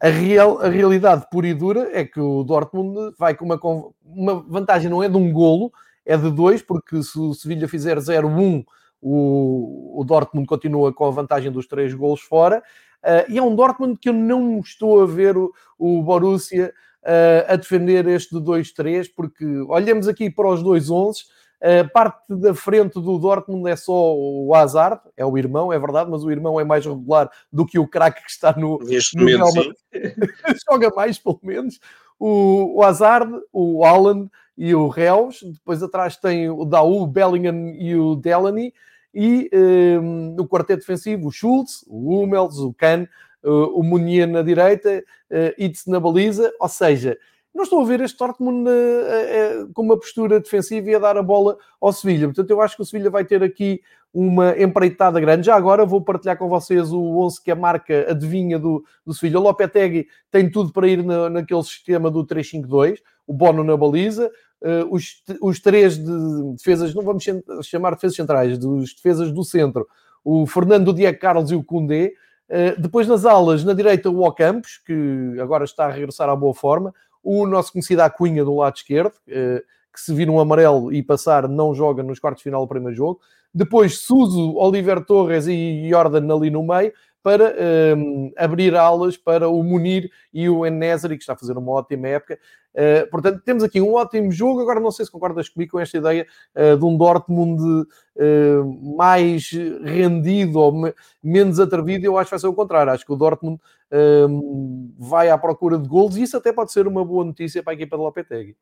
a, 0.00 0.08
real, 0.08 0.60
a 0.60 0.68
realidade 0.68 1.26
pura 1.30 1.48
e 1.48 1.54
dura 1.54 1.90
é 1.92 2.04
que 2.04 2.20
o 2.20 2.44
Dortmund 2.44 3.14
vai 3.18 3.34
com 3.34 3.44
uma, 3.44 3.60
uma 4.04 4.34
vantagem, 4.42 4.90
não 4.90 5.02
é 5.02 5.08
de 5.08 5.16
um 5.16 5.32
golo, 5.32 5.72
é 6.04 6.16
de 6.16 6.30
dois, 6.30 6.62
porque 6.62 7.02
se 7.02 7.18
o 7.18 7.34
Sevilha 7.34 7.68
fizer 7.68 7.98
0-1, 7.98 8.64
o, 9.00 10.00
o 10.00 10.04
Dortmund 10.04 10.46
continua 10.46 10.92
com 10.92 11.06
a 11.06 11.10
vantagem 11.10 11.50
dos 11.50 11.66
três 11.66 11.92
golos 11.94 12.20
fora. 12.20 12.62
Uh, 13.02 13.30
e 13.30 13.38
é 13.38 13.42
um 13.42 13.54
Dortmund 13.54 13.98
que 14.00 14.08
eu 14.08 14.12
não 14.12 14.58
estou 14.58 15.02
a 15.02 15.06
ver 15.06 15.36
o, 15.36 15.52
o 15.78 16.02
Borussia 16.02 16.72
uh, 17.02 17.52
a 17.52 17.56
defender 17.56 18.06
este 18.08 18.34
de 18.34 18.40
2-3, 18.40 19.08
porque 19.14 19.44
olhamos 19.68 20.08
aqui 20.08 20.30
para 20.30 20.48
os 20.48 20.62
dois 20.62 20.90
11 20.90 21.24
a 21.60 21.88
parte 21.88 22.22
da 22.28 22.54
frente 22.54 23.00
do 23.00 23.18
Dortmund 23.18 23.68
é 23.68 23.74
só 23.74 24.14
o 24.14 24.54
Hazard, 24.54 25.00
é 25.16 25.26
o 25.26 25.36
irmão, 25.36 25.72
é 25.72 25.78
verdade, 25.78 26.08
mas 26.10 26.22
o 26.22 26.30
irmão 26.30 26.60
é 26.60 26.64
mais 26.64 26.86
regular 26.86 27.30
do 27.52 27.66
que 27.66 27.78
o 27.78 27.88
craque 27.88 28.22
que 28.24 28.30
está 28.30 28.52
no. 28.56 28.78
Neste 28.78 29.16
no 29.16 29.24
momento, 29.24 29.52
sim. 29.52 29.74
Joga 30.70 30.90
mais, 30.94 31.18
pelo 31.18 31.40
menos. 31.42 31.80
O, 32.18 32.78
o 32.78 32.82
Hazard, 32.82 33.32
o 33.52 33.84
Haaland 33.84 34.30
e 34.56 34.74
o 34.74 34.88
Reus. 34.88 35.40
Depois 35.42 35.82
atrás 35.82 36.16
tem 36.16 36.48
o 36.48 36.64
Daú, 36.64 37.02
o 37.02 37.06
Bellingham 37.06 37.74
e 37.76 37.96
o 37.96 38.14
Delaney. 38.14 38.72
E 39.12 39.50
um, 39.52 40.34
no 40.36 40.46
quarteto 40.46 40.80
defensivo, 40.80 41.28
o 41.28 41.32
Schultz, 41.32 41.84
o 41.88 42.20
Hummels, 42.20 42.58
o 42.58 42.72
Kahn, 42.72 43.06
o 43.42 43.82
Munier 43.82 44.28
na 44.28 44.42
direita, 44.42 45.02
uh, 45.30 45.54
Itz 45.56 45.86
na 45.86 45.98
baliza. 45.98 46.52
Ou 46.60 46.68
seja, 46.68 47.16
não 47.54 47.64
estou 47.64 47.80
a 47.80 47.84
ver 47.84 48.00
este 48.00 48.18
Dortmund 48.18 48.68
uh, 48.68 49.64
uh, 49.64 49.72
com 49.72 49.82
uma 49.82 49.98
postura 49.98 50.38
defensiva 50.38 50.90
e 50.90 50.94
a 50.94 50.98
dar 50.98 51.16
a 51.16 51.22
bola 51.22 51.56
ao 51.80 51.92
Sevilha. 51.92 52.26
Portanto, 52.28 52.50
eu 52.50 52.60
acho 52.60 52.76
que 52.76 52.82
o 52.82 52.84
Sevilha 52.84 53.10
vai 53.10 53.24
ter 53.24 53.42
aqui 53.42 53.80
uma 54.12 54.58
empreitada 54.60 55.20
grande. 55.20 55.46
Já 55.46 55.56
agora 55.56 55.84
vou 55.84 56.00
partilhar 56.00 56.36
com 56.36 56.48
vocês 56.48 56.92
o 56.92 57.18
11 57.18 57.42
que 57.42 57.50
a 57.50 57.56
marca 57.56 58.10
adivinha 58.10 58.58
do, 58.58 58.84
do 59.04 59.12
Sevilha. 59.12 59.38
O 59.38 59.42
Lopetegui 59.42 60.06
tem 60.30 60.50
tudo 60.50 60.72
para 60.72 60.88
ir 60.88 61.02
na, 61.04 61.28
naquele 61.28 61.62
sistema 61.62 62.10
do 62.10 62.24
3-5-2, 62.24 62.98
o 63.26 63.32
Bono 63.32 63.62
na 63.62 63.76
baliza, 63.76 64.30
uh, 64.62 64.94
os, 64.94 65.22
os 65.42 65.60
três 65.60 65.98
de 65.98 66.52
defesas, 66.56 66.94
não 66.94 67.02
vamos 67.02 67.24
chamar 67.62 67.94
defesas 67.94 68.16
centrais, 68.16 68.58
dos 68.58 68.94
defesas 68.94 69.32
do 69.32 69.44
centro, 69.44 69.86
o 70.24 70.46
Fernando 70.46 70.92
Diego 70.92 71.18
Carlos 71.18 71.50
e 71.50 71.54
o 71.54 71.64
Koundé. 71.64 72.12
Uh, 72.48 72.80
depois 72.80 73.06
nas 73.06 73.26
alas, 73.26 73.62
na 73.62 73.74
direita, 73.74 74.08
o 74.08 74.26
Ocampos, 74.26 74.80
que 74.86 75.38
agora 75.38 75.64
está 75.64 75.84
a 75.86 75.90
regressar 75.90 76.30
à 76.30 76.36
boa 76.36 76.54
forma 76.54 76.94
o 77.22 77.46
nosso 77.46 77.72
conhecido 77.72 78.00
Acunha 78.00 78.44
do 78.44 78.56
lado 78.56 78.76
esquerdo, 78.76 79.12
eh, 79.26 79.62
que 79.92 80.00
se 80.00 80.14
vir 80.14 80.30
um 80.30 80.38
amarelo 80.38 80.92
e 80.92 81.02
passar, 81.02 81.48
não 81.48 81.74
joga 81.74 82.02
nos 82.02 82.18
quartos 82.18 82.40
de 82.40 82.44
final 82.44 82.62
do 82.62 82.68
primeiro 82.68 82.94
jogo. 82.94 83.20
Depois 83.52 83.98
Suso, 83.98 84.54
Oliver 84.56 85.04
Torres 85.04 85.46
e 85.46 85.88
Jordan 85.88 86.34
ali 86.34 86.50
no 86.50 86.62
meio, 86.62 86.92
para 87.28 87.54
um, 87.94 88.32
abrir 88.38 88.74
alas 88.74 89.14
para 89.18 89.50
o 89.50 89.62
Munir 89.62 90.10
e 90.32 90.48
o 90.48 90.64
Enesri, 90.64 91.14
que 91.14 91.22
está 91.22 91.34
a 91.34 91.36
fazer 91.36 91.58
uma 91.58 91.72
ótima 91.72 92.08
época. 92.08 92.38
Uh, 92.74 93.10
portanto, 93.10 93.42
temos 93.44 93.62
aqui 93.62 93.82
um 93.82 93.92
ótimo 93.92 94.32
jogo. 94.32 94.62
Agora, 94.62 94.80
não 94.80 94.90
sei 94.90 95.04
se 95.04 95.12
concordas 95.12 95.46
comigo 95.46 95.72
com 95.72 95.78
esta 95.78 95.98
ideia 95.98 96.26
uh, 96.56 96.74
de 96.74 96.84
um 96.86 96.96
Dortmund 96.96 97.62
uh, 97.62 98.96
mais 98.96 99.50
rendido 99.84 100.58
ou 100.58 100.72
me 100.72 100.94
menos 101.22 101.60
atrevido. 101.60 102.06
Eu 102.06 102.16
acho 102.16 102.28
que 102.28 102.30
vai 102.30 102.40
ser 102.40 102.46
o 102.46 102.54
contrário. 102.54 102.92
Acho 102.94 103.04
que 103.04 103.12
o 103.12 103.16
Dortmund 103.16 103.60
ehm, 103.90 104.90
vai 104.98 105.28
à 105.28 105.36
procura 105.36 105.76
de 105.76 105.86
golos 105.86 106.16
e 106.16 106.22
isso 106.22 106.38
até 106.38 106.50
pode 106.50 106.72
ser 106.72 106.86
uma 106.86 107.04
boa 107.04 107.26
notícia 107.26 107.62
para 107.62 107.74
a 107.74 107.74
equipa 107.74 107.94
de 107.94 108.02
Lopetegui. 108.02 108.56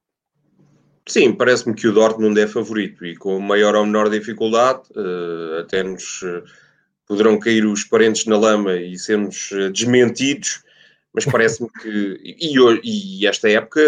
Sim, 1.06 1.32
parece-me 1.32 1.72
que 1.76 1.86
o 1.86 1.92
Dortmund 1.92 2.40
é 2.40 2.48
favorito 2.48 3.06
e 3.06 3.14
com 3.14 3.38
maior 3.38 3.76
ou 3.76 3.86
menor 3.86 4.10
dificuldade, 4.10 4.80
até 5.60 5.84
nos 5.84 6.24
poderão 7.06 7.38
cair 7.38 7.64
os 7.64 7.84
parentes 7.84 8.26
na 8.26 8.36
lama 8.36 8.74
e 8.74 8.98
sermos 8.98 9.50
eh, 9.52 9.70
desmentidos, 9.70 10.62
mas 11.14 11.24
parece-me 11.24 11.70
que. 11.80 12.20
E, 12.22 13.20
e, 13.20 13.26
esta 13.26 13.48
época, 13.48 13.80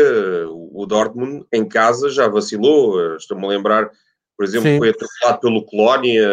o 0.50 0.87
Dortmund 0.87 1.44
em 1.52 1.68
casa 1.68 2.09
já 2.09 2.28
vacilou. 2.28 3.00
Eh, 3.00 3.16
estou-me 3.16 3.44
a 3.44 3.48
lembrar, 3.48 3.90
por 4.37 4.44
exemplo, 4.44 4.70
Sim. 4.70 4.78
foi 4.78 4.90
atropelado 4.90 5.40
pelo 5.40 5.64
Colónia. 5.64 6.28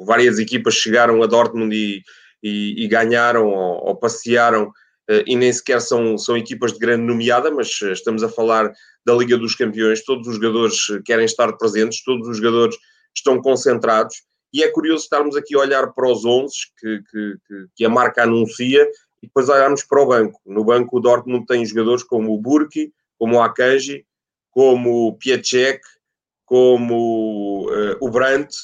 Várias 0.00 0.38
equipas 0.38 0.74
chegaram 0.74 1.22
a 1.22 1.26
Dortmund 1.26 1.74
e, 1.74 2.02
e, 2.42 2.84
e 2.84 2.88
ganharam 2.88 3.48
ou, 3.48 3.88
ou, 3.88 3.96
passearam, 3.96 4.72
eh, 5.10 5.24
e 5.26 5.36
nem 5.36 5.52
sequer 5.52 5.80
são, 5.80 6.16
são 6.16 6.36
equipas 6.36 6.72
de 6.72 6.78
grande 6.78 7.02
nomeada, 7.02 7.50
mas 7.50 7.82
estamos 7.82 8.22
a 8.22 8.28
falar 8.28 8.72
da 9.04 9.14
Liga 9.14 9.36
dos 9.36 9.54
Campeões. 9.56 10.04
Todos 10.04 10.28
os 10.28 10.36
jogadores 10.36 10.78
querem 11.04 11.26
estar 11.26 11.52
presentes, 11.54 12.02
todos 12.04 12.28
os 12.28 12.36
jogadores 12.36 12.76
estão 13.14 13.42
concentrados 13.42 14.27
e 14.52 14.62
é 14.62 14.68
curioso 14.70 15.04
estarmos 15.04 15.36
aqui 15.36 15.54
a 15.54 15.60
olhar 15.60 15.92
para 15.92 16.10
os 16.10 16.24
11 16.24 16.54
que, 16.78 17.02
que, 17.10 17.66
que 17.76 17.84
a 17.84 17.88
marca 17.88 18.22
anuncia 18.22 18.82
e 19.22 19.26
depois 19.26 19.48
olharmos 19.48 19.82
para 19.82 20.02
o 20.02 20.06
banco. 20.06 20.40
No 20.46 20.64
banco 20.64 20.96
o 20.96 21.00
Dortmund 21.00 21.46
tem 21.46 21.64
jogadores 21.64 22.02
como 22.02 22.32
o 22.32 22.40
Burki, 22.40 22.92
como 23.18 23.36
o 23.36 23.42
Akanji, 23.42 24.06
como 24.50 25.08
o 25.08 25.16
Piaczek, 25.16 25.80
como 26.46 27.68
uh, 27.68 27.96
o 28.00 28.10
Brandt, 28.10 28.54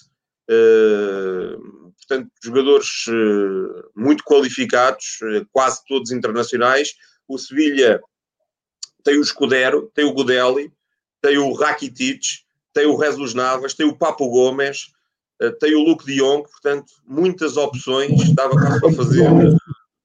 uh, 0.50 1.92
portanto, 1.98 2.30
jogadores 2.42 3.06
uh, 3.08 3.90
muito 3.94 4.24
qualificados, 4.24 5.18
quase 5.52 5.84
todos 5.86 6.10
internacionais. 6.10 6.94
O 7.28 7.36
Sevilha 7.36 8.00
tem 9.02 9.18
o 9.18 9.24
Scudero, 9.24 9.90
tem 9.94 10.04
o 10.04 10.14
Godelli, 10.14 10.72
tem 11.20 11.36
o 11.36 11.52
Rakitic, 11.52 12.22
tem 12.72 12.86
o 12.86 12.96
Rezus 12.96 13.34
Navas, 13.34 13.74
tem 13.74 13.86
o 13.86 13.96
Papo 13.96 14.28
Gomes, 14.28 14.93
tem 15.52 15.74
o 15.74 15.84
Luke 15.84 16.04
de 16.04 16.16
Jong, 16.16 16.48
portanto, 16.48 16.92
muitas 17.06 17.56
opções, 17.56 18.32
dava 18.34 18.54
para 18.54 18.92
fazer 18.92 19.28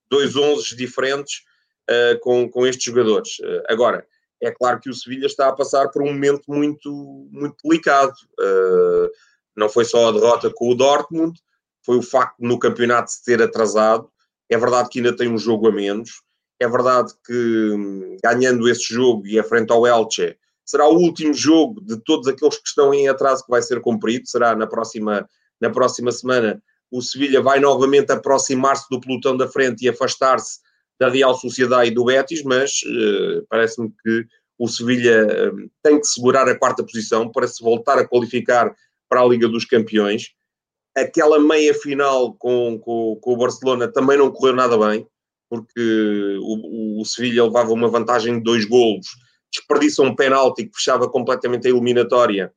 dois 0.10 0.36
11 0.36 0.76
diferentes 0.76 1.44
uh, 1.90 2.20
com, 2.22 2.50
com 2.50 2.66
estes 2.66 2.86
jogadores. 2.86 3.40
Uh, 3.40 3.64
agora, 3.68 4.06
é 4.42 4.52
claro 4.52 4.80
que 4.80 4.90
o 4.90 4.94
Sevilha 4.94 5.26
está 5.26 5.50
a 5.50 5.56
passar 5.56 5.90
por 5.90 6.02
um 6.02 6.14
momento 6.14 6.44
muito, 6.48 7.28
muito 7.32 7.56
delicado. 7.64 8.14
Uh, 8.40 9.10
não 9.56 9.70
foi 9.70 9.86
só 9.86 10.10
a 10.10 10.12
derrota 10.12 10.52
com 10.54 10.70
o 10.70 10.76
Dortmund, 10.76 11.38
foi 11.86 11.98
o 11.98 12.02
facto 12.02 12.38
no 12.40 12.58
campeonato 12.58 13.12
se 13.12 13.24
ter 13.24 13.42
atrasado. 13.42 14.10
É 14.50 14.58
verdade 14.58 14.90
que 14.90 15.00
ainda 15.00 15.16
tem 15.16 15.30
um 15.30 15.38
jogo 15.38 15.68
a 15.68 15.72
menos. 15.72 16.22
É 16.60 16.68
verdade 16.68 17.14
que 17.26 17.34
hum, 17.34 18.18
ganhando 18.24 18.68
esse 18.68 18.94
jogo 18.94 19.26
e 19.28 19.40
a 19.40 19.44
frente 19.44 19.72
ao 19.72 19.86
Elche, 19.86 20.38
será 20.70 20.88
o 20.88 20.98
último 20.98 21.34
jogo 21.34 21.82
de 21.82 21.98
todos 21.98 22.28
aqueles 22.28 22.58
que 22.58 22.68
estão 22.68 22.94
em 22.94 23.08
atraso 23.08 23.44
que 23.44 23.50
vai 23.50 23.60
ser 23.60 23.82
cumprido, 23.82 24.28
será 24.28 24.56
na 24.56 24.68
próxima, 24.68 25.28
na 25.60 25.72
próxima 25.72 26.12
semana. 26.12 26.62
O 26.92 27.02
Sevilha 27.02 27.42
vai 27.42 27.60
novamente 27.60 28.12
aproximar-se 28.12 28.86
do 28.88 29.02
pelotão 29.02 29.36
da 29.36 29.48
frente 29.48 29.84
e 29.84 29.90
afastar-se 29.90 30.60
da 31.00 31.10
Real 31.10 31.34
Sociedade 31.34 31.90
e 31.90 31.94
do 31.94 32.06
Betis, 32.06 32.44
mas 32.44 32.82
uh, 32.84 33.48
parece-me 33.50 33.92
que 34.04 34.26
o 34.60 34.68
Sevilha 34.68 35.26
uh, 35.52 35.72
tem 35.82 36.00
que 36.00 36.06
segurar 36.06 36.48
a 36.48 36.58
quarta 36.58 36.84
posição 36.84 37.32
para 37.32 37.48
se 37.48 37.64
voltar 37.64 37.98
a 37.98 38.08
qualificar 38.08 38.72
para 39.10 39.22
a 39.22 39.26
Liga 39.26 39.48
dos 39.48 39.66
Campeões. 39.66 40.28
Aquela 40.96 41.40
meia 41.40 41.74
final 41.74 42.36
com, 42.36 42.78
com, 42.78 43.18
com 43.20 43.34
o 43.34 43.38
Barcelona 43.38 43.88
também 43.88 44.20
não 44.20 44.32
correu 44.32 44.56
nada 44.56 44.78
bem, 44.78 45.08
porque 45.50 46.38
o, 46.42 47.02
o 47.02 47.06
Sevilha 47.06 47.46
levava 47.46 47.72
uma 47.72 47.88
vantagem 47.88 48.36
de 48.36 48.44
dois 48.44 48.66
golos 48.66 49.08
desperdiça 49.52 50.02
um 50.04 50.16
penalti 50.16 50.66
que 50.66 50.76
fechava 50.76 51.10
completamente 51.10 51.68
a 51.68 51.72
eliminatória. 51.72 52.54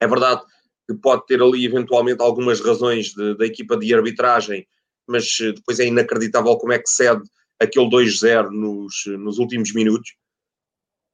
É 0.00 0.06
verdade 0.06 0.42
que 0.88 0.94
pode 0.94 1.26
ter 1.26 1.42
ali 1.42 1.64
eventualmente 1.64 2.22
algumas 2.22 2.60
razões 2.60 3.12
da 3.14 3.44
equipa 3.44 3.76
de 3.76 3.92
arbitragem, 3.92 4.66
mas 5.06 5.38
eh, 5.40 5.52
depois 5.52 5.80
é 5.80 5.86
inacreditável 5.86 6.56
como 6.56 6.72
é 6.72 6.78
que 6.78 6.88
cede 6.88 7.22
aquele 7.58 7.86
2-0 7.86 8.50
nos, 8.50 9.04
nos 9.18 9.38
últimos 9.38 9.72
minutos. 9.72 10.14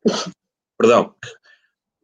Perdão. 0.78 1.14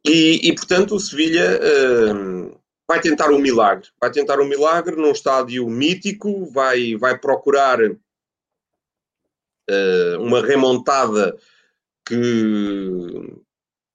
E, 0.05 0.47
e, 0.47 0.55
portanto 0.55 0.95
o 0.95 0.99
Sevilha 0.99 1.59
uh, 1.59 2.59
vai 2.87 3.01
tentar 3.01 3.29
um 3.29 3.39
milagre. 3.39 3.89
Vai 3.99 4.09
tentar 4.09 4.39
um 4.39 4.47
milagre 4.47 4.95
num 4.95 5.11
estádio 5.11 5.67
mítico, 5.69 6.45
vai, 6.51 6.95
vai 6.95 7.19
procurar 7.19 7.79
uh, 7.81 7.97
uma 10.19 10.41
remontada 10.41 11.37
que, 12.09 13.41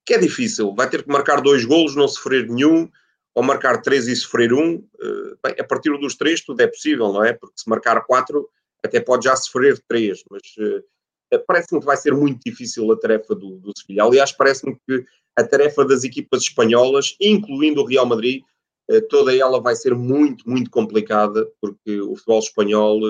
que 0.05 0.13
é 0.13 0.17
difícil. 0.17 0.73
Vai 0.73 0.89
ter 0.89 1.03
que 1.03 1.09
marcar 1.09 1.41
dois 1.41 1.65
golos, 1.65 1.95
não 1.95 2.07
sofrer 2.07 2.47
nenhum, 2.47 2.89
ou 3.35 3.43
marcar 3.43 3.81
três 3.81 4.07
e 4.07 4.15
sofrer 4.15 4.53
um. 4.53 4.75
Uh, 4.75 5.37
bem, 5.43 5.55
a 5.59 5.63
partir 5.63 5.91
dos 5.99 6.15
três 6.15 6.41
tudo 6.41 6.61
é 6.61 6.67
possível, 6.67 7.11
não 7.11 7.23
é? 7.23 7.33
Porque 7.33 7.55
se 7.57 7.69
marcar 7.69 8.01
quatro 8.05 8.49
até 8.83 8.99
pode 9.01 9.25
já 9.25 9.35
sofrer 9.35 9.81
três, 9.87 10.23
mas 10.29 10.41
uh, 10.57 11.43
parece-me 11.45 11.81
que 11.81 11.85
vai 11.85 11.97
ser 11.97 12.13
muito 12.13 12.39
difícil 12.45 12.89
a 12.91 12.97
tarefa 12.97 13.35
do, 13.35 13.57
do 13.57 13.73
Sevilha. 13.77 14.03
Aliás, 14.03 14.31
parece-me 14.31 14.77
que 14.87 15.05
a 15.35 15.43
tarefa 15.43 15.83
das 15.83 16.03
equipas 16.03 16.43
espanholas, 16.43 17.17
incluindo 17.19 17.81
o 17.81 17.85
Real 17.85 18.05
Madrid, 18.05 18.41
uh, 18.89 19.01
toda 19.09 19.35
ela 19.35 19.59
vai 19.59 19.75
ser 19.75 19.93
muito, 19.93 20.49
muito 20.49 20.69
complicada, 20.69 21.51
porque 21.59 21.99
o 21.99 22.15
futebol 22.15 22.39
espanhol 22.39 23.01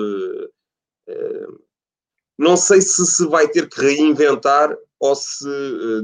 não 2.38 2.56
sei 2.56 2.80
se 2.80 3.06
se 3.06 3.26
vai 3.26 3.48
ter 3.48 3.68
que 3.68 3.80
reinventar 3.80 4.76
ou 5.00 5.14
se, 5.14 5.48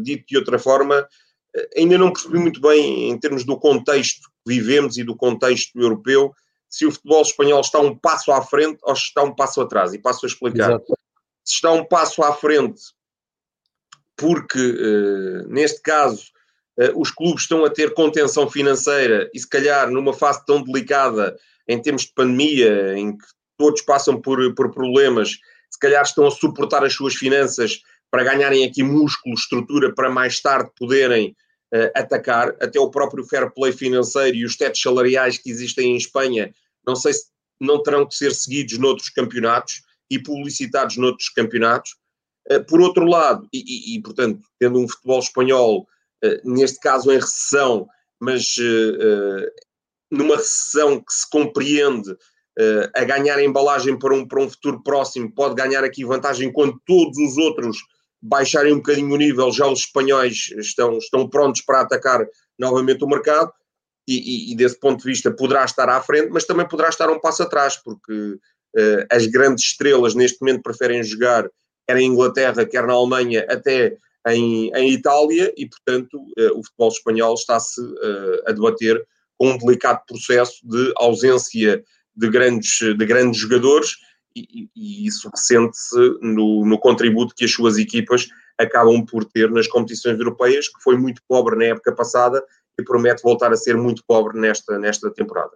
dito 0.03 0.25
de 0.29 0.37
outra 0.39 0.59
forma, 0.59 1.07
ainda 1.77 1.99
não 1.99 2.13
percebi 2.13 2.39
muito 2.39 2.61
bem, 2.61 3.11
em 3.11 3.19
termos 3.19 3.45
do 3.45 3.59
contexto 3.59 4.23
que 4.23 4.55
vivemos 4.55 4.97
e 4.97 5.05
do 5.05 5.17
contexto 5.17 5.79
europeu, 5.79 6.33
se 6.69 6.87
o 6.87 6.93
futebol 6.93 7.23
espanhol 7.23 7.61
está 7.61 7.79
um 7.81 7.97
passo 7.97 8.33
à 8.33 8.43
frente 8.43 8.79
ou 8.83 8.97
se 8.97 9.05
está 9.05 9.23
um 9.23 9.35
passo 9.35 9.61
atrás. 9.61 9.93
E 9.93 9.99
passo 9.99 10.25
a 10.25 10.29
explicar. 10.29 10.71
Exato. 10.71 10.95
Se 11.45 11.55
está 11.55 11.71
um 11.73 11.85
passo 11.85 12.23
à 12.23 12.33
frente, 12.33 12.81
porque, 14.17 14.59
uh, 14.59 15.49
neste 15.49 15.83
caso, 15.83 16.33
os 16.97 17.11
clubes 17.11 17.43
estão 17.43 17.65
a 17.65 17.71
ter 17.71 17.93
contenção 17.93 18.49
financeira 18.49 19.31
e, 19.35 19.39
se 19.39 19.49
calhar, 19.49 19.91
numa 19.91 20.15
fase 20.15 20.45
tão 20.47 20.63
delicada, 20.63 21.37
em 21.69 21.81
termos 21.81 22.03
de 22.03 22.15
pandemia, 22.15 22.95
em 22.97 23.17
que 23.17 23.27
todos 23.59 23.83
passam 23.83 24.21
por, 24.21 24.55
por 24.55 24.71
problemas, 24.73 25.39
se 25.71 25.79
calhar 25.79 26.03
estão 26.03 26.27
a 26.27 26.31
suportar 26.31 26.85
as 26.85 26.95
suas 26.95 27.15
finanças 27.15 27.83
para 28.13 28.25
ganharem 28.25 28.63
aqui 28.63 28.83
músculo, 28.83 29.35
estrutura, 29.35 29.95
para 29.95 30.11
mais 30.11 30.39
tarde 30.39 30.71
poderem 30.79 31.35
uh, 31.75 31.91
atacar. 31.97 32.55
Até 32.61 32.79
o 32.79 32.91
próprio 32.91 33.25
fair 33.25 33.51
play 33.51 33.73
financeiro 33.73 34.37
e 34.37 34.45
os 34.45 34.55
tetos 34.55 34.83
salariais 34.83 35.39
que 35.39 35.51
existem 35.51 35.93
em 35.93 35.97
Espanha, 35.97 36.55
não 36.87 36.95
sei 36.95 37.15
se 37.15 37.25
não 37.59 37.83
terão 37.83 38.07
que 38.07 38.15
ser 38.15 38.35
seguidos 38.35 38.77
noutros 38.77 39.09
campeonatos 39.09 39.83
e 40.11 40.19
publicitados 40.19 40.99
noutros 40.99 41.31
campeonatos. 41.31 41.97
Uh, 42.51 42.63
por 42.67 42.83
outro 42.83 43.07
lado, 43.07 43.49
e, 43.51 43.95
e, 43.95 43.97
e, 43.97 44.03
portanto, 44.03 44.45
tendo 44.59 44.79
um 44.79 44.87
futebol 44.87 45.19
espanhol, 45.19 45.87
uh, 46.23 46.51
neste 46.53 46.81
caso 46.81 47.11
em 47.11 47.17
recessão, 47.17 47.89
mas 48.21 48.55
numa 50.13 50.37
recessão 50.37 51.01
que 51.01 51.13
se 51.13 51.29
compreende 51.29 52.17
a 52.95 53.03
ganhar 53.03 53.37
a 53.37 53.43
embalagem 53.43 53.99
para 53.99 54.15
um, 54.15 54.29
para 54.29 54.41
um 54.41 54.49
futuro 54.49 54.81
próximo, 54.81 55.35
pode 55.35 55.57
ganhar 55.57 55.83
aqui 55.83 56.05
vantagem 56.05 56.53
quando 56.53 56.81
todos 56.87 57.19
os 57.19 57.37
outros 57.37 57.79
baixarem 58.23 58.73
um 58.73 58.77
bocadinho 58.77 59.13
o 59.13 59.17
nível, 59.17 59.51
já 59.51 59.67
os 59.67 59.81
espanhóis 59.81 60.53
estão, 60.59 60.97
estão 60.99 61.29
prontos 61.29 61.61
para 61.61 61.81
atacar 61.81 62.25
novamente 62.57 63.03
o 63.03 63.09
mercado 63.09 63.53
e, 64.07 64.51
e, 64.51 64.53
e, 64.53 64.57
desse 64.57 64.79
ponto 64.79 65.03
de 65.03 65.11
vista 65.11 65.31
poderá 65.31 65.65
estar 65.65 65.89
à 65.89 66.01
frente, 66.01 66.29
mas 66.31 66.45
também 66.45 66.67
poderá 66.67 66.89
estar 66.89 67.11
um 67.11 67.19
passo 67.19 67.43
atrás, 67.43 67.77
porque 67.77 68.13
uh, 68.13 69.07
as 69.11 69.27
grandes 69.27 69.65
estrelas 69.65 70.15
neste 70.15 70.41
momento 70.41 70.63
preferem 70.63 71.03
jogar 71.03 71.49
quer 71.87 71.97
em 71.97 72.07
Inglaterra, 72.07 72.65
quer 72.65 72.87
na 72.87 72.93
Alemanha, 72.93 73.45
até 73.49 73.97
em, 74.29 74.71
em 74.75 74.93
Itália, 74.93 75.53
e 75.57 75.69
portanto 75.69 76.15
uh, 76.15 76.59
o 76.59 76.65
futebol 76.65 76.89
espanhol 76.89 77.35
está-se 77.35 77.81
uh, 77.81 78.43
a 78.47 78.53
debater 78.53 79.05
com 79.37 79.51
um 79.51 79.59
delicado 79.59 80.03
processo 80.07 80.55
de 80.65 80.93
ausência 80.97 81.83
de 82.15 82.29
grandes, 82.29 82.79
de 82.79 83.07
grandes 83.07 83.41
jogadores 83.41 83.97
e, 84.35 84.71
e 84.75 85.07
isso 85.07 85.31
sente-se 85.35 85.97
no, 86.21 86.65
no 86.65 86.79
contributo 86.79 87.35
que 87.35 87.45
as 87.45 87.53
suas 87.53 87.79
equipas 87.79 88.29
acabam 88.59 89.05
por 89.05 89.25
ter 89.25 89.51
nas 89.51 89.67
competições 89.67 90.19
europeias, 90.19 90.69
que 90.69 90.83
foi 90.83 90.97
muito 90.97 91.23
pobre 91.29 91.57
na 91.57 91.65
época 91.67 91.93
passada 91.93 92.43
e 92.79 92.83
promete 92.83 93.23
voltar 93.23 93.53
a 93.53 93.57
ser 93.57 93.77
muito 93.77 94.03
pobre 94.07 94.39
nesta, 94.39 94.79
nesta 94.79 95.11
temporada. 95.11 95.53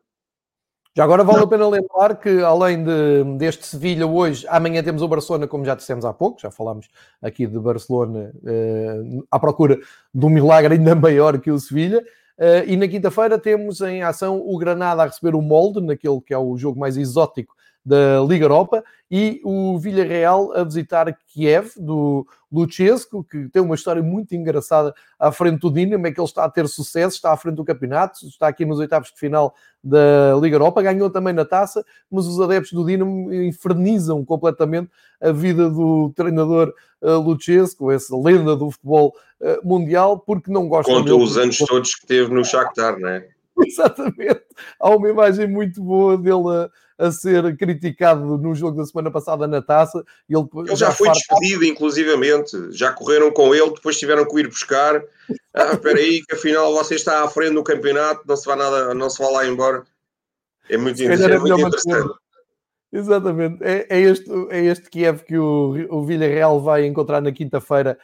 Já 0.96 1.04
agora 1.04 1.22
vale 1.22 1.44
a 1.44 1.46
pena 1.46 1.68
lembrar 1.68 2.16
que, 2.16 2.40
além 2.40 2.82
de, 2.82 3.24
deste 3.36 3.66
Sevilha 3.66 4.06
hoje, 4.06 4.46
amanhã 4.48 4.82
temos 4.82 5.02
o 5.02 5.08
Barcelona, 5.08 5.46
como 5.46 5.62
já 5.62 5.74
dissemos 5.74 6.06
há 6.06 6.12
pouco, 6.12 6.40
já 6.40 6.50
falámos 6.50 6.88
aqui 7.20 7.46
de 7.46 7.58
Barcelona 7.58 8.32
eh, 8.46 9.02
à 9.30 9.38
procura 9.38 9.78
de 10.14 10.24
um 10.24 10.30
milagre 10.30 10.72
ainda 10.72 10.94
maior 10.94 11.38
que 11.38 11.50
o 11.50 11.58
Sevilha. 11.58 12.02
Eh, 12.38 12.64
e 12.68 12.76
na 12.78 12.88
quinta-feira 12.88 13.38
temos 13.38 13.82
em 13.82 14.02
ação 14.02 14.40
o 14.42 14.56
Granada 14.56 15.02
a 15.02 15.06
receber 15.06 15.34
o 15.34 15.42
Molde, 15.42 15.82
naquele 15.82 16.18
que 16.22 16.32
é 16.32 16.38
o 16.38 16.56
jogo 16.56 16.80
mais 16.80 16.96
exótico 16.96 17.54
da 17.86 18.20
Liga 18.28 18.44
Europa 18.44 18.82
e 19.08 19.40
o 19.44 19.78
Villarreal 19.78 20.52
a 20.52 20.64
visitar 20.64 21.16
Kiev, 21.28 21.70
do 21.76 22.26
Luchescu, 22.50 23.22
que 23.22 23.48
tem 23.48 23.62
uma 23.62 23.76
história 23.76 24.02
muito 24.02 24.34
engraçada 24.34 24.92
à 25.16 25.30
frente 25.30 25.60
do 25.60 25.70
Dinamo, 25.70 26.04
é 26.04 26.10
que 26.10 26.18
ele 26.18 26.26
está 26.26 26.44
a 26.44 26.50
ter 26.50 26.66
sucesso, 26.66 27.14
está 27.14 27.32
à 27.32 27.36
frente 27.36 27.54
do 27.54 27.64
campeonato, 27.64 28.26
está 28.26 28.48
aqui 28.48 28.64
nos 28.64 28.80
oitavos 28.80 29.12
de 29.12 29.18
final 29.20 29.54
da 29.84 30.36
Liga 30.40 30.56
Europa, 30.56 30.82
ganhou 30.82 31.08
também 31.08 31.32
na 31.32 31.44
taça, 31.44 31.84
mas 32.10 32.26
os 32.26 32.40
adeptos 32.40 32.72
do 32.72 32.84
Dinamo 32.84 33.32
infernizam 33.32 34.24
completamente 34.24 34.90
a 35.20 35.30
vida 35.30 35.70
do 35.70 36.12
treinador 36.16 36.74
uh, 37.02 37.20
Luchescu, 37.20 37.92
essa 37.92 38.16
lenda 38.16 38.56
do 38.56 38.68
futebol 38.72 39.14
uh, 39.40 39.64
mundial, 39.64 40.18
porque 40.18 40.50
não 40.50 40.68
gosta... 40.68 40.90
Conta 40.90 41.14
os 41.14 41.38
anos 41.38 41.58
todos 41.58 41.94
que 41.94 42.04
teve 42.04 42.34
no 42.34 42.44
Shakhtar, 42.44 42.98
não 42.98 43.08
é? 43.10 43.28
Exatamente. 43.64 44.42
Há 44.80 44.90
uma 44.90 45.08
imagem 45.08 45.46
muito 45.46 45.80
boa 45.80 46.18
dele 46.18 46.68
a, 46.98 47.12
ser 47.12 47.56
criticado 47.56 48.38
no 48.38 48.54
jogo 48.54 48.76
da 48.76 48.86
semana 48.86 49.10
passada 49.10 49.46
na 49.46 49.62
taça. 49.62 50.04
Ele, 50.28 50.46
ele 50.54 50.76
já, 50.76 50.86
já 50.86 50.92
foi 50.92 51.10
despedido, 51.10 51.64
inclusivamente. 51.64 52.72
Já 52.72 52.92
correram 52.92 53.30
com 53.30 53.54
ele, 53.54 53.70
depois 53.70 53.98
tiveram 53.98 54.26
que 54.26 54.38
ir 54.38 54.48
buscar. 54.48 55.02
Ah, 55.54 55.72
espera 55.72 55.98
aí, 55.98 56.22
que 56.22 56.34
afinal 56.34 56.72
você 56.72 56.94
está 56.94 57.24
à 57.24 57.28
frente 57.28 57.52
no 57.52 57.64
campeonato, 57.64 58.22
não 58.26 58.36
se 58.36 58.46
vai 58.46 58.56
nada, 58.56 58.94
não 58.94 59.10
se 59.10 59.18
vai 59.18 59.32
lá 59.32 59.46
embora. 59.46 59.84
É 60.68 60.76
muito, 60.76 61.02
é 61.02 61.38
muito 61.38 61.60
interessante. 61.60 62.14
Exatamente. 62.92 63.62
É, 63.62 63.86
é, 63.90 64.00
este, 64.00 64.30
é 64.50 64.64
este 64.66 64.88
Kiev 64.88 65.22
que 65.24 65.36
o, 65.36 65.86
o 65.90 66.04
Villarreal 66.04 66.60
vai 66.60 66.86
encontrar 66.86 67.20
na 67.20 67.32
quinta-feira, 67.32 67.98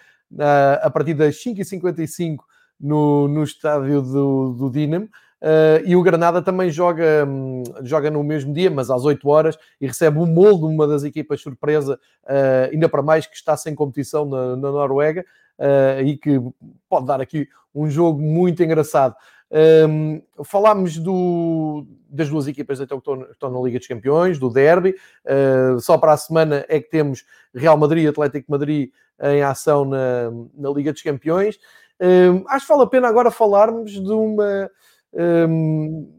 a 0.83 0.91
partir 0.91 1.15
das 1.15 1.37
5h55 1.37 2.39
no, 2.81 3.29
no 3.29 3.45
estádio 3.45 4.03
do, 4.03 4.53
do 4.55 4.71
Dinamo. 4.71 5.09
Uh, 5.43 5.83
e 5.85 5.97
o 5.97 6.03
Granada 6.03 6.41
também 6.41 6.71
joga, 6.71 7.27
um, 7.27 7.65
joga 7.83 8.09
no 8.13 8.23
mesmo 8.23 8.55
dia, 8.55 8.71
mas 8.71 8.91
às 8.91 9.05
8 9.05 9.29
horas, 9.29 9.59
e 9.81 9.89
recebe 9.89 10.19
o 10.19 10.27
molde 10.27 10.65
uma 10.65 10.87
das 10.87 11.03
equipas 11.03 11.41
surpresa, 11.41 11.99
uh, 12.23 12.71
ainda 12.71 12.89
para 12.89 13.03
mais 13.03 13.27
que 13.27 13.35
está 13.35 13.57
sem 13.57 13.75
competição 13.75 14.25
na, 14.25 14.55
na 14.55 14.71
Noruega, 14.71 15.25
uh, 15.59 16.01
e 16.01 16.17
que 16.17 16.41
pode 16.89 17.07
dar 17.07 17.21
aqui 17.21 17.49
um 17.75 17.91
jogo 17.91 18.23
muito 18.23 18.63
engraçado. 18.63 19.17
Um, 19.91 20.23
falámos 20.45 20.97
do, 20.97 21.85
das 22.09 22.29
duas 22.29 22.47
equipas 22.47 22.81
então, 22.81 23.01
que 23.01 23.11
estão, 23.33 23.51
na 23.51 23.61
Liga 23.61 23.81
dos 23.81 23.89
Campeões, 23.89 24.39
do 24.39 24.49
Derby. 24.49 24.95
só 25.81 25.99
para 25.99 26.13
a 26.13 26.17
semana 26.17 26.65
é 26.69 26.81
que 26.81 26.89
temos 26.89 27.25
Real 27.55 27.77
Madrid 27.77 28.05
e 28.05 28.09
Atlético 28.09 28.51
Madrid 28.51 28.91
em 29.21 29.43
ação 29.43 29.85
na, 29.85 30.31
na 30.55 30.71
Liga 30.71 30.91
dos 30.91 31.03
Campeões. 31.03 31.59
acho 32.49 32.67
que 32.67 32.73
vale 32.73 32.85
a 32.85 32.87
pena 32.87 33.09
agora 33.09 33.31
falarmos 33.31 33.93
de 33.93 34.11
uma 34.11 34.71
um, 35.15 36.11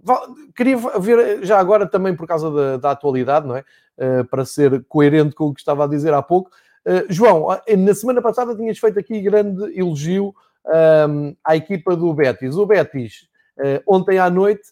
queria 0.55 0.77
ver 0.99 1.43
já 1.43 1.59
agora 1.59 1.87
também 1.87 2.15
por 2.15 2.27
causa 2.27 2.51
da, 2.51 2.77
da 2.77 2.91
atualidade, 2.91 3.47
não 3.47 3.55
é? 3.55 3.63
Uh, 3.97 4.25
para 4.25 4.45
ser 4.45 4.83
coerente 4.87 5.35
com 5.35 5.45
o 5.45 5.53
que 5.53 5.61
estava 5.61 5.83
a 5.83 5.87
dizer 5.87 6.13
há 6.13 6.21
pouco. 6.21 6.51
Uh, 6.85 7.05
João, 7.09 7.47
na 7.77 7.93
semana 7.93 8.21
passada 8.21 8.55
tinhas 8.55 8.77
feito 8.77 8.99
aqui 8.99 9.21
grande 9.21 9.77
elogio 9.77 10.33
um, 11.09 11.35
à 11.43 11.55
equipa 11.55 11.95
do 11.95 12.13
Betis. 12.13 12.55
O 12.55 12.65
Betis, 12.65 13.27
uh, 13.57 13.81
ontem 13.87 14.17
à 14.17 14.29
noite, 14.29 14.63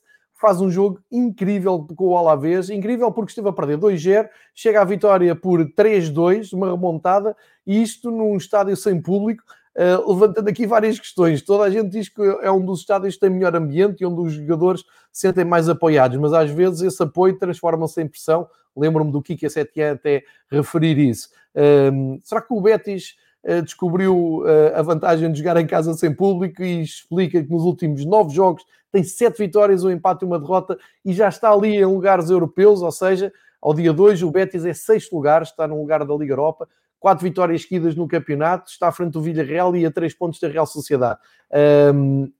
faz 0.42 0.60
um 0.60 0.72
jogo 0.72 1.00
incrível 1.12 1.86
com 1.96 2.08
o 2.08 2.18
Alavés, 2.18 2.70
incrível 2.70 3.12
porque 3.12 3.32
esteve 3.32 3.50
a 3.50 3.54
perder 3.54 3.78
2-0, 3.78 4.28
chega 4.56 4.82
à 4.82 4.84
vitória 4.84 5.36
por 5.36 5.64
3-2, 5.64 6.52
uma 6.54 6.72
remontada, 6.72 7.36
e 7.66 7.82
isto 7.82 8.10
num 8.10 8.36
estádio 8.36 8.76
sem 8.76 9.00
público, 9.00 9.44
uh, 9.78 10.12
levantando 10.12 10.48
aqui 10.48 10.66
várias 10.66 11.00
questões. 11.00 11.42
Toda 11.42 11.64
a 11.64 11.70
gente 11.70 11.90
diz 11.90 12.10
que 12.10 12.22
é 12.42 12.52
um 12.52 12.64
dos 12.64 12.82
estádios 12.82 13.16
que 13.16 13.22
tem 13.22 13.30
melhor 13.30 13.56
ambiente 13.56 14.02
e 14.02 14.06
onde 14.06 14.22
os 14.22 14.34
jogadores 14.34 14.82
se 15.12 15.22
sentem 15.22 15.46
mais 15.46 15.70
apoiados, 15.70 16.18
mas 16.18 16.34
às 16.34 16.50
vezes 16.50 16.82
esse 16.82 17.02
apoio 17.04 17.38
transforma-se 17.38 18.02
em 18.02 18.08
pressão. 18.08 18.48
Lembro-me 18.76 19.12
do 19.12 19.22
Kika 19.22 19.50
Setien 19.50 19.90
até 19.90 20.24
referir 20.50 20.98
isso. 20.98 21.30
Uh, 21.56 22.20
será 22.24 22.42
que 22.42 22.54
o 22.54 22.62
Betis 22.62 23.16
descobriu 23.64 24.44
a 24.76 24.84
vantagem 24.84 25.32
de 25.32 25.40
jogar 25.40 25.58
em 25.58 25.66
casa 25.66 25.96
sem 25.96 26.14
público 26.14 26.62
e 26.62 26.84
explica 26.84 27.42
que 27.42 27.50
nos 27.50 27.64
últimos 27.64 28.06
nove 28.06 28.36
jogos 28.36 28.64
tem 28.92 29.04
sete 29.04 29.40
vitórias, 29.40 29.84
um 29.84 29.90
empate 29.90 30.24
e 30.24 30.28
uma 30.28 30.38
derrota 30.38 30.78
e 31.04 31.14
já 31.14 31.30
está 31.30 31.52
ali 31.52 31.76
em 31.76 31.86
lugares 31.86 32.30
europeus, 32.30 32.84
ou 32.84 32.92
seja, 32.92 33.34
ao 33.62 33.74
dia 33.74 33.94
2 33.94 34.22
o 34.24 34.32
Betis 34.32 34.66
é 34.66 34.74
sexto 34.74 35.16
lugar, 35.16 35.44
está 35.44 35.68
no 35.68 35.80
lugar 35.80 36.06
da 36.06 36.14
Liga 36.14 36.34
Europa, 36.34 36.68
quatro 37.02 37.24
vitórias 37.24 37.64
seguidas 37.64 37.96
no 37.96 38.08
campeonato, 38.08 38.70
está 38.70 38.88
à 38.88 38.92
frente 38.92 39.14
do 39.14 39.22
Villarreal 39.22 39.76
e 39.76 39.86
a 39.88 39.92
três 39.92 40.14
pontos 40.14 40.40
da 40.40 40.48
Real 40.48 40.68
Sociedade. 40.68 41.20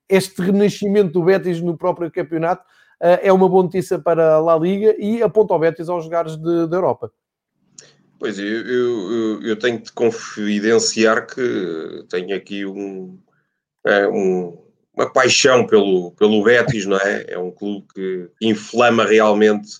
este 0.08 0.40
renascimento 0.40 1.12
do 1.14 1.24
Betis 1.24 1.60
no 1.60 1.76
próprio 1.76 2.12
campeonato 2.12 2.64
ah, 3.02 3.20
é 3.24 3.34
uma 3.34 3.50
boa 3.50 3.64
notícia 3.64 3.98
para 3.98 4.36
a 4.36 4.40
La 4.40 4.56
Liga 4.56 4.96
e 5.00 5.24
aponta 5.24 5.56
o 5.56 5.60
Betis 5.60 5.90
aos 5.90 6.06
lugares 6.06 6.38
da 6.38 6.78
Europa. 6.78 7.12
Pois, 8.20 8.38
eu, 8.38 8.46
eu, 8.46 9.42
eu, 9.42 9.56
tenho 9.58 9.82
de 9.82 9.92
confidenciar 9.92 11.26
que 11.26 12.06
tenho 12.08 12.36
aqui 12.36 12.64
um, 12.64 13.18
é, 13.84 14.08
um, 14.08 14.56
uma 14.96 15.12
paixão 15.12 15.66
pelo, 15.66 16.12
pelo 16.12 16.44
Betis, 16.44 16.86
não 16.86 16.98
é? 16.98 17.26
É 17.30 17.40
um 17.40 17.50
clube 17.50 17.88
que 17.96 18.30
inflama 18.40 19.06
realmente 19.06 19.78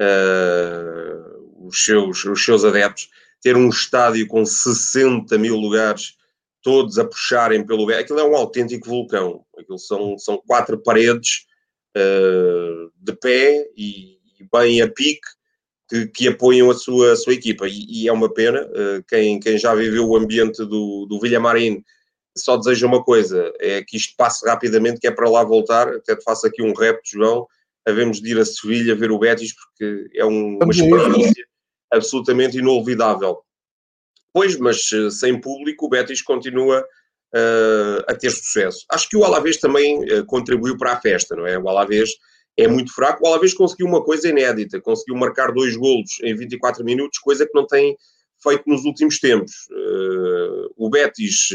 uh, 0.00 1.66
os, 1.66 1.84
seus, 1.84 2.24
os 2.24 2.44
seus 2.44 2.64
adeptos. 2.64 3.10
Ter 3.42 3.56
um 3.56 3.68
estádio 3.68 4.26
com 4.26 4.44
60 4.44 5.36
mil 5.36 5.56
lugares, 5.56 6.14
todos 6.62 6.98
a 6.98 7.04
puxarem 7.04 7.66
pelo 7.66 7.86
Betis, 7.86 8.04
aquilo 8.04 8.20
é 8.20 8.24
um 8.24 8.36
autêntico 8.36 8.88
vulcão. 8.88 9.44
Aquilo 9.58 9.78
são, 9.78 10.16
são 10.16 10.40
quatro 10.46 10.78
paredes 10.78 11.46
uh, 11.96 12.90
de 12.96 13.12
pé 13.14 13.68
e, 13.76 14.18
e, 14.38 14.48
bem 14.52 14.80
a 14.80 14.88
pique 14.88 15.26
que, 15.88 16.06
que 16.06 16.28
apoiam 16.28 16.70
a 16.70 16.74
sua, 16.74 17.12
a 17.12 17.16
sua 17.16 17.34
equipa. 17.34 17.66
E, 17.68 18.04
e 18.04 18.08
é 18.08 18.12
uma 18.12 18.32
pena, 18.32 18.62
uh, 18.62 19.04
quem, 19.08 19.40
quem 19.40 19.58
já 19.58 19.74
viveu 19.74 20.08
o 20.08 20.16
ambiente 20.16 20.64
do, 20.64 21.06
do 21.06 21.20
Villamarín 21.20 21.82
só 22.36 22.56
deseja 22.56 22.86
uma 22.86 23.02
coisa, 23.02 23.52
é 23.60 23.82
que 23.82 23.96
isto 23.96 24.14
passe 24.16 24.46
rapidamente, 24.48 25.00
que 25.00 25.06
é 25.06 25.10
para 25.10 25.28
lá 25.28 25.44
voltar. 25.44 25.88
Até 25.88 26.16
te 26.16 26.22
faço 26.22 26.46
aqui 26.46 26.62
um 26.62 26.72
repto, 26.72 27.10
João. 27.12 27.46
Havemos 27.86 28.20
de 28.20 28.30
ir 28.30 28.38
a 28.38 28.44
Sevilha 28.44 28.94
ver 28.94 29.10
o 29.10 29.18
Betis, 29.18 29.52
porque 29.54 30.08
é 30.14 30.24
um, 30.24 30.58
uma 30.62 30.70
experiência 30.70 31.44
absolutamente 31.92 32.58
inolvidável. 32.58 33.38
Pois, 34.32 34.56
mas 34.58 34.90
eh, 34.92 35.10
sem 35.10 35.38
público, 35.38 35.86
o 35.86 35.88
Betis 35.88 36.22
continua 36.22 36.80
uh, 36.80 38.02
a 38.08 38.14
ter 38.14 38.30
sucesso. 38.30 38.84
Acho 38.90 39.08
que 39.08 39.16
o 39.16 39.24
Alavés 39.24 39.58
também 39.58 40.02
uh, 40.04 40.24
contribuiu 40.24 40.76
para 40.78 40.92
a 40.92 41.00
festa, 41.00 41.36
não 41.36 41.46
é? 41.46 41.58
O 41.58 41.68
Alavés 41.68 42.10
é 42.56 42.66
muito 42.66 42.94
fraco. 42.94 43.22
O 43.22 43.26
Alavés 43.26 43.52
conseguiu 43.52 43.86
uma 43.86 44.02
coisa 44.02 44.28
inédita, 44.28 44.80
conseguiu 44.80 45.16
marcar 45.16 45.52
dois 45.52 45.76
golos 45.76 46.18
em 46.22 46.34
24 46.34 46.82
minutos, 46.82 47.18
coisa 47.18 47.46
que 47.46 47.54
não 47.54 47.66
tem 47.66 47.94
feito 48.42 48.62
nos 48.66 48.84
últimos 48.84 49.20
tempos. 49.20 49.52
Uh, 49.70 50.72
o 50.76 50.88
Betis 50.88 51.48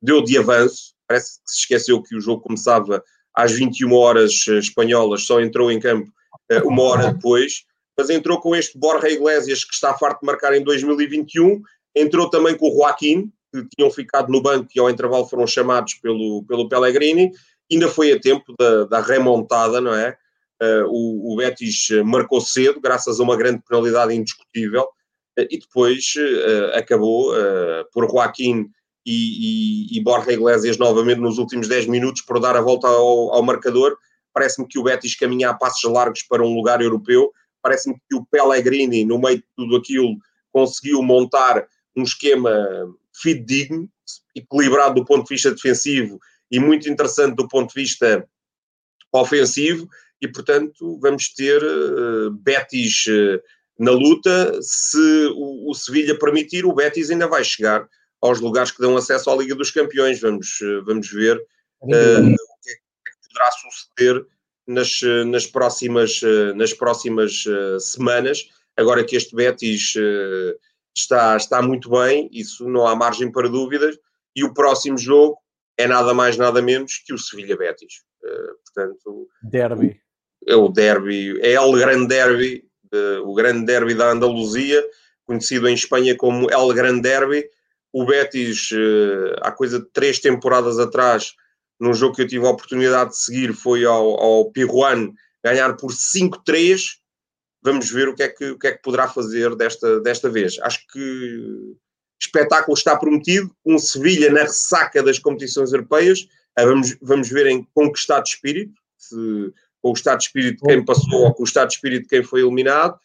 deu 0.00 0.22
de 0.22 0.38
avanço, 0.38 0.94
parece 1.06 1.40
que 1.40 1.50
se 1.50 1.60
esqueceu 1.60 2.02
que 2.02 2.16
o 2.16 2.20
jogo 2.20 2.42
começava 2.42 3.02
às 3.34 3.52
21 3.52 3.92
horas 3.92 4.46
espanholas, 4.46 5.24
só 5.24 5.40
entrou 5.40 5.70
em 5.70 5.80
campo 5.80 6.10
uma 6.64 6.82
hora 6.82 7.12
depois, 7.12 7.64
mas 7.96 8.10
entrou 8.10 8.40
com 8.40 8.54
este 8.54 8.78
Borja 8.78 9.08
Iglesias, 9.08 9.64
que 9.64 9.74
está 9.74 9.94
farto 9.94 10.20
de 10.20 10.26
marcar 10.26 10.54
em 10.54 10.62
2021, 10.62 11.62
entrou 11.94 12.28
também 12.28 12.56
com 12.56 12.68
o 12.68 12.74
Joaquim, 12.74 13.32
que 13.52 13.68
tinham 13.76 13.90
ficado 13.90 14.30
no 14.32 14.42
banco 14.42 14.68
e 14.74 14.80
ao 14.80 14.90
intervalo 14.90 15.26
foram 15.26 15.46
chamados 15.46 15.94
pelo, 15.94 16.44
pelo 16.44 16.68
Pellegrini. 16.68 17.30
Ainda 17.70 17.88
foi 17.88 18.12
a 18.12 18.20
tempo 18.20 18.52
da, 18.58 18.84
da 18.84 19.00
remontada, 19.00 19.80
não 19.80 19.94
é? 19.94 20.16
Uh, 20.62 20.86
o, 20.88 21.32
o, 21.32 21.36
Betis 21.36 21.88
marcou 22.04 22.40
cedo, 22.40 22.80
graças 22.80 23.18
a 23.18 23.22
uma 23.22 23.36
grande 23.36 23.62
penalidade 23.68 24.14
indiscutível, 24.14 24.82
uh, 24.82 25.46
e 25.50 25.58
depois 25.58 26.14
uh, 26.16 26.76
acabou 26.76 27.32
por 27.92 28.10
Joaquim 28.10 28.66
e, 29.06 29.92
e, 29.94 29.98
e, 29.98 30.02
Borja 30.02 30.32
Iglesias 30.32 30.78
novamente 30.78 31.20
nos 31.20 31.38
últimos 31.38 31.68
10 31.68 31.86
minutos 31.86 32.22
por 32.22 32.40
dar 32.40 32.56
a 32.56 32.60
volta 32.60 32.88
ao, 32.88 33.34
ao 33.34 33.42
marcador. 33.42 33.96
Parece-me 34.32 34.66
que 34.66 34.78
o 34.78 34.82
Betis 34.82 35.14
caminha 35.14 35.50
a 35.50 35.54
passos 35.54 35.90
largos 35.90 36.22
para 36.22 36.42
um 36.42 36.54
lugar 36.54 36.80
europeu. 36.80 37.30
Parece-me 37.64 37.94
que 37.94 38.14
o 38.14 38.26
Pellegrini, 38.26 39.06
no 39.06 39.18
meio 39.18 39.38
de 39.38 39.44
tudo 39.56 39.76
aquilo, 39.76 40.18
conseguiu 40.52 41.02
montar 41.02 41.66
um 41.96 42.02
esquema 42.02 42.52
fidedigno, 43.14 43.88
equilibrado 44.36 44.96
do 44.96 45.04
ponto 45.04 45.26
de 45.26 45.34
vista 45.34 45.50
defensivo 45.50 46.20
e 46.50 46.60
muito 46.60 46.90
interessante 46.90 47.34
do 47.34 47.48
ponto 47.48 47.74
de 47.74 47.80
vista 47.80 48.28
ofensivo, 49.10 49.88
e 50.20 50.28
portanto 50.28 50.98
vamos 51.00 51.32
ter 51.32 51.62
uh, 51.62 52.30
Betis 52.32 53.06
uh, 53.06 53.40
na 53.78 53.92
luta. 53.92 54.60
Se 54.60 55.26
o, 55.34 55.70
o 55.70 55.74
Sevilha 55.74 56.18
permitir, 56.18 56.66
o 56.66 56.74
Betis 56.74 57.10
ainda 57.10 57.26
vai 57.26 57.42
chegar 57.42 57.88
aos 58.20 58.40
lugares 58.40 58.72
que 58.72 58.80
dão 58.80 58.94
acesso 58.96 59.30
à 59.30 59.36
Liga 59.36 59.54
dos 59.54 59.70
Campeões. 59.70 60.20
Vamos, 60.20 60.60
uh, 60.60 60.84
vamos 60.84 61.10
ver 61.10 61.40
o 61.80 61.86
que, 61.86 61.94
é, 61.94 62.74
que 62.74 63.28
poderá 63.28 63.50
suceder 63.52 64.26
nas, 64.66 65.00
nas 65.26 65.46
próximas, 65.46 66.20
nas 66.56 66.72
próximas 66.72 67.44
semanas. 67.80 68.48
Agora 68.76 69.04
que 69.04 69.16
este 69.16 69.34
Betis 69.34 69.94
está, 70.96 71.36
está 71.36 71.62
muito 71.62 71.90
bem, 71.90 72.28
isso 72.32 72.68
não 72.68 72.86
há 72.86 72.94
margem 72.94 73.30
para 73.30 73.48
dúvidas, 73.48 73.96
e 74.34 74.44
o 74.44 74.52
próximo 74.52 74.98
jogo 74.98 75.36
é 75.76 75.86
nada 75.86 76.12
mais, 76.14 76.36
nada 76.36 76.60
menos 76.62 77.02
que 77.04 77.12
o 77.12 77.18
Sevilha 77.18 77.56
Betis. 77.56 78.02
Portanto, 78.64 79.28
derby. 79.42 80.00
É 80.46 80.56
o 80.56 80.68
derby, 80.68 81.38
é 81.40 81.58
o 81.60 81.72
grande 81.72 82.08
derby, 82.08 82.64
o 83.24 83.34
grande 83.34 83.64
derby 83.64 83.94
da 83.94 84.10
Andaluzia, 84.10 84.84
conhecido 85.24 85.68
em 85.68 85.74
Espanha 85.74 86.16
como 86.16 86.50
El 86.50 86.72
Grande 86.74 87.02
Derby. 87.02 87.48
O 87.92 88.04
Betis, 88.04 88.70
há 89.40 89.50
coisa 89.52 89.78
de 89.78 89.86
três 89.92 90.18
temporadas 90.18 90.78
atrás, 90.78 91.34
num 91.80 91.94
jogo 91.94 92.14
que 92.14 92.22
eu 92.22 92.28
tive 92.28 92.46
a 92.46 92.50
oportunidade 92.50 93.10
de 93.10 93.18
seguir, 93.18 93.52
foi 93.52 93.84
ao, 93.84 94.20
ao 94.20 94.50
Pijuan 94.50 95.12
ganhar 95.42 95.76
por 95.76 95.92
5-3 95.92 96.98
vamos 97.64 97.90
ver 97.90 98.08
o 98.08 98.14
que 98.14 98.22
é 98.22 98.28
que, 98.28 98.50
o 98.50 98.58
que, 98.58 98.66
é 98.66 98.72
que 98.72 98.82
poderá 98.82 99.08
fazer 99.08 99.56
desta, 99.56 99.98
desta 100.00 100.28
vez. 100.28 100.58
Acho 100.60 100.86
que 100.92 101.74
espetáculo 102.20 102.76
está 102.76 102.94
prometido, 102.94 103.50
um 103.64 103.78
Sevilha 103.78 104.30
na 104.30 104.42
ressaca 104.42 105.02
das 105.02 105.18
competições 105.18 105.72
europeias, 105.72 106.28
ah, 106.56 106.64
vamos, 106.64 106.96
vamos 107.00 107.28
ver 107.30 107.46
em 107.46 107.66
com 107.74 107.90
que 107.90 107.98
estado 107.98 108.24
de 108.24 108.30
espírito, 108.30 108.74
se, 108.98 109.16
com 109.82 109.90
o 109.90 109.92
estado 109.94 110.18
de 110.18 110.24
espírito 110.24 110.60
de 110.60 110.68
quem 110.68 110.84
passou 110.84 111.24
ou 111.24 111.34
com 111.34 111.42
o 111.42 111.46
estado 111.46 111.68
de 111.68 111.74
espírito 111.74 112.02
de 112.02 112.08
quem 112.08 112.22
foi 112.22 112.42
eliminado. 112.42 112.98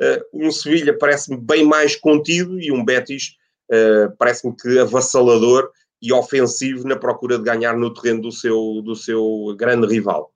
Uh, 0.00 0.46
um 0.46 0.50
Sevilha 0.50 0.96
parece-me 0.96 1.38
bem 1.38 1.64
mais 1.64 1.94
contido 1.96 2.60
e 2.60 2.72
um 2.72 2.84
Betis 2.84 3.36
uh, 3.70 4.14
parece-me 4.18 4.54
que 4.54 4.78
avassalador 4.78 5.70
e 6.00 6.12
ofensivo 6.12 6.86
na 6.86 6.96
procura 6.96 7.38
de 7.38 7.44
ganhar 7.44 7.76
no 7.76 7.92
terreno 7.92 8.22
do 8.22 8.32
seu, 8.32 8.82
do 8.82 8.94
seu 8.94 9.54
grande 9.58 9.86
rival. 9.86 10.32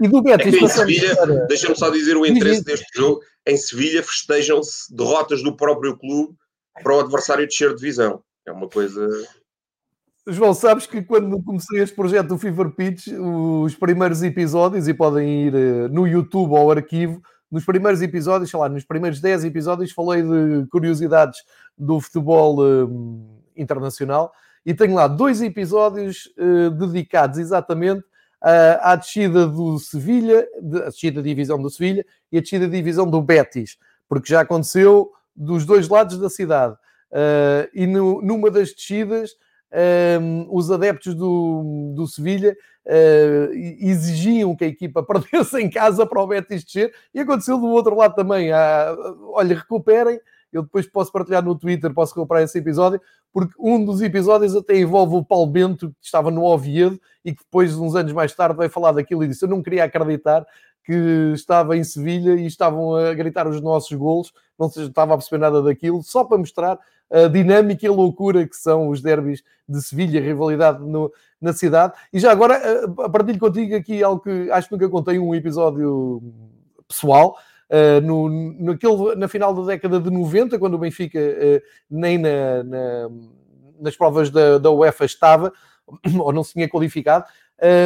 E 0.00 0.06
do 0.06 0.22
Betis, 0.22 0.54
é 0.54 0.58
em 0.58 0.68
Sevilha, 0.68 1.16
para... 1.16 1.46
deixa-me 1.46 1.76
só 1.76 1.90
dizer 1.90 2.16
o 2.16 2.24
interesse 2.24 2.62
deste 2.62 2.86
jogo, 2.96 3.20
em 3.46 3.56
Sevilha 3.56 4.02
festejam-se 4.02 4.94
derrotas 4.94 5.42
do 5.42 5.56
próprio 5.56 5.96
clube 5.96 6.34
para 6.82 6.94
o 6.94 7.00
adversário 7.00 7.46
descer 7.46 7.70
de 7.70 7.80
divisão. 7.80 8.22
É 8.46 8.52
uma 8.52 8.68
coisa... 8.68 9.06
João, 10.26 10.52
sabes 10.52 10.86
que 10.86 11.02
quando 11.02 11.42
comecei 11.42 11.80
este 11.80 11.96
projeto 11.96 12.28
do 12.28 12.38
Fever 12.38 12.70
Pitch, 12.70 13.08
os 13.08 13.74
primeiros 13.74 14.22
episódios, 14.22 14.86
e 14.86 14.92
podem 14.92 15.46
ir 15.46 15.54
eh, 15.54 15.88
no 15.88 16.06
YouTube 16.06 16.54
ao 16.54 16.70
arquivo, 16.70 17.22
nos 17.50 17.64
primeiros 17.64 18.02
episódios, 18.02 18.50
sei 18.50 18.60
lá, 18.60 18.68
nos 18.68 18.84
primeiros 18.84 19.20
10 19.20 19.44
episódios, 19.44 19.92
falei 19.92 20.22
de 20.22 20.66
curiosidades 20.70 21.40
do 21.76 21.98
futebol 21.98 22.62
um, 22.62 23.37
internacional 23.58 24.32
e 24.64 24.72
tenho 24.72 24.94
lá 24.94 25.08
dois 25.08 25.42
episódios 25.42 26.30
uh, 26.38 26.70
dedicados 26.70 27.38
exatamente 27.38 28.04
à 28.40 28.94
descida 28.94 29.48
do 29.48 29.80
Sevilha, 29.80 30.46
a 30.86 30.90
descida 30.90 31.20
da 31.20 31.26
divisão 31.26 31.60
do 31.60 31.68
Sevilha 31.68 32.06
e 32.30 32.38
a 32.38 32.40
descida 32.40 32.68
da 32.68 32.76
divisão 32.76 33.08
do 33.08 33.20
Betis, 33.20 33.76
porque 34.08 34.32
já 34.32 34.42
aconteceu 34.42 35.10
dos 35.34 35.64
dois 35.64 35.88
lados 35.88 36.18
da 36.18 36.30
cidade. 36.30 36.74
Uh, 37.10 37.68
e 37.72 37.86
no, 37.86 38.20
numa 38.22 38.50
das 38.50 38.72
descidas, 38.72 39.30
um, 40.20 40.46
os 40.50 40.70
adeptos 40.70 41.14
do, 41.14 41.92
do 41.94 42.06
Sevilha 42.06 42.56
uh, 42.86 43.52
exigiam 43.52 44.56
que 44.56 44.64
a 44.64 44.68
equipa 44.68 45.02
perdesse 45.04 45.60
em 45.60 45.70
casa 45.70 46.06
para 46.06 46.20
o 46.20 46.26
Betis 46.26 46.64
descer, 46.64 46.92
e 47.14 47.20
aconteceu 47.20 47.58
do 47.58 47.66
outro 47.66 47.94
lado 47.96 48.14
também. 48.14 48.52
Ah, 48.52 48.94
olha, 49.32 49.56
recuperem 49.56 50.20
eu 50.52 50.62
depois 50.62 50.86
posso 50.86 51.12
partilhar 51.12 51.42
no 51.42 51.54
Twitter, 51.54 51.92
posso 51.92 52.14
recuperar 52.14 52.42
esse 52.42 52.58
episódio, 52.58 53.00
porque 53.32 53.54
um 53.58 53.84
dos 53.84 54.00
episódios 54.00 54.56
até 54.56 54.78
envolve 54.78 55.16
o 55.16 55.24
Paulo 55.24 55.46
Bento, 55.46 55.90
que 55.90 56.06
estava 56.06 56.30
no 56.30 56.44
Oviedo 56.44 57.00
e 57.24 57.32
que 57.32 57.42
depois, 57.42 57.76
uns 57.76 57.94
anos 57.94 58.12
mais 58.12 58.34
tarde, 58.34 58.56
vai 58.56 58.68
falar 58.68 58.92
daquilo 58.92 59.24
e 59.24 59.28
disse: 59.28 59.44
Eu 59.44 59.48
não 59.48 59.62
queria 59.62 59.84
acreditar 59.84 60.46
que 60.84 61.32
estava 61.34 61.76
em 61.76 61.84
Sevilha 61.84 62.34
e 62.34 62.46
estavam 62.46 62.96
a 62.96 63.12
gritar 63.12 63.46
os 63.46 63.60
nossos 63.60 63.92
golos, 63.92 64.32
não 64.58 64.70
se 64.70 64.82
estava 64.84 65.12
a 65.12 65.18
perceber 65.18 65.38
nada 65.38 65.62
daquilo, 65.62 66.02
só 66.02 66.24
para 66.24 66.38
mostrar 66.38 66.78
a 67.10 67.28
dinâmica 67.28 67.84
e 67.84 67.88
a 67.88 67.92
loucura 67.92 68.46
que 68.46 68.56
são 68.56 68.88
os 68.88 69.02
derbys 69.02 69.42
de 69.68 69.82
Sevilha, 69.82 70.18
a 70.18 70.24
rivalidade 70.24 70.82
no, 70.82 71.12
na 71.38 71.52
cidade. 71.52 71.92
E 72.10 72.18
já 72.18 72.32
agora, 72.32 72.88
partilho 73.12 73.38
contigo 73.38 73.76
aqui 73.76 74.02
algo 74.02 74.22
que 74.22 74.50
acho 74.50 74.68
que 74.68 74.74
nunca 74.74 74.88
contei 74.88 75.18
um 75.18 75.34
episódio 75.34 76.22
pessoal, 76.88 77.36
uh, 77.70 78.00
no, 78.04 78.28
naquele, 78.58 79.14
na 79.16 79.28
final 79.28 79.54
da 79.54 79.62
década 79.62 80.00
de 80.00 80.10
90, 80.10 80.58
quando 80.58 80.74
o 80.74 80.78
Benfica 80.78 81.18
uh, 81.18 81.62
nem 81.90 82.18
na, 82.18 82.62
na, 82.64 83.10
nas 83.80 83.96
provas 83.96 84.30
da, 84.30 84.58
da 84.58 84.70
UEFA 84.70 85.04
estava, 85.04 85.52
ou 86.18 86.32
não 86.32 86.42
se 86.42 86.54
tinha 86.54 86.68
qualificado, 86.68 87.24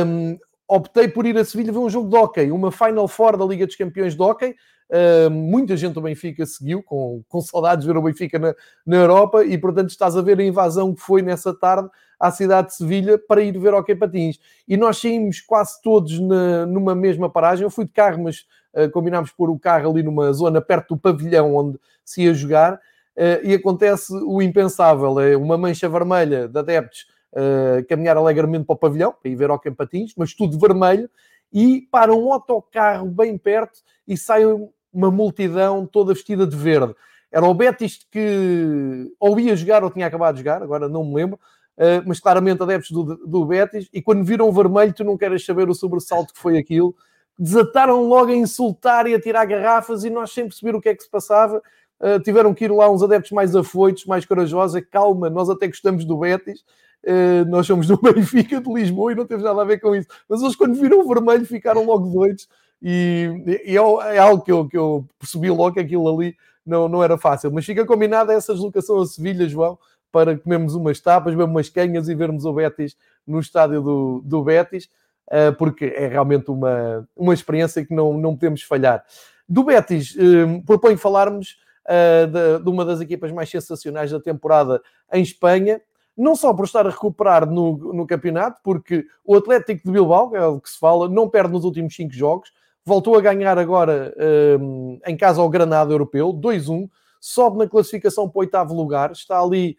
um, 0.06 0.38
optei 0.68 1.08
por 1.08 1.26
ir 1.26 1.36
a 1.36 1.44
Sevilha 1.44 1.72
ver 1.72 1.78
um 1.78 1.90
jogo 1.90 2.08
de 2.08 2.16
hockey, 2.16 2.50
uma 2.50 2.72
Final 2.72 3.08
Four 3.08 3.36
da 3.36 3.44
Liga 3.44 3.66
dos 3.66 3.76
Campeões 3.76 4.14
de 4.14 4.22
Hockey. 4.22 4.54
Uh, 4.90 5.30
muita 5.30 5.74
gente 5.76 5.94
do 5.94 6.02
Benfica 6.02 6.44
seguiu, 6.44 6.82
com, 6.82 7.22
com 7.28 7.40
saudades 7.40 7.86
de 7.86 7.90
ver 7.90 7.98
o 7.98 8.02
Benfica 8.02 8.38
na, 8.38 8.54
na 8.86 8.96
Europa, 8.96 9.44
e 9.44 9.56
portanto 9.56 9.90
estás 9.90 10.16
a 10.16 10.22
ver 10.22 10.38
a 10.38 10.44
invasão 10.44 10.94
que 10.94 11.00
foi 11.00 11.22
nessa 11.22 11.54
tarde 11.54 11.88
à 12.22 12.30
cidade 12.30 12.68
de 12.68 12.76
Sevilha 12.76 13.18
para 13.18 13.42
ir 13.42 13.58
ver 13.58 13.74
hockey 13.74 13.96
patins. 13.96 14.38
E 14.68 14.76
nós 14.76 14.98
saímos 14.98 15.40
quase 15.40 15.82
todos 15.82 16.20
na, 16.20 16.64
numa 16.66 16.94
mesma 16.94 17.28
paragem. 17.28 17.64
Eu 17.64 17.70
fui 17.70 17.84
de 17.84 17.90
carro, 17.90 18.22
mas 18.22 18.46
uh, 18.72 18.88
combinámos 18.92 19.32
pôr 19.32 19.50
o 19.50 19.58
carro 19.58 19.90
ali 19.90 20.04
numa 20.04 20.32
zona 20.32 20.60
perto 20.60 20.94
do 20.94 21.00
pavilhão 21.00 21.56
onde 21.56 21.80
se 22.04 22.22
ia 22.22 22.32
jogar. 22.32 22.74
Uh, 23.16 23.42
e 23.42 23.54
acontece 23.54 24.14
o 24.14 24.40
impensável: 24.40 25.18
é 25.18 25.36
uma 25.36 25.58
mancha 25.58 25.88
vermelha 25.88 26.46
de 26.46 26.56
adeptos 26.56 27.06
uh, 27.32 27.84
caminhar 27.88 28.16
alegremente 28.16 28.66
para 28.66 28.74
o 28.74 28.78
pavilhão, 28.78 29.12
para 29.20 29.28
ir 29.28 29.34
ver 29.34 29.50
hockey 29.50 29.72
patins, 29.72 30.12
mas 30.16 30.32
tudo 30.32 30.56
vermelho, 30.60 31.10
e 31.52 31.88
para 31.90 32.14
um 32.14 32.32
autocarro 32.32 33.08
bem 33.08 33.36
perto 33.36 33.80
e 34.06 34.16
sai 34.16 34.44
uma 34.92 35.10
multidão 35.10 35.84
toda 35.86 36.14
vestida 36.14 36.46
de 36.46 36.56
verde. 36.56 36.94
Era 37.32 37.46
o 37.46 37.54
Betis 37.54 38.06
que 38.08 39.10
ou 39.18 39.40
ia 39.40 39.56
jogar 39.56 39.82
ou 39.82 39.90
tinha 39.90 40.06
acabado 40.06 40.36
de 40.36 40.42
jogar, 40.42 40.62
agora 40.62 40.88
não 40.88 41.04
me 41.04 41.14
lembro, 41.14 41.40
mas 42.06 42.20
claramente 42.20 42.62
adeptos 42.62 42.90
do, 42.90 43.16
do 43.26 43.44
Betis, 43.46 43.88
e 43.92 44.00
quando 44.00 44.24
viram 44.24 44.48
o 44.48 44.52
vermelho, 44.52 44.92
tu 44.92 45.04
não 45.04 45.16
queres 45.16 45.44
saber 45.44 45.68
o 45.68 45.74
sobressalto 45.74 46.32
que 46.32 46.40
foi 46.40 46.58
aquilo. 46.58 46.94
Desataram 47.38 48.04
logo 48.04 48.30
a 48.30 48.36
insultar 48.36 49.06
e 49.06 49.14
a 49.14 49.20
tirar 49.20 49.44
garrafas, 49.46 50.04
e 50.04 50.10
nós 50.10 50.32
sem 50.32 50.44
perceber 50.44 50.76
o 50.76 50.80
que 50.80 50.90
é 50.90 50.94
que 50.94 51.02
se 51.02 51.10
passava. 51.10 51.62
Uh, 51.98 52.20
tiveram 52.22 52.52
que 52.52 52.64
ir 52.64 52.72
lá 52.72 52.90
uns 52.90 53.02
adeptos 53.02 53.32
mais 53.32 53.56
afoitos, 53.56 54.04
mais 54.04 54.24
corajosos. 54.26 54.82
Calma, 54.90 55.30
nós 55.30 55.48
até 55.48 55.66
gostamos 55.66 56.04
do 56.04 56.18
Betis, 56.18 56.62
Uh, 57.04 57.44
nós 57.48 57.66
somos 57.66 57.88
do 57.88 57.96
Benfica 58.00 58.60
de 58.60 58.72
Lisboa 58.72 59.12
e 59.12 59.14
não 59.16 59.26
temos 59.26 59.42
nada 59.42 59.60
a 59.60 59.64
ver 59.64 59.80
com 59.80 59.94
isso. 59.94 60.08
Mas 60.28 60.40
eles, 60.40 60.54
quando 60.54 60.80
viram 60.80 61.00
o 61.00 61.08
vermelho, 61.08 61.44
ficaram 61.44 61.84
logo 61.84 62.08
doidos. 62.08 62.48
E, 62.80 63.60
e 63.64 63.76
é, 63.76 64.14
é, 64.14 64.18
algo 64.18 64.42
que 64.42 64.52
eu, 64.52 64.68
que 64.68 64.76
eu 64.76 65.04
percebi 65.18 65.50
logo 65.50 65.74
que 65.74 65.80
aquilo 65.80 66.08
ali 66.08 66.36
não, 66.64 66.88
não 66.88 67.02
era 67.02 67.18
fácil. 67.18 67.52
Mas 67.52 67.64
fica 67.64 67.84
combinada 67.84 68.32
essa 68.32 68.52
deslocação 68.52 69.00
a 69.00 69.06
Sevilha, 69.06 69.48
João, 69.48 69.78
para 70.12 70.36
comermos 70.38 70.74
umas 70.74 71.00
tapas, 71.00 71.32
bebermos 71.32 71.54
umas 71.54 71.68
canhas 71.70 72.08
e 72.08 72.14
vermos 72.14 72.44
o 72.44 72.52
Betis 72.52 72.96
no 73.26 73.40
estádio 73.40 73.80
do, 73.80 74.22
do 74.22 74.42
Betis, 74.42 74.90
uh, 75.28 75.56
porque 75.56 75.86
é 75.86 76.06
realmente 76.06 76.50
uma, 76.50 77.08
uma 77.16 77.32
experiência 77.32 77.84
que 77.84 77.94
não, 77.94 78.12
não 78.12 78.34
podemos 78.34 78.62
falhar. 78.62 79.02
Do 79.48 79.64
Betis, 79.64 80.14
uh, 80.14 80.62
proponho 80.66 80.98
falarmos 80.98 81.56
uh, 81.86 82.26
de, 82.26 82.62
de 82.62 82.70
uma 82.70 82.84
das 82.84 83.00
equipas 83.00 83.32
mais 83.32 83.48
sensacionais 83.48 84.10
da 84.10 84.20
temporada 84.20 84.82
em 85.10 85.22
Espanha, 85.22 85.80
não 86.14 86.36
só 86.36 86.52
por 86.52 86.66
estar 86.66 86.86
a 86.86 86.90
recuperar 86.90 87.48
no, 87.50 87.94
no 87.94 88.06
campeonato, 88.06 88.60
porque 88.62 89.06
o 89.24 89.34
Atlético 89.34 89.86
de 89.86 89.92
Bilbao, 89.92 90.36
é 90.36 90.46
o 90.46 90.60
que 90.60 90.68
se 90.68 90.78
fala, 90.78 91.08
não 91.08 91.26
perde 91.26 91.52
nos 91.52 91.64
últimos 91.64 91.96
5 91.96 92.12
jogos, 92.12 92.52
voltou 92.84 93.16
a 93.16 93.20
ganhar 93.22 93.56
agora 93.58 94.12
em 95.06 95.16
casa 95.16 95.40
ao 95.40 95.48
Granada 95.48 95.90
Europeu, 95.90 96.34
2-1, 96.34 96.90
sobe 97.18 97.58
na 97.58 97.68
classificação 97.68 98.28
para 98.28 98.38
o 98.38 98.40
oitavo 98.40 98.74
lugar, 98.74 99.12
está 99.12 99.40
ali 99.40 99.78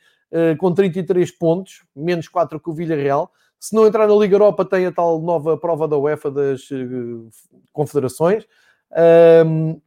com 0.57 0.73
33 0.73 1.31
pontos, 1.31 1.84
menos 1.95 2.27
4 2.27 2.59
que 2.59 2.69
o 2.69 2.73
Villarreal. 2.73 3.31
Se 3.59 3.73
não 3.73 3.88
entrar 3.88 4.07
na 4.07 4.15
Liga 4.15 4.36
Europa, 4.36 4.65
tem 4.65 4.86
a 4.86 4.91
tal 4.91 5.21
nova 5.21 5.57
prova 5.57 5.88
da 5.88 5.97
UEFA 5.97 6.29
das 6.29 6.69
uh, 6.71 7.29
confederações. 7.71 8.45
Um, 9.45 9.79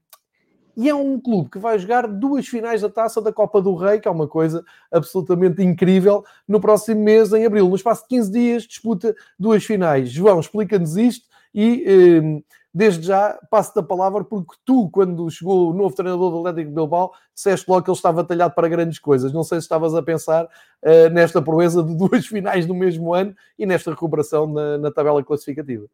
e 0.77 0.89
é 0.89 0.95
um 0.95 1.19
clube 1.19 1.51
que 1.51 1.59
vai 1.59 1.79
jogar 1.79 2.07
duas 2.07 2.47
finais 2.47 2.83
da 2.83 2.89
taça 2.89 3.21
da 3.21 3.33
Copa 3.33 3.63
do 3.63 3.75
Rei, 3.75 3.99
que 3.99 4.07
é 4.07 4.11
uma 4.11 4.29
coisa 4.29 4.63
absolutamente 4.93 5.63
incrível, 5.63 6.25
no 6.47 6.61
próximo 6.61 7.03
mês, 7.03 7.33
em 7.33 7.47
abril. 7.47 7.69
No 7.69 7.77
espaço 7.77 8.03
de 8.03 8.09
15 8.09 8.33
dias, 8.33 8.63
disputa 8.65 9.15
duas 9.39 9.65
finais. 9.65 10.11
João, 10.11 10.39
explica-nos 10.39 10.97
isto 10.97 11.27
e. 11.57 11.85
Eh, 11.87 12.43
desde 12.77 13.07
já 13.07 13.39
passo-te 13.51 13.79
a 13.79 13.83
palavra, 13.83 14.23
porque 14.23 14.55
tu, 14.63 14.91
quando 14.91 15.31
chegou 15.31 15.71
o 15.71 15.73
novo 15.73 15.97
treinador 15.97 16.31
do 16.31 16.47
Atlético 16.47 16.75
Bilbao, 16.75 17.11
disseste 17.35 17.65
logo 17.71 17.83
que 17.83 17.89
ele 17.89 17.97
estava 17.97 18.23
talhado 18.23 18.55
para 18.55 18.69
grandes 18.69 18.99
coisas. 18.99 19.33
Não 19.33 19.43
sei 19.43 19.61
se 19.61 19.65
estavas 19.65 19.95
a 19.95 20.03
pensar 20.03 20.45
uh, 20.45 21.09
nesta 21.11 21.41
proeza 21.41 21.83
de 21.83 21.97
duas 21.97 22.27
finais 22.27 22.67
no 22.67 22.75
mesmo 22.75 23.15
ano 23.15 23.35
e 23.59 23.65
nesta 23.65 23.93
recuperação 23.93 24.47
na, 24.47 24.77
na 24.77 24.91
tabela 24.91 25.25
classificativa. 25.25 25.87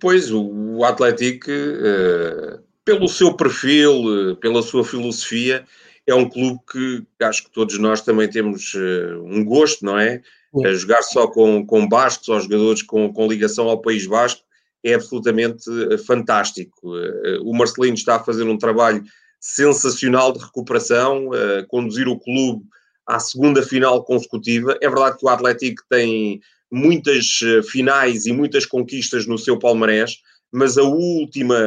Pois, 0.00 0.32
o 0.32 0.82
Atlético, 0.82 1.48
uh, 1.48 2.60
pelo 2.84 3.06
seu 3.06 3.36
perfil, 3.36 4.32
uh, 4.32 4.36
pela 4.38 4.62
sua 4.62 4.84
filosofia, 4.84 5.64
é 6.04 6.12
um 6.12 6.28
clube 6.28 6.58
que 6.72 7.06
acho 7.20 7.44
que 7.44 7.52
todos 7.52 7.78
nós 7.78 8.00
também 8.00 8.28
temos 8.28 8.74
um 9.24 9.44
gosto, 9.44 9.84
não 9.84 9.96
é? 9.96 10.20
Jogar 10.74 11.02
só 11.02 11.26
com, 11.26 11.64
com 11.66 11.88
bascos 11.88 12.28
ou 12.28 12.40
jogadores 12.40 12.82
com, 12.82 13.12
com 13.12 13.26
ligação 13.26 13.68
ao 13.68 13.80
País 13.80 14.06
Basco 14.06 14.42
é 14.84 14.94
absolutamente 14.94 15.64
eh, 15.90 15.98
fantástico. 15.98 16.96
Eh, 16.98 17.38
o 17.42 17.52
Marcelino 17.52 17.94
está 17.94 18.16
a 18.16 18.24
fazer 18.24 18.44
um 18.44 18.58
trabalho 18.58 19.02
sensacional 19.40 20.32
de 20.32 20.38
recuperação, 20.38 21.30
conduzir 21.66 22.06
o 22.06 22.16
clube 22.16 22.64
à 23.04 23.18
segunda 23.18 23.60
final 23.60 24.04
consecutiva. 24.04 24.78
É 24.80 24.88
verdade 24.88 25.18
que 25.18 25.24
o 25.24 25.28
Atlético 25.28 25.82
tem 25.90 26.40
muitas 26.70 27.40
finais 27.68 28.24
e 28.24 28.32
muitas 28.32 28.64
conquistas 28.64 29.26
no 29.26 29.36
seu 29.36 29.58
palmarés, 29.58 30.18
mas 30.52 30.78
a 30.78 30.84
última 30.84 31.58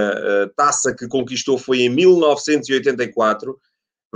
taça 0.56 0.96
que 0.96 1.06
conquistou 1.06 1.58
foi 1.58 1.82
em 1.82 1.90
1984. 1.90 3.60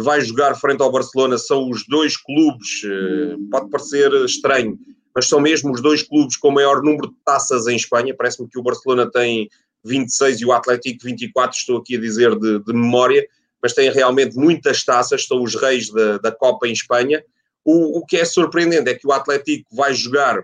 Vai 0.02 0.22
jogar 0.22 0.56
frente 0.56 0.82
ao 0.82 0.92
Barcelona, 0.92 1.38
são 1.38 1.70
os 1.70 1.86
dois 1.88 2.16
clubes, 2.16 2.84
uh, 2.84 3.50
pode 3.50 3.70
parecer 3.70 4.12
estranho, 4.26 4.78
mas 5.14 5.28
são 5.28 5.40
mesmo 5.40 5.72
os 5.72 5.82
dois 5.82 6.04
clubes 6.04 6.38
com 6.38 6.50
o 6.50 6.54
maior 6.54 6.82
número 6.82 7.10
de 7.10 7.16
taças 7.26 7.68
em 7.68 7.76
Espanha. 7.76 8.16
Parece-me 8.16 8.50
que 8.50 8.58
o 8.60 8.64
Barcelona 8.64 9.10
tem 9.12 9.50
26 9.84 10.42
e 10.42 10.46
o 10.46 10.52
Atlético 10.52 11.04
24, 11.06 11.58
estou 11.58 11.78
aqui 11.78 11.98
a 11.98 12.00
dizer 12.00 12.38
de, 12.38 12.60
de 12.60 12.74
memória, 12.74 13.28
mas 13.62 13.74
tem 13.74 13.92
realmente 13.92 14.38
muitas 14.38 14.84
taças, 14.84 15.26
são 15.26 15.44
os 15.44 15.56
reis 15.56 15.90
da, 15.90 16.18
da 16.18 16.32
Copa 16.32 16.68
em 16.68 16.72
Espanha. 16.72 17.24
O, 17.64 18.00
o 18.00 18.06
que 18.06 18.18
é 18.18 18.26
surpreendente 18.26 18.90
é 18.90 18.96
que 18.96 19.08
o 19.08 19.12
Atlético 19.12 19.76
vai 19.76 19.94
jogar 19.94 20.44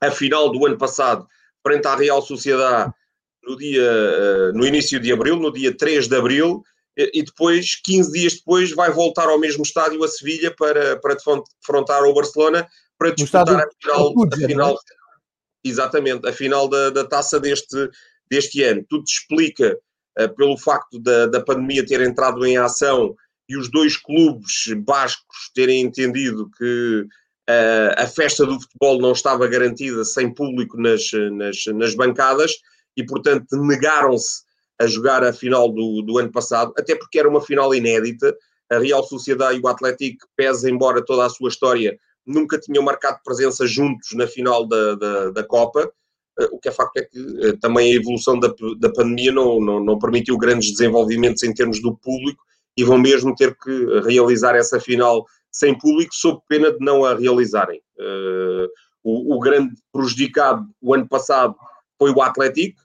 a 0.00 0.10
final 0.10 0.50
do 0.50 0.64
ano 0.66 0.78
passado 0.78 1.26
frente 1.62 1.86
à 1.86 1.96
Real 1.96 2.20
Sociedade 2.20 2.92
no, 3.42 3.56
dia, 3.56 3.82
eh, 3.82 4.52
no 4.52 4.66
início 4.66 5.00
de 5.00 5.12
abril, 5.12 5.36
no 5.36 5.52
dia 5.52 5.74
3 5.74 6.08
de 6.08 6.16
abril, 6.16 6.62
e 6.96 7.22
depois, 7.22 7.80
15 7.82 8.12
dias 8.12 8.34
depois, 8.34 8.70
vai 8.72 8.90
voltar 8.90 9.28
ao 9.28 9.38
mesmo 9.38 9.62
estádio, 9.62 10.02
a 10.04 10.08
Sevilha, 10.08 10.54
para, 10.56 10.96
para 11.00 11.16
defrontar 11.60 12.02
o 12.04 12.14
Barcelona 12.14 12.66
para 12.98 13.10
disputar 13.10 13.56
a 13.56 13.68
final, 13.80 14.14
a 14.32 14.42
é? 14.42 14.46
final 14.46 14.78
exatamente, 15.64 16.28
a 16.28 16.32
final 16.32 16.68
da, 16.68 16.90
da 16.90 17.04
taça 17.04 17.40
deste, 17.40 17.90
deste 18.30 18.62
ano. 18.62 18.84
Tudo 18.88 19.04
explica 19.04 19.76
uh, 20.18 20.34
pelo 20.36 20.56
facto 20.58 20.98
da, 21.00 21.26
da 21.26 21.40
pandemia 21.40 21.86
ter 21.86 22.00
entrado 22.00 22.44
em 22.46 22.56
ação 22.56 23.14
e 23.48 23.56
os 23.56 23.70
dois 23.70 23.96
clubes 23.96 24.66
bascos 24.84 25.50
terem 25.54 25.82
entendido 25.82 26.50
que 26.56 27.06
uh, 27.48 27.94
a 27.96 28.06
festa 28.06 28.46
do 28.46 28.60
futebol 28.60 29.00
não 29.00 29.12
estava 29.12 29.48
garantida 29.48 30.04
sem 30.04 30.32
público 30.32 30.80
nas, 30.80 31.10
nas, 31.32 31.64
nas 31.74 31.94
bancadas 31.94 32.52
e, 32.96 33.04
portanto, 33.04 33.46
negaram-se 33.56 34.42
a 34.80 34.86
jogar 34.86 35.22
a 35.22 35.32
final 35.32 35.70
do, 35.70 36.02
do 36.02 36.18
ano 36.18 36.30
passado, 36.30 36.72
até 36.76 36.94
porque 36.94 37.18
era 37.18 37.28
uma 37.28 37.40
final 37.40 37.74
inédita. 37.74 38.36
A 38.70 38.78
Real 38.78 39.04
Sociedade 39.04 39.58
e 39.58 39.62
o 39.62 39.68
Atlético, 39.68 40.26
pese 40.36 40.70
embora 40.70 41.04
toda 41.04 41.26
a 41.26 41.28
sua 41.28 41.48
história, 41.48 41.98
nunca 42.26 42.58
tinham 42.58 42.82
marcado 42.82 43.20
presença 43.24 43.66
juntos 43.66 44.12
na 44.14 44.26
final 44.26 44.66
da, 44.66 44.94
da, 44.94 45.30
da 45.30 45.44
Copa. 45.44 45.90
Uh, 46.38 46.56
o 46.56 46.58
que 46.58 46.68
é 46.68 46.72
facto 46.72 46.96
é 46.96 47.02
que 47.02 47.18
uh, 47.18 47.58
também 47.58 47.92
a 47.92 47.96
evolução 47.96 48.38
da, 48.38 48.52
da 48.78 48.90
pandemia 48.90 49.30
não, 49.30 49.60
não, 49.60 49.84
não, 49.84 49.98
permitiu 49.98 50.36
grandes 50.36 50.72
desenvolvimentos 50.72 51.42
em 51.42 51.52
termos 51.52 51.80
do 51.80 51.96
público 51.96 52.42
e 52.76 52.82
vão 52.82 52.98
mesmo 52.98 53.34
ter 53.36 53.56
que 53.56 54.00
realizar 54.00 54.56
essa 54.56 54.80
final 54.80 55.24
sem 55.52 55.78
público, 55.78 56.12
sob 56.12 56.40
pena 56.48 56.72
de 56.72 56.84
não 56.84 57.04
a 57.04 57.14
realizarem. 57.14 57.80
Uh, 57.96 58.66
o, 59.04 59.36
o, 59.36 59.38
grande 59.38 59.74
prejudicado 59.92 60.66
o 60.80 60.92
ano 60.94 61.06
passado 61.06 61.54
foi 61.96 62.10
o 62.10 62.20
Atlético, 62.20 62.80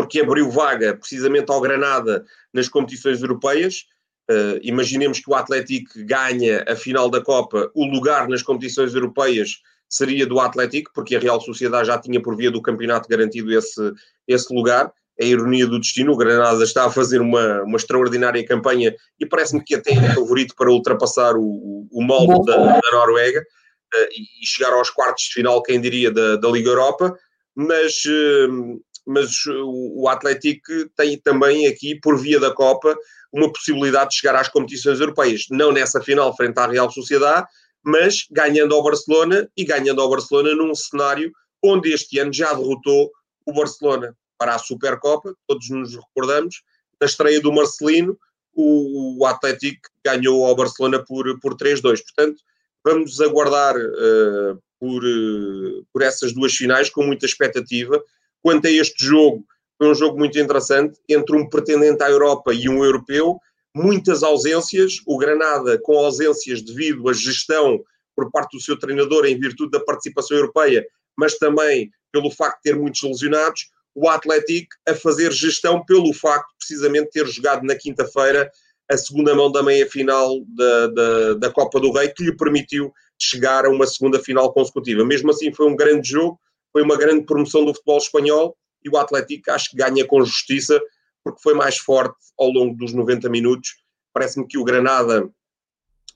porque 0.00 0.20
abriu 0.20 0.50
vaga 0.50 0.96
precisamente 0.96 1.52
ao 1.52 1.60
Granada 1.60 2.24
nas 2.54 2.68
competições 2.68 3.20
europeias 3.20 3.84
Uh, 4.30 4.62
imaginemos 4.62 5.18
que 5.18 5.28
o 5.28 5.34
Atlético 5.34 5.90
ganha 6.04 6.64
a 6.68 6.76
final 6.76 7.10
da 7.10 7.20
Copa, 7.20 7.68
o 7.74 7.84
lugar 7.84 8.28
nas 8.28 8.44
competições 8.44 8.94
europeias 8.94 9.60
seria 9.88 10.24
do 10.24 10.38
Atlético, 10.38 10.92
porque 10.94 11.16
a 11.16 11.18
Real 11.18 11.40
Sociedade 11.40 11.88
já 11.88 11.98
tinha 11.98 12.22
por 12.22 12.36
via 12.36 12.48
do 12.48 12.62
campeonato 12.62 13.08
garantido 13.08 13.52
esse, 13.52 13.92
esse 14.28 14.54
lugar. 14.54 14.92
É 15.18 15.24
a 15.24 15.26
ironia 15.26 15.66
do 15.66 15.80
destino, 15.80 16.12
o 16.12 16.16
Granada 16.16 16.62
está 16.62 16.86
a 16.86 16.90
fazer 16.92 17.20
uma, 17.20 17.62
uma 17.62 17.76
extraordinária 17.76 18.46
campanha 18.46 18.94
e 19.18 19.26
parece-me 19.26 19.64
que 19.64 19.74
até 19.74 19.94
é 19.94 20.14
favorito 20.14 20.54
para 20.54 20.70
ultrapassar 20.70 21.34
o, 21.36 21.88
o 21.90 22.00
molde 22.00 22.46
da, 22.46 22.56
da, 22.56 22.90
Noruega 22.92 23.40
uh, 23.40 24.08
e 24.42 24.46
chegar 24.46 24.72
aos 24.72 24.90
quartos 24.90 25.24
de 25.24 25.32
final, 25.32 25.60
quem 25.60 25.80
diria, 25.80 26.12
da, 26.12 26.36
da 26.36 26.48
Liga 26.48 26.70
Europa. 26.70 27.18
Mas, 27.56 28.04
uh, 28.04 28.80
mas 29.10 29.44
o, 29.46 30.02
o 30.02 30.08
Atlético 30.08 30.72
tem 30.96 31.18
também 31.18 31.66
aqui, 31.66 31.98
por 32.00 32.16
via 32.16 32.38
da 32.38 32.52
Copa, 32.52 32.96
uma 33.32 33.52
possibilidade 33.52 34.10
de 34.10 34.16
chegar 34.16 34.36
às 34.36 34.48
competições 34.48 35.00
europeias. 35.00 35.46
Não 35.50 35.72
nessa 35.72 36.00
final 36.00 36.34
frente 36.36 36.58
à 36.58 36.66
Real 36.66 36.90
Sociedade, 36.90 37.46
mas 37.82 38.26
ganhando 38.30 38.74
ao 38.74 38.82
Barcelona 38.82 39.48
e 39.56 39.64
ganhando 39.64 40.00
ao 40.00 40.08
Barcelona 40.10 40.54
num 40.54 40.74
cenário 40.74 41.32
onde 41.62 41.92
este 41.92 42.18
ano 42.18 42.32
já 42.32 42.52
derrotou 42.52 43.10
o 43.44 43.52
Barcelona 43.52 44.16
para 44.38 44.54
a 44.54 44.58
Supercopa, 44.58 45.34
todos 45.46 45.68
nos 45.68 45.94
recordamos, 45.94 46.62
na 47.00 47.06
estreia 47.06 47.40
do 47.40 47.52
Marcelino, 47.52 48.16
o, 48.54 49.18
o 49.20 49.26
Atlético 49.26 49.88
ganhou 50.04 50.44
ao 50.44 50.54
Barcelona 50.54 51.04
por, 51.04 51.38
por 51.40 51.56
3-2. 51.56 51.82
Portanto, 51.82 52.42
vamos 52.84 53.20
aguardar 53.20 53.76
uh, 53.76 54.62
por, 54.78 55.04
uh, 55.04 55.86
por 55.92 56.02
essas 56.02 56.32
duas 56.32 56.54
finais 56.54 56.88
com 56.90 57.04
muita 57.04 57.26
expectativa. 57.26 58.02
Quanto 58.42 58.66
a 58.66 58.70
este 58.70 59.04
jogo, 59.04 59.44
foi 59.78 59.88
um 59.88 59.94
jogo 59.94 60.18
muito 60.18 60.38
interessante 60.38 60.98
entre 61.08 61.36
um 61.36 61.48
pretendente 61.48 62.02
à 62.02 62.10
Europa 62.10 62.52
e 62.52 62.68
um 62.68 62.84
europeu. 62.84 63.38
Muitas 63.74 64.22
ausências, 64.22 65.00
o 65.06 65.16
Granada 65.16 65.78
com 65.82 65.98
ausências 65.98 66.62
devido 66.62 67.08
à 67.08 67.12
gestão 67.12 67.82
por 68.14 68.30
parte 68.30 68.56
do 68.56 68.62
seu 68.62 68.78
treinador 68.78 69.24
em 69.24 69.38
virtude 69.38 69.70
da 69.70 69.80
participação 69.80 70.36
europeia, 70.36 70.86
mas 71.16 71.38
também 71.38 71.90
pelo 72.12 72.30
facto 72.30 72.56
de 72.56 72.62
ter 72.70 72.76
muitos 72.76 73.02
lesionados 73.02 73.70
o 73.94 74.08
Atlético 74.08 74.74
a 74.88 74.94
fazer 74.94 75.32
gestão 75.32 75.84
pelo 75.84 76.12
facto, 76.12 76.48
precisamente, 76.58 77.06
de 77.06 77.10
ter 77.10 77.26
jogado 77.26 77.64
na 77.64 77.74
quinta-feira 77.74 78.50
a 78.90 78.96
segunda 78.96 79.34
mão 79.34 79.50
da 79.50 79.62
meia-final 79.62 80.40
da, 80.48 80.86
da, 80.88 81.34
da, 81.34 81.50
Copa 81.50 81.78
do 81.78 81.92
Rei, 81.92 82.08
que 82.08 82.24
lhe 82.24 82.36
permitiu 82.36 82.92
chegar 83.20 83.64
a 83.64 83.70
uma 83.70 83.86
segunda 83.86 84.18
final 84.18 84.52
consecutiva. 84.52 85.04
Mesmo 85.04 85.30
assim, 85.30 85.52
foi 85.52 85.66
um 85.66 85.76
grande 85.76 86.08
jogo, 86.08 86.40
foi 86.72 86.82
uma 86.82 86.96
grande 86.96 87.24
promoção 87.24 87.64
do 87.64 87.74
futebol 87.74 87.98
espanhol 87.98 88.56
e 88.84 88.88
o 88.88 88.96
Atlético 88.96 89.50
acho 89.50 89.70
que 89.70 89.76
ganha 89.76 90.06
com 90.06 90.24
justiça, 90.24 90.80
porque 91.22 91.42
foi 91.42 91.54
mais 91.54 91.78
forte 91.78 92.16
ao 92.38 92.50
longo 92.50 92.76
dos 92.76 92.92
90 92.92 93.28
minutos. 93.28 93.76
Parece-me 94.12 94.46
que 94.46 94.58
o 94.58 94.64
Granada, 94.64 95.28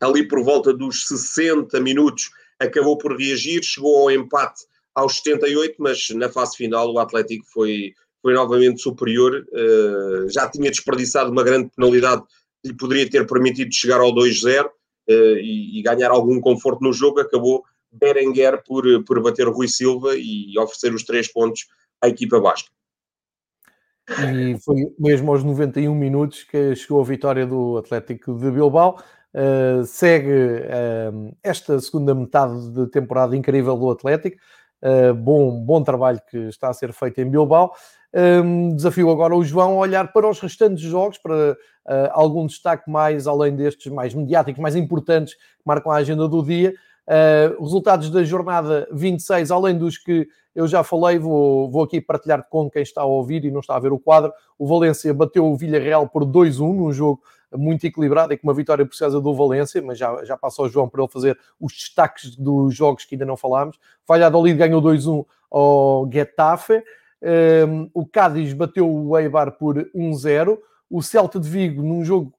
ali 0.00 0.26
por 0.26 0.42
volta 0.42 0.72
dos 0.72 1.06
60 1.06 1.78
minutos, 1.80 2.30
acabou 2.58 2.96
por 2.96 3.16
reagir, 3.16 3.62
chegou 3.62 4.02
ao 4.02 4.10
empate 4.10 4.64
aos 4.94 5.16
78, 5.16 5.74
mas 5.78 6.08
na 6.10 6.28
fase 6.28 6.56
final 6.56 6.92
o 6.92 6.98
Atlético 6.98 7.44
foi, 7.52 7.92
foi 8.22 8.32
novamente 8.32 8.80
superior, 8.80 9.44
uh, 9.52 10.28
já 10.30 10.48
tinha 10.48 10.70
desperdiçado 10.70 11.30
uma 11.30 11.42
grande 11.42 11.70
penalidade 11.74 12.22
que 12.62 12.68
lhe 12.68 12.76
poderia 12.76 13.10
ter 13.10 13.26
permitido 13.26 13.74
chegar 13.74 14.00
ao 14.00 14.14
2-0 14.14 14.66
uh, 14.66 14.70
e, 15.08 15.78
e, 15.78 15.82
ganhar 15.82 16.10
algum 16.10 16.40
conforto 16.40 16.82
no 16.82 16.92
jogo, 16.92 17.20
acabou 17.20 17.64
Berenguer 17.94 18.62
por, 18.64 18.84
por 19.04 19.22
bater 19.22 19.48
Rui 19.48 19.68
Silva 19.68 20.14
e 20.16 20.58
oferecer 20.58 20.92
os 20.92 21.04
três 21.04 21.32
pontos 21.32 21.66
à 22.02 22.08
equipa 22.08 22.40
basca. 22.40 22.70
E 24.08 24.58
foi 24.60 24.92
mesmo 24.98 25.32
aos 25.32 25.42
91 25.42 25.94
minutos 25.94 26.42
que 26.42 26.74
chegou 26.76 27.00
a 27.00 27.04
vitória 27.04 27.46
do 27.46 27.78
Atlético 27.78 28.34
de 28.34 28.50
Bilbao. 28.50 28.98
Uh, 29.34 29.84
segue 29.84 30.30
uh, 30.30 31.36
esta 31.42 31.80
segunda 31.80 32.14
metade 32.14 32.70
de 32.70 32.86
temporada 32.88 33.36
incrível 33.36 33.76
do 33.76 33.90
Atlético. 33.90 34.36
Uh, 34.82 35.14
bom, 35.14 35.58
bom 35.64 35.82
trabalho 35.82 36.20
que 36.30 36.36
está 36.48 36.68
a 36.68 36.74
ser 36.74 36.92
feito 36.92 37.20
em 37.20 37.30
Bilbao. 37.30 37.72
Um, 38.12 38.76
desafio 38.76 39.10
agora 39.10 39.34
o 39.34 39.42
João 39.42 39.72
a 39.72 39.78
olhar 39.78 40.12
para 40.12 40.28
os 40.28 40.38
restantes 40.38 40.84
jogos, 40.84 41.18
para 41.18 41.56
algum 42.12 42.46
destaque 42.46 42.88
mais 42.88 43.26
além 43.26 43.56
destes 43.56 43.90
mais 43.90 44.14
mediáticos, 44.14 44.62
mais 44.62 44.76
importantes, 44.76 45.34
que 45.34 45.62
marcam 45.66 45.90
a 45.90 45.96
agenda 45.96 46.28
do 46.28 46.42
dia. 46.42 46.74
Uh, 47.06 47.62
resultados 47.62 48.08
da 48.08 48.24
jornada 48.24 48.88
26, 48.90 49.50
além 49.50 49.76
dos 49.76 49.98
que 49.98 50.26
eu 50.54 50.66
já 50.66 50.82
falei, 50.82 51.18
vou, 51.18 51.70
vou 51.70 51.82
aqui 51.82 52.00
partilhar 52.00 52.46
com 52.48 52.70
quem 52.70 52.82
está 52.82 53.02
a 53.02 53.06
ouvir 53.06 53.44
e 53.44 53.50
não 53.50 53.60
está 53.60 53.76
a 53.76 53.80
ver 53.80 53.92
o 53.92 53.98
quadro. 53.98 54.32
O 54.58 54.66
Valência 54.66 55.12
bateu 55.12 55.44
o 55.44 55.56
Villarreal 55.56 56.08
por 56.08 56.24
2-1 56.24 56.72
num 56.72 56.92
jogo 56.92 57.20
muito 57.56 57.84
equilibrado 57.86 58.32
e 58.32 58.36
com 58.38 58.46
uma 58.46 58.54
vitória 58.54 58.84
preciosa 58.86 59.20
do 59.20 59.34
Valência, 59.34 59.82
mas 59.82 59.98
já, 59.98 60.24
já 60.24 60.38
ao 60.40 60.68
João 60.68 60.88
para 60.88 61.02
ele 61.02 61.10
fazer 61.10 61.38
os 61.60 61.72
destaques 61.72 62.36
dos 62.36 62.74
jogos 62.74 63.04
que 63.04 63.14
ainda 63.14 63.24
não 63.24 63.36
falámos. 63.36 63.78
Valladolid 64.06 64.56
ganhou 64.56 64.80
2-1 64.80 65.24
ao 65.50 66.08
Getafe. 66.10 66.82
Um, 67.68 67.90
o 67.94 68.06
Cádiz 68.06 68.52
bateu 68.52 68.88
o 68.88 69.18
Eibar 69.18 69.52
por 69.52 69.76
1-0. 69.94 70.58
O 70.90 71.02
Celta 71.02 71.40
de 71.40 71.48
Vigo, 71.48 71.82
num 71.82 72.04
jogo 72.04 72.32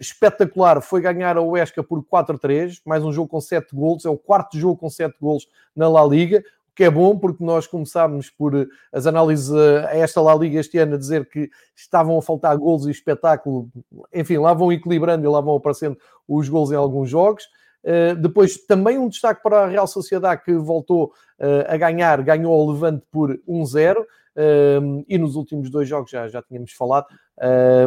espetacular, 0.00 0.80
foi 0.80 1.00
ganhar 1.00 1.36
a 1.36 1.42
Huesca 1.42 1.82
por 1.82 2.02
4-3. 2.02 2.80
Mais 2.84 3.04
um 3.04 3.12
jogo 3.12 3.28
com 3.28 3.40
7 3.40 3.74
golos. 3.74 4.04
É 4.04 4.10
o 4.10 4.18
quarto 4.18 4.58
jogo 4.58 4.76
com 4.76 4.90
7 4.90 5.14
golos 5.20 5.46
na 5.74 5.88
La 5.88 6.04
Liga 6.04 6.42
que 6.80 6.84
é 6.84 6.90
bom 6.90 7.14
porque 7.18 7.44
nós 7.44 7.66
começámos 7.66 8.30
por 8.30 8.54
eh, 8.54 8.66
as 8.90 9.06
análises 9.06 9.52
eh, 9.52 9.86
a 9.86 9.96
esta 9.98 10.18
La 10.22 10.34
Liga 10.34 10.58
este 10.58 10.78
ano 10.78 10.94
a 10.94 10.98
dizer 10.98 11.28
que 11.28 11.50
estavam 11.76 12.16
a 12.16 12.22
faltar 12.22 12.56
gols 12.56 12.86
e 12.86 12.90
espetáculo, 12.90 13.68
enfim, 14.10 14.38
lá 14.38 14.54
vão 14.54 14.72
equilibrando 14.72 15.22
e 15.22 15.28
lá 15.28 15.42
vão 15.42 15.56
aparecendo 15.56 15.98
os 16.26 16.48
gols 16.48 16.70
em 16.72 16.76
alguns 16.76 17.10
jogos. 17.10 17.46
Uh, 17.82 18.14
depois 18.16 18.58
também 18.58 18.98
um 18.98 19.08
destaque 19.08 19.42
para 19.42 19.64
a 19.64 19.66
Real 19.66 19.86
Sociedade 19.86 20.42
que 20.44 20.52
voltou 20.52 21.14
uh, 21.38 21.64
a 21.66 21.76
ganhar, 21.76 22.22
ganhou 22.22 22.52
ao 22.52 22.70
Levante 22.70 23.04
por 23.10 23.38
1-0 23.48 24.00
uh, 24.00 25.04
e 25.08 25.16
nos 25.16 25.34
últimos 25.34 25.70
dois 25.70 25.88
jogos 25.88 26.10
já, 26.10 26.28
já 26.28 26.42
tínhamos 26.42 26.72
falado. 26.72 27.06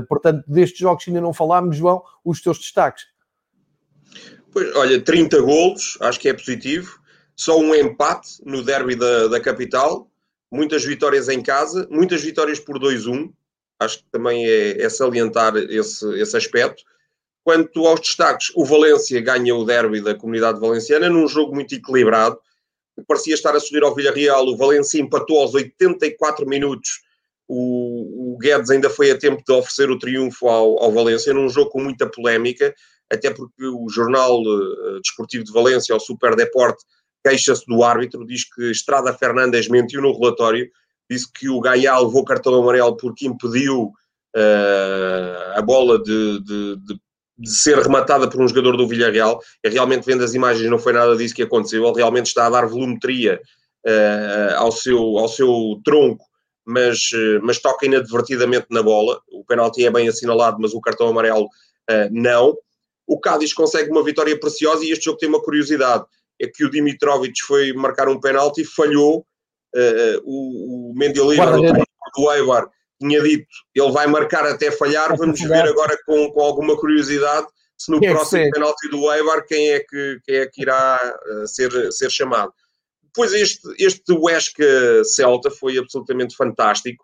portanto, 0.10 0.44
destes 0.48 0.80
jogos 0.80 1.08
ainda 1.08 1.22
não 1.22 1.34
falámos, 1.34 1.76
João, 1.78 2.02
os 2.26 2.42
teus 2.42 2.58
destaques. 2.58 3.06
Pois, 4.52 4.76
olha, 4.76 5.00
30 5.00 5.42
golos, 5.42 5.98
acho 6.02 6.20
que 6.20 6.30
é 6.30 6.34
positivo 6.34 7.04
só 7.36 7.58
um 7.60 7.74
empate 7.74 8.30
no 8.46 8.64
derby 8.64 8.96
da, 8.96 9.28
da 9.28 9.40
capital, 9.40 10.10
muitas 10.52 10.84
vitórias 10.84 11.30
em 11.30 11.42
casa, 11.42 11.88
muitas 11.90 12.22
vitórias 12.22 12.60
por 12.60 12.80
2-1, 12.80 13.32
acho 13.80 14.00
que 14.00 14.06
também 14.12 14.46
é, 14.46 14.82
é 14.82 14.90
salientar 14.90 15.56
esse, 15.58 16.06
esse 16.20 16.38
aspecto. 16.38 16.84
Quanto 17.44 17.86
aos 17.86 18.00
destaques, 18.00 18.52
o 18.56 18.64
Valência 18.64 19.20
ganha 19.20 19.54
o 19.56 19.66
derby 19.66 20.02
da 20.02 20.16
comunidade 20.16 20.60
valenciana 20.60 21.10
num 21.10 21.28
jogo 21.28 21.54
muito 21.54 21.76
equilibrado. 21.76 22.40
Parecia 23.08 23.34
estar 23.34 23.56
a 23.56 23.60
subir 23.60 23.84
ao 23.84 23.94
Villarreal. 23.94 24.48
O 24.48 24.56
Valência 24.56 25.02
empatou 25.02 25.42
aos 25.42 25.54
84 25.54 26.48
minutos. 26.48 27.02
O, 27.48 28.34
o 28.34 28.38
Guedes 28.38 28.70
ainda 28.70 28.90
foi 28.90 29.12
a 29.12 29.18
tempo 29.18 29.44
de 29.46 29.54
oferecer 29.54 29.90
o 29.90 30.00
triunfo 30.00 30.48
ao, 30.48 30.82
ao 30.82 30.92
Valência 30.92 31.34
num 31.34 31.50
jogo 31.50 31.72
com 31.72 31.84
muita 31.84 32.10
polémica, 32.10 32.74
até 33.12 33.30
porque 33.30 33.66
o 33.66 33.90
jornal 33.90 34.42
uh, 34.42 35.02
desportivo 35.02 35.44
de 35.44 35.52
Valência, 35.52 35.96
o 35.96 36.00
Super 36.00 36.36
Deporte, 36.36 36.84
queixa-se 37.24 37.66
do 37.66 37.84
árbitro, 37.84 38.26
diz 38.26 38.46
que 38.46 38.72
Estrada 38.72 39.14
Fernandes 39.14 39.68
mentiu 39.68 40.02
no 40.02 40.18
relatório, 40.18 40.70
disse 41.10 41.32
que 41.32 41.50
o 41.50 41.60
Gaia 41.60 41.98
levou 42.00 42.24
cartão 42.24 42.56
amarelo 42.56 42.96
porque 42.96 43.28
impediu 43.28 43.92
uh, 44.36 45.58
a 45.58 45.62
bola 45.62 46.02
de, 46.02 46.40
de, 46.44 46.76
de, 46.78 47.00
de, 47.38 47.50
ser 47.50 47.78
rematada 47.78 48.30
por 48.30 48.42
um 48.42 48.48
jogador 48.48 48.78
do 48.78 48.88
Villarreal. 48.88 49.40
E 49.64 49.70
realmente, 49.70 50.06
vendo 50.06 50.24
as 50.24 50.34
imagens, 50.34 50.70
não 50.70 50.80
foi 50.80 50.94
nada 50.94 51.16
disso 51.16 51.36
que 51.36 51.44
aconteceu. 51.44 51.86
Ele 51.86 51.98
realmente 51.98 52.28
está 52.28 52.48
a 52.48 52.50
dar 52.50 52.66
volumetria 52.66 53.42
uh, 53.86 54.56
ao, 54.58 54.72
seu, 54.72 55.00
ao 55.18 55.28
seu 55.28 55.80
tronco, 55.84 56.26
mas, 56.66 57.12
uh, 57.14 57.40
mas 57.42 57.60
toca 57.60 57.86
inadvertidamente 57.86 58.68
na 58.70 58.82
bola. 58.82 59.22
O 59.32 59.44
penalti 59.46 59.86
é 59.86 59.92
bem 59.92 60.08
assinalado, 60.08 60.58
mas 60.60 60.74
o 60.74 60.82
cartão 60.82 61.08
amarelo 61.08 61.48
não. 62.12 62.56
O 63.06 63.20
Cádiz 63.20 63.52
consegue 63.52 63.92
uma 63.92 64.02
vitória 64.02 64.40
preciosa 64.40 64.86
e 64.86 64.92
este 64.92 65.04
jogo 65.04 65.18
tem 65.18 65.28
uma 65.28 65.42
curiosidade 65.42 66.06
é 66.44 66.48
que 66.48 66.66
o 66.66 66.70
Dimitrovic 66.70 67.42
foi 67.46 67.74
marcar 67.74 68.10
um 68.10 68.20
penalti 68.20 68.62
e 68.62 68.66
falhou. 68.66 69.26
Uh, 69.76 70.22
o, 70.24 70.92
o 70.92 70.94
Mendeleira, 70.96 71.58
do 72.16 72.32
Eibar, 72.32 72.70
tinha 73.00 73.22
dito 73.22 73.48
ele 73.74 73.92
vai 73.92 74.08
marcar 74.08 74.46
até 74.46 74.72
falhar. 74.72 75.16
Vamos 75.18 75.40
ver 75.40 75.64
agora 75.64 75.98
com, 76.06 76.32
com 76.32 76.42
alguma 76.42 76.78
curiosidade 76.78 77.48
se 77.78 77.92
no 77.92 78.04
é 78.04 78.12
próximo 78.12 78.50
penalti 78.52 78.90
do 78.90 79.12
Eibar 79.12 79.46
quem 79.46 79.72
é 79.72 79.80
que, 79.80 80.20
quem 80.24 80.36
é 80.36 80.46
que 80.46 80.62
irá 80.62 81.00
uh, 81.28 81.48
ser, 81.48 81.92
ser 81.92 82.10
chamado. 82.10 82.54
Depois 83.04 83.34
este, 83.34 83.68
este 83.78 84.12
Huesca 84.12 85.04
Celta 85.04 85.52
foi 85.52 85.78
absolutamente 85.78 86.36
fantástico. 86.36 87.04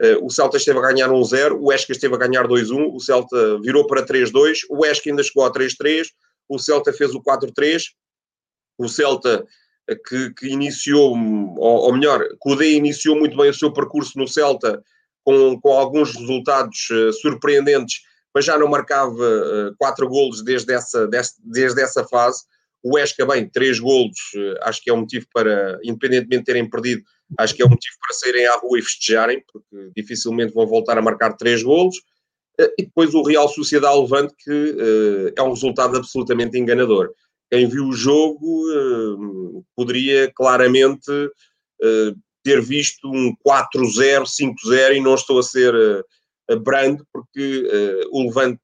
Uh, 0.00 0.24
o 0.24 0.30
Celta 0.30 0.56
esteve 0.56 0.78
a 0.78 0.82
ganhar 0.82 1.08
1-0, 1.08 1.52
o 1.52 1.66
Huesca 1.66 1.92
esteve 1.92 2.14
a 2.14 2.18
ganhar 2.18 2.46
2-1, 2.46 2.94
o 2.94 3.00
Celta 3.00 3.58
virou 3.60 3.86
para 3.86 4.04
3-2, 4.04 4.60
o 4.70 4.82
Huesca 4.82 5.10
ainda 5.10 5.22
chegou 5.22 5.44
a 5.44 5.52
3-3, 5.52 6.06
o 6.48 6.58
Celta 6.58 6.92
fez 6.92 7.14
o 7.14 7.22
4-3 7.22 7.82
o 8.78 8.88
Celta 8.88 9.44
que, 10.06 10.32
que 10.34 10.48
iniciou, 10.48 11.16
ou, 11.56 11.86
ou, 11.86 11.92
melhor, 11.92 12.20
que 12.20 12.50
o 12.50 12.54
D 12.54 12.74
iniciou 12.74 13.16
muito 13.16 13.36
bem 13.36 13.50
o 13.50 13.54
seu 13.54 13.72
percurso 13.72 14.16
no 14.18 14.28
Celta 14.28 14.82
com, 15.28 15.60
com 15.60 15.72
alguns 15.74 16.16
resultados 16.16 16.88
uh, 16.90 17.12
surpreendentes, 17.12 18.00
mas 18.34 18.46
já 18.46 18.56
não 18.56 18.66
marcava 18.66 19.12
uh, 19.12 19.76
quatro 19.76 20.08
golos 20.08 20.42
desde 20.42 20.72
essa, 20.72 21.06
desde, 21.06 21.34
desde 21.44 21.82
essa 21.82 22.02
fase. 22.04 22.44
O 22.82 22.98
Esca, 22.98 23.26
bem, 23.26 23.46
três 23.46 23.78
golos, 23.78 24.16
uh, 24.34 24.56
acho 24.62 24.82
que 24.82 24.88
é 24.88 24.94
um 24.94 25.00
motivo 25.00 25.26
para, 25.34 25.78
independentemente 25.84 26.38
de 26.38 26.44
terem 26.44 26.70
perdido, 26.70 27.02
acho 27.38 27.54
que 27.54 27.60
é 27.60 27.66
um 27.66 27.68
motivo 27.68 27.94
para 28.00 28.16
saírem 28.16 28.46
à 28.46 28.56
rua 28.56 28.78
e 28.78 28.82
festejarem, 28.82 29.44
porque 29.52 29.90
dificilmente 29.94 30.54
vão 30.54 30.66
voltar 30.66 30.96
a 30.96 31.02
marcar 31.02 31.34
três 31.34 31.62
golos. 31.62 31.96
E 32.58 32.84
depois 32.84 33.14
o 33.14 33.22
Real 33.22 33.48
Sociedade 33.48 34.00
Levante, 34.00 34.34
que 34.38 34.76
é 35.36 35.42
um 35.42 35.50
resultado 35.50 35.96
absolutamente 35.96 36.58
enganador 36.58 37.12
quem 37.50 37.68
viu 37.68 37.86
o 37.86 37.92
jogo 37.92 38.64
uh, 38.70 39.64
poderia 39.74 40.30
claramente 40.34 41.10
uh, 41.10 42.16
ter 42.48 42.62
visto 42.62 43.06
um 43.10 43.34
4-0, 43.46 44.24
5-0 44.24 44.96
e 44.96 45.00
não 45.00 45.14
estou 45.14 45.38
a 45.38 45.42
ser 45.42 45.74
uh, 45.74 46.60
brando, 46.60 47.06
porque 47.12 47.68
uh, 47.68 48.08
o 48.10 48.24
Levante 48.24 48.62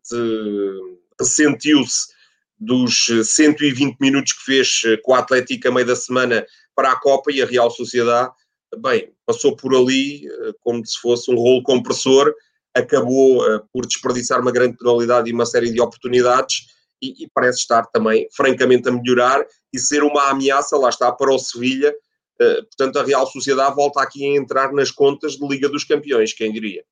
ressentiu-se 1.21 2.15
dos 2.59 3.07
120 3.25 3.99
minutos 4.01 4.33
que 4.33 4.45
fez 4.45 4.83
com 5.03 5.15
a 5.15 5.19
Atlética 5.19 5.69
a 5.69 5.73
meio 5.73 5.87
da 5.87 5.95
semana 5.95 6.47
para 6.75 6.93
a 6.93 6.97
Copa 6.99 7.31
e 7.31 7.43
a 7.43 7.47
Real 7.47 7.71
Sociedade, 7.71 8.33
bem, 8.79 9.13
passou 9.27 9.55
por 9.55 9.75
ali 9.75 10.23
como 10.61 10.85
se 10.87 10.99
fosse 10.99 11.31
um 11.31 11.37
rolo 11.37 11.63
compressor, 11.63 12.33
acabou 12.75 13.43
por 13.73 13.87
desperdiçar 13.87 14.41
uma 14.41 14.53
grande 14.53 14.79
penalidade 14.79 15.29
e 15.29 15.33
uma 15.33 15.45
série 15.45 15.71
de 15.71 15.81
oportunidades 15.81 16.67
e, 17.03 17.25
e, 17.25 17.31
parece 17.35 17.59
estar 17.59 17.85
também, 17.87 18.27
francamente, 18.35 18.89
a 18.89 18.93
melhorar 18.93 19.45
e 19.73 19.79
ser 19.79 20.03
uma 20.03 20.31
ameaça, 20.31 20.77
lá 20.77 20.89
está, 20.89 21.13
para 21.13 21.33
o 21.33 21.39
Sevilha. 21.39 21.95
Uh, 22.41 22.65
portanto, 22.65 22.99
a 22.99 23.05
Real 23.05 23.27
Sociedade 23.27 23.75
volta 23.77 24.03
aqui 24.03 24.25
a 24.25 24.37
entrar 24.37 24.73
nas 24.73 24.91
contas 24.91 25.33
de 25.33 25.47
Liga 25.47 25.69
dos 25.69 25.85
Campeões, 25.85 26.33
quem 26.33 26.53
diria. 26.53 26.85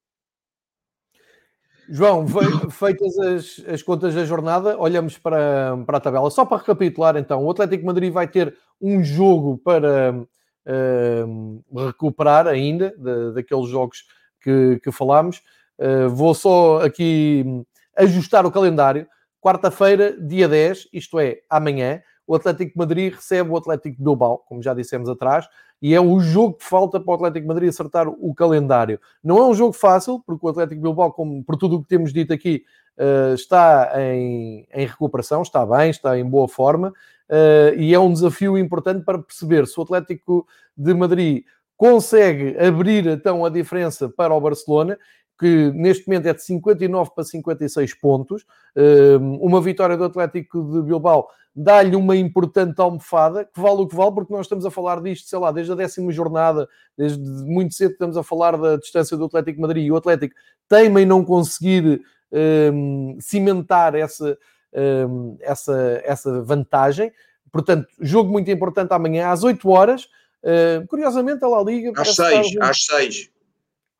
João, 1.88 2.26
feitas 2.70 3.18
as, 3.18 3.62
as 3.66 3.82
contas 3.82 4.14
da 4.14 4.24
jornada, 4.24 4.78
olhamos 4.78 5.18
para, 5.18 5.76
para 5.84 5.98
a 5.98 6.00
tabela. 6.00 6.30
Só 6.30 6.44
para 6.44 6.58
recapitular, 6.58 7.16
então, 7.16 7.44
o 7.44 7.50
Atlético 7.50 7.84
Madrid 7.84 8.12
vai 8.12 8.28
ter 8.28 8.56
um 8.80 9.02
jogo 9.02 9.58
para 9.58 10.14
uh, 10.14 11.84
recuperar 11.86 12.46
ainda 12.46 12.94
de, 12.96 13.34
daqueles 13.34 13.68
jogos 13.68 14.04
que, 14.40 14.80
que 14.82 14.92
falámos. 14.92 15.42
Uh, 15.78 16.08
vou 16.08 16.34
só 16.34 16.80
aqui 16.82 17.44
ajustar 17.96 18.46
o 18.46 18.52
calendário. 18.52 19.06
Quarta-feira, 19.40 20.16
dia 20.18 20.48
10, 20.48 20.88
isto 20.92 21.18
é, 21.18 21.40
amanhã, 21.50 22.00
o 22.26 22.34
Atlético 22.34 22.78
Madrid 22.78 23.14
recebe 23.14 23.50
o 23.50 23.56
Atlético 23.56 23.96
de 23.96 24.02
Bilbao, 24.02 24.38
como 24.38 24.62
já 24.62 24.74
dissemos 24.74 25.08
atrás, 25.08 25.46
e 25.80 25.94
é 25.94 26.00
o 26.00 26.20
jogo 26.20 26.54
que 26.54 26.64
falta 26.64 27.00
para 27.00 27.10
o 27.10 27.14
Atlético 27.14 27.48
Madrid 27.48 27.68
acertar 27.68 28.08
o 28.08 28.32
calendário. 28.34 29.00
Não 29.22 29.38
é 29.38 29.46
um 29.46 29.54
jogo 29.54 29.72
fácil, 29.72 30.22
porque 30.24 30.46
o 30.46 30.48
Atlético 30.48 30.80
Bilbao, 30.80 31.12
como 31.12 31.42
por 31.42 31.56
tudo 31.56 31.76
o 31.76 31.82
que 31.82 31.88
temos 31.88 32.12
dito 32.12 32.32
aqui, 32.32 32.64
uh, 32.96 33.34
está 33.34 33.92
em, 33.96 34.66
em, 34.72 34.86
recuperação, 34.86 35.42
está 35.42 35.66
bem, 35.66 35.90
está 35.90 36.16
em 36.16 36.24
boa 36.24 36.46
forma, 36.46 36.90
uh, 36.90 37.74
e 37.76 37.92
é 37.92 37.98
um 37.98 38.12
desafio 38.12 38.56
importante 38.56 39.04
para 39.04 39.18
perceber 39.18 39.66
se 39.66 39.78
o 39.78 39.82
Atlético 39.82 40.46
de 40.76 40.94
Madrid 40.94 41.44
consegue 41.76 42.56
abrir 42.64 43.08
então 43.08 43.44
a 43.44 43.50
diferença 43.50 44.08
para 44.08 44.32
o 44.32 44.40
Barcelona 44.40 44.96
que 45.42 45.72
neste 45.74 46.06
momento 46.06 46.26
é 46.26 46.32
de 46.32 46.40
59 46.40 47.10
para 47.16 47.24
56 47.24 47.94
pontos. 47.94 48.46
Hum, 48.76 49.38
uma 49.42 49.60
vitória 49.60 49.96
do 49.96 50.04
Atlético 50.04 50.62
de 50.62 50.82
Bilbao 50.82 51.26
dá-lhe 51.54 51.96
uma 51.96 52.14
importante 52.14 52.80
almofada, 52.80 53.44
que 53.44 53.60
vale 53.60 53.80
o 53.80 53.88
que 53.88 53.96
vale, 53.96 54.14
porque 54.14 54.32
nós 54.32 54.46
estamos 54.46 54.64
a 54.64 54.70
falar 54.70 55.02
disto, 55.02 55.28
sei 55.28 55.38
lá, 55.40 55.50
desde 55.50 55.72
a 55.72 55.74
décima 55.74 56.12
jornada, 56.12 56.68
desde 56.96 57.20
muito 57.44 57.74
cedo 57.74 57.90
estamos 57.90 58.16
a 58.16 58.22
falar 58.22 58.56
da 58.56 58.76
distância 58.76 59.16
do 59.16 59.24
Atlético 59.24 59.60
Madrid, 59.60 59.84
e 59.84 59.90
o 59.90 59.96
Atlético 59.96 60.32
teima 60.68 61.02
em 61.02 61.06
não 61.06 61.24
conseguir 61.24 62.00
um, 62.72 63.18
cimentar 63.20 63.96
essa, 63.96 64.38
um, 65.08 65.36
essa, 65.40 66.00
essa 66.04 66.40
vantagem. 66.42 67.12
Portanto, 67.50 67.88
jogo 68.00 68.30
muito 68.30 68.48
importante 68.48 68.92
amanhã, 68.92 69.30
às 69.30 69.42
8 69.42 69.68
horas. 69.68 70.04
Uh, 70.40 70.86
curiosamente, 70.86 71.44
a 71.44 71.48
La 71.48 71.62
Liga... 71.62 71.92
Às 72.00 72.14
6, 72.14 72.56
às 72.60 72.84
6. 72.86 73.32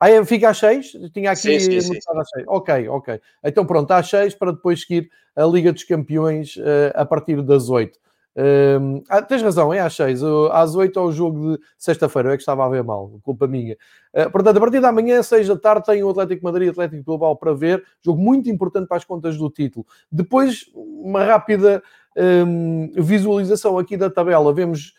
Ah, 0.03 0.25
fica 0.25 0.51
às 0.51 0.59
6? 0.59 0.97
Tinha 1.15 1.31
aqui 1.31 1.41
sim, 1.43 1.61
sim, 1.61 1.81
sim. 1.81 1.99
às 2.17 2.29
6. 2.31 2.45
Ok, 2.49 2.89
ok. 2.89 3.21
Então 3.45 3.65
pronto, 3.65 3.89
às 3.93 4.11
6 4.11 4.35
para 4.35 4.51
depois 4.51 4.81
seguir 4.81 5.09
a 5.37 5.45
Liga 5.45 5.73
dos 5.73 5.85
Campeões 5.85 6.57
uh, 6.57 6.91
a 6.95 7.05
partir 7.05 7.41
das 7.41 7.71
8. 7.71 7.97
Uh, 8.35 9.05
ah, 9.09 9.23
tens 9.23 9.43
razão, 9.43 9.73
é 9.73 9.79
às 9.79 9.95
6. 9.95 10.25
Uh, 10.25 10.49
às 10.51 10.75
8 10.75 10.99
é 10.99 11.03
o 11.03 11.13
jogo 11.13 11.53
de 11.53 11.63
sexta-feira, 11.79 12.33
é 12.33 12.37
que 12.37 12.43
estava 12.43 12.67
a 12.67 12.69
ver 12.69 12.83
mal, 12.83 13.13
culpa 13.23 13.47
minha. 13.47 13.77
Uh, 14.13 14.29
portanto, 14.29 14.57
a 14.57 14.61
partir 14.61 14.81
da 14.81 14.91
manhã, 14.91 15.23
6 15.23 15.47
da 15.47 15.57
tarde, 15.57 15.87
tem 15.87 16.03
o 16.03 16.11
Atlético 16.11 16.45
Madrid 16.45 16.67
e 16.67 16.71
Atlético 16.71 17.05
Global 17.05 17.37
para 17.37 17.55
ver. 17.55 17.85
Jogo 18.05 18.21
muito 18.21 18.51
importante 18.51 18.89
para 18.89 18.97
as 18.97 19.05
contas 19.05 19.37
do 19.37 19.49
título. 19.51 19.87
Depois, 20.11 20.65
uma 20.75 21.23
rápida 21.25 21.81
um, 22.17 22.91
visualização 22.97 23.79
aqui 23.79 23.97
da 23.97 24.11
tabela. 24.11 24.53
Vemos 24.53 24.95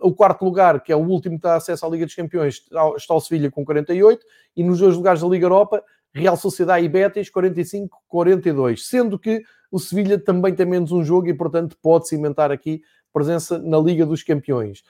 o 0.00 0.12
quarto 0.14 0.44
lugar, 0.44 0.82
que 0.82 0.92
é 0.92 0.96
o 0.96 1.06
último 1.06 1.36
que 1.36 1.42
dá 1.42 1.56
acesso 1.56 1.84
à 1.84 1.88
Liga 1.88 2.06
dos 2.06 2.14
Campeões, 2.14 2.62
está 2.96 3.14
o 3.14 3.20
Sevilha 3.20 3.50
com 3.50 3.64
48, 3.64 4.24
e 4.56 4.62
nos 4.62 4.78
dois 4.78 4.96
lugares 4.96 5.20
da 5.20 5.28
Liga 5.28 5.44
Europa, 5.44 5.82
Real 6.14 6.36
Sociedade 6.36 6.84
e 6.84 6.88
Betis 6.88 7.30
45-42, 7.30 8.78
sendo 8.78 9.18
que 9.18 9.42
o 9.70 9.78
Sevilha 9.78 10.18
também 10.18 10.54
tem 10.54 10.66
menos 10.66 10.92
um 10.92 11.02
jogo 11.02 11.28
e, 11.28 11.34
portanto, 11.34 11.76
pode 11.82 12.08
cimentar 12.08 12.52
aqui 12.52 12.82
presença 13.12 13.58
na 13.58 13.78
Liga 13.78 14.04
dos 14.04 14.22
Campeões. 14.22 14.82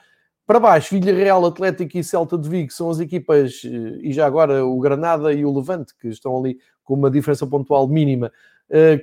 Para 0.45 0.59
baixo, 0.59 0.95
Villarreal, 0.95 1.47
Atlético 1.47 1.97
e 1.97 2.03
Celta 2.03 2.37
de 2.37 2.49
Vigo 2.49 2.73
são 2.73 2.91
as 2.91 2.99
equipas, 2.99 3.63
eh, 3.65 3.99
e 4.03 4.13
já 4.13 4.27
agora 4.27 4.65
o 4.67 4.79
Granada 4.81 5.33
e 5.33 5.45
o 5.45 5.57
Levante, 5.57 5.95
que 5.97 6.09
estão 6.09 6.37
ali 6.37 6.59
com 6.83 6.95
uma 6.95 7.11
diferença 7.11 7.47
pontual 7.47 7.87
mínima, 7.87 8.33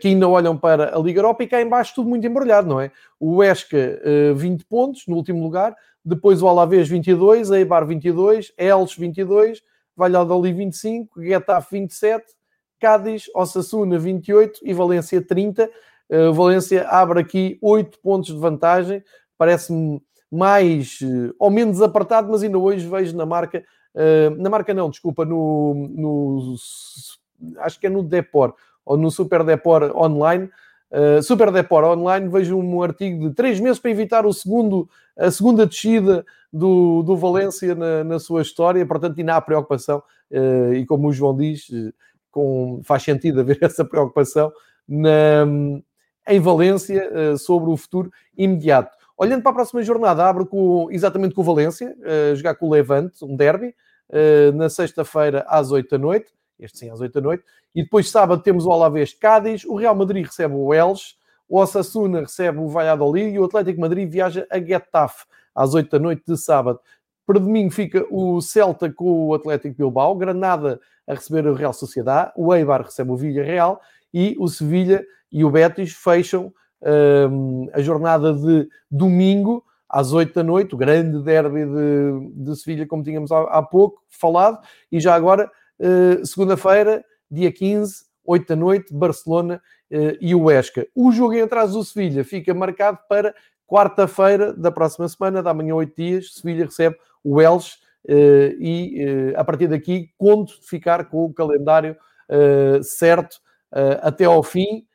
que 0.02 0.08
ainda 0.08 0.28
olham 0.28 0.58
para 0.58 0.98
a 0.98 1.00
Liga 1.00 1.20
Europa 1.20 1.44
e 1.44 1.48
cá 1.48 1.62
embaixo 1.62 1.94
tudo 1.94 2.10
muito 2.10 2.26
embrulhado, 2.26 2.68
não 2.68 2.82
é? 2.82 2.92
O 3.20 3.44
Esca, 3.44 4.02
20 4.36 4.62
eh, 4.62 4.66
pontos 4.68 5.04
no 5.08 5.16
último 5.16 5.44
lugar, 5.44 5.76
depois 6.04 6.42
o 6.42 6.48
Alavés 6.48 6.88
22, 6.88 7.52
a 7.52 7.60
Eibar 7.60 7.86
22, 7.86 8.52
Elche 8.58 9.00
22, 9.00 9.62
Valladolid 9.96 10.56
25, 10.56 11.22
Getafe 11.22 11.80
27, 11.80 12.26
Cádiz, 12.80 13.26
Osasuna 13.36 14.00
28 14.00 14.62
e 14.64 14.74
Valência 14.74 15.22
30. 15.22 15.70
Uh, 16.10 16.34
Valência 16.34 16.88
abre 16.88 17.20
aqui 17.20 17.60
8 17.62 18.00
pontos 18.00 18.34
de 18.34 18.40
vantagem, 18.40 19.04
parece-me 19.38 20.02
mais 20.32 21.00
ou 21.38 21.52
menos 21.52 21.80
apertado, 21.82 22.32
mas 22.32 22.42
ainda 22.42 22.58
hoje 22.58 22.88
vejo 22.88 23.16
na 23.16 23.26
marca, 23.26 23.64
na 24.38 24.48
marca 24.48 24.76
não, 24.76 24.88
desculpa, 24.88 25.26
no, 25.26 25.88
no 25.90 26.56
acho 27.58 27.80
que 27.80 27.88
é 27.88 27.90
no 27.90 28.04
Depor, 28.04 28.54
ou 28.90 28.98
no 28.98 29.12
Super 29.12 29.44
Depor 29.44 29.96
Online. 29.96 30.50
Uh, 30.92 31.22
Super 31.22 31.52
Depor 31.52 31.84
Online, 31.84 32.28
vejo 32.28 32.58
um 32.58 32.82
artigo 32.82 33.30
de 33.30 33.36
três 33.36 33.60
meses 33.60 33.78
para 33.78 33.92
evitar 33.92 34.26
o 34.26 34.34
segundo, 34.34 34.90
a 35.16 35.30
segunda 35.30 35.68
descida 35.68 36.26
do, 36.52 37.04
do 37.04 37.16
Valência 37.16 37.76
na, 37.76 38.04
na 38.04 38.20
sua 38.20 38.42
história, 38.42 38.84
portanto, 38.88 39.20
ainda 39.20 39.36
há 39.36 39.42
preocupação, 39.42 40.02
uh, 40.32 40.74
e 40.74 40.84
como 40.88 41.08
o 41.08 41.14
João 41.14 41.38
diz, 41.38 41.70
uh, 41.70 41.94
com, 42.32 42.82
faz 42.84 43.04
sentido 43.04 43.42
haver 43.42 43.60
essa 43.62 43.86
preocupação 43.86 44.52
na, 44.88 45.46
em 46.28 46.40
Valência 46.40 47.38
sobre 47.38 47.70
o 47.70 47.78
futuro 47.78 48.12
imediato. 48.36 48.98
Olhando 49.16 49.44
para 49.44 49.52
a 49.52 49.56
próxima 49.56 49.84
jornada, 49.84 50.26
abre 50.26 50.46
com, 50.46 50.88
exatamente 50.90 51.36
com 51.36 51.42
o 51.42 51.44
Valência, 51.44 51.96
jogar 52.36 52.56
com 52.56 52.68
o 52.68 52.72
Levante, 52.72 53.24
um 53.24 53.36
derby, 53.36 53.76
na 54.54 54.70
sexta-feira 54.70 55.44
às 55.48 55.72
8 55.72 55.90
da 55.90 55.98
noite 55.98 56.32
este 56.60 56.80
sim 56.80 56.90
às 56.90 57.00
8 57.00 57.14
da 57.14 57.22
noite. 57.22 57.44
E 57.74 57.84
depois 57.84 58.10
sábado 58.10 58.42
temos 58.42 58.66
o 58.66 58.72
Alavés 58.72 59.14
Cádiz, 59.14 59.64
o 59.66 59.76
Real 59.76 59.96
Madrid 59.96 60.26
recebe 60.26 60.54
o 60.56 60.74
Elche, 60.74 61.16
o 61.48 61.60
Osasuna 61.60 62.22
recebe 62.22 62.60
o 62.60 62.68
Valladolid 62.68 63.34
e 63.34 63.40
o 63.40 63.46
Atlético 63.46 63.82
Madrid 63.82 64.10
viaja 64.10 64.46
a 64.52 64.60
Getafe 64.60 65.26
às 65.56 65.74
8 65.74 65.90
da 65.90 66.00
noite 66.00 66.24
de 66.28 66.38
sábado. 66.38 66.80
Para 67.26 67.40
domingo 67.40 67.72
fica 67.72 68.06
o 68.10 68.42
Celta 68.42 68.92
com 68.92 69.28
o 69.28 69.34
Atlético 69.34 69.76
Bilbao, 69.76 70.16
Granada 70.16 70.80
a 71.08 71.14
receber 71.14 71.48
o 71.48 71.54
Real 71.54 71.74
Sociedade, 71.74 72.32
o 72.36 72.54
Eibar 72.54 72.84
recebe 72.84 73.12
o 73.12 73.16
Villarreal 73.16 73.82
e 74.14 74.36
o 74.40 74.48
Sevilha 74.48 75.04
e 75.32 75.44
o 75.44 75.50
Betis 75.50 75.94
fecham 75.94 76.54
um, 76.82 77.68
a 77.74 77.82
jornada 77.82 78.34
de 78.34 78.68
domingo 78.90 79.64
às 79.88 80.14
8 80.14 80.34
da 80.34 80.44
noite, 80.44 80.76
o 80.76 80.78
grande 80.78 81.22
derby 81.24 81.66
de, 81.66 82.46
de 82.46 82.56
Sevilha, 82.56 82.86
como 82.86 83.04
tínhamos 83.04 83.32
há, 83.32 83.42
há 83.42 83.62
pouco 83.64 84.04
falado, 84.08 84.60
e 84.92 85.00
já 85.00 85.16
agora 85.16 85.52
eh, 85.80 86.26
segunda-feira, 86.26 87.04
dia 87.32 87.52
15, 87.52 88.04
8 88.26 88.48
da 88.48 88.56
noite, 88.56 88.94
Barcelona 88.94 89.62
uh, 89.92 90.18
e 90.22 90.36
o 90.36 90.52
Esca. 90.52 90.86
O 90.94 91.12
jogo 91.12 91.34
em 91.34 91.42
atraso 91.42 91.80
do 91.80 91.84
Sevilha 91.84 92.24
fica 92.24 92.54
marcado 92.54 93.00
para 93.08 93.34
quarta-feira 93.66 94.54
da 94.54 94.72
próxima 94.72 95.08
semana, 95.08 95.42
da 95.42 95.54
manhã 95.54 95.74
8 95.76 95.96
dias, 95.96 96.34
Sevilha 96.36 96.66
recebe 96.66 96.96
o 97.24 97.42
Elche 97.42 97.78
uh, 98.06 98.12
e 98.60 99.34
a 99.36 99.44
partir 99.44 99.68
daqui 99.68 100.12
conto 100.18 100.54
ficar 100.62 101.06
com 101.10 101.26
o 101.26 101.34
calendário 101.34 101.96
certo 102.84 103.38
até 104.04 104.26
ao 104.26 104.44
fim, 104.44 104.86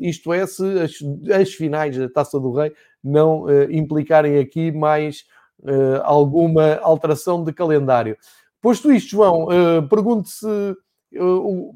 isto 0.00 0.32
é, 0.32 0.46
se 0.46 0.64
as, 0.80 0.92
as, 1.38 1.52
finais 1.52 1.94
da 1.94 2.08
Taça 2.08 2.40
do 2.40 2.50
Rei 2.50 2.72
não 3.04 3.44
implicarem 3.70 4.38
aqui 4.38 4.72
mais 4.72 5.26
alguma 6.02 6.76
alteração 6.76 7.44
de 7.44 7.52
calendário. 7.52 8.16
Posto 8.60 8.92
isto, 8.92 9.10
João, 9.10 9.44
uh, 9.44 9.88
pergunto 9.88 10.28
se 10.28 10.46
uh, 10.46 11.74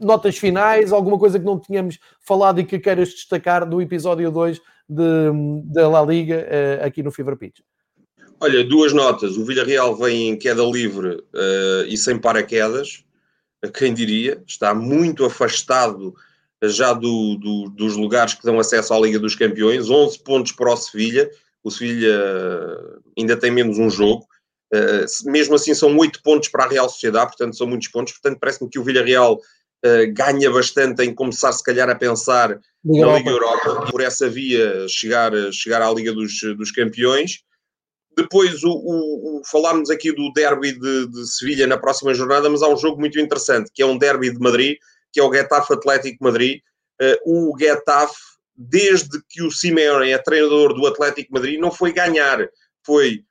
notas 0.00 0.38
finais, 0.38 0.92
alguma 0.92 1.18
coisa 1.18 1.38
que 1.38 1.44
não 1.44 1.60
tínhamos 1.60 1.98
falado 2.20 2.58
e 2.60 2.64
que 2.64 2.78
queiras 2.78 3.10
destacar 3.10 3.68
do 3.68 3.82
episódio 3.82 4.30
2 4.30 4.60
da 4.88 5.88
La 5.88 6.02
Liga 6.02 6.46
uh, 6.46 6.86
aqui 6.86 7.02
no 7.02 7.12
Fever 7.12 7.36
Pitch. 7.36 7.60
Olha, 8.40 8.64
duas 8.64 8.92
notas. 8.92 9.36
O 9.36 9.44
Villarreal 9.44 9.94
vem 9.96 10.28
em 10.30 10.36
queda 10.36 10.62
livre 10.62 11.24
e 11.88 11.96
sem 11.96 12.18
paraquedas, 12.18 13.02
quem 13.72 13.94
diria, 13.94 14.42
está 14.46 14.74
muito 14.74 15.24
afastado 15.24 16.14
já 16.62 16.92
do, 16.92 17.36
do, 17.36 17.70
dos 17.70 17.96
lugares 17.96 18.34
que 18.34 18.44
dão 18.44 18.60
acesso 18.60 18.92
à 18.92 19.00
Liga 19.00 19.18
dos 19.18 19.34
Campeões, 19.34 19.88
11 19.88 20.18
pontos 20.18 20.52
para 20.52 20.70
o 20.70 20.76
Sevilha. 20.76 21.30
O 21.64 21.70
Sevilha 21.70 22.14
ainda 23.16 23.38
tem 23.38 23.50
menos 23.50 23.78
um 23.78 23.88
jogo, 23.88 24.26
mesmo 25.24 25.54
assim, 25.54 25.74
são 25.74 25.96
oito 25.98 26.22
pontos 26.22 26.48
para 26.48 26.64
a 26.64 26.68
Real 26.68 26.88
Sociedade, 26.88 27.28
portanto, 27.28 27.56
são 27.56 27.66
muitos 27.66 27.88
pontos. 27.88 28.12
Portanto, 28.14 28.38
parece-me 28.40 28.68
que 28.68 28.78
o 28.78 28.84
Villarreal 28.84 29.34
uh, 29.34 30.12
ganha 30.12 30.50
bastante 30.50 31.02
em 31.02 31.14
começar, 31.14 31.52
se 31.52 31.62
calhar, 31.62 31.88
a 31.88 31.94
pensar 31.94 32.58
Liga 32.84 33.06
na 33.06 33.18
Liga 33.18 33.30
Europa. 33.30 33.68
Europa, 33.68 33.90
por 33.90 34.00
essa 34.00 34.28
via 34.28 34.86
chegar, 34.88 35.32
chegar 35.52 35.82
à 35.82 35.90
Liga 35.92 36.12
dos, 36.12 36.40
dos 36.56 36.70
Campeões. 36.70 37.40
Depois, 38.16 38.64
o, 38.64 38.70
o, 38.70 39.40
o, 39.40 39.42
falámos 39.44 39.90
aqui 39.90 40.10
do 40.10 40.32
derby 40.32 40.72
de, 40.72 41.06
de 41.08 41.26
Sevilha 41.26 41.66
na 41.66 41.76
próxima 41.76 42.14
jornada, 42.14 42.48
mas 42.48 42.62
há 42.62 42.68
um 42.68 42.76
jogo 42.76 42.98
muito 42.98 43.20
interessante, 43.20 43.70
que 43.74 43.82
é 43.82 43.86
um 43.86 43.98
derby 43.98 44.30
de 44.30 44.38
Madrid, 44.38 44.78
que 45.12 45.20
é 45.20 45.22
o 45.22 45.32
Getafe 45.32 45.74
Atlético 45.74 46.24
Madrid. 46.24 46.60
Uh, 47.00 47.50
o 47.52 47.58
Getafe, 47.58 48.16
desde 48.56 49.20
que 49.28 49.42
o 49.42 49.50
Simeone 49.50 50.10
é 50.10 50.18
treinador 50.18 50.72
do 50.72 50.86
Atlético 50.86 51.34
Madrid, 51.34 51.60
não 51.60 51.70
foi 51.70 51.92
ganhar, 51.92 52.48
foi 52.86 53.22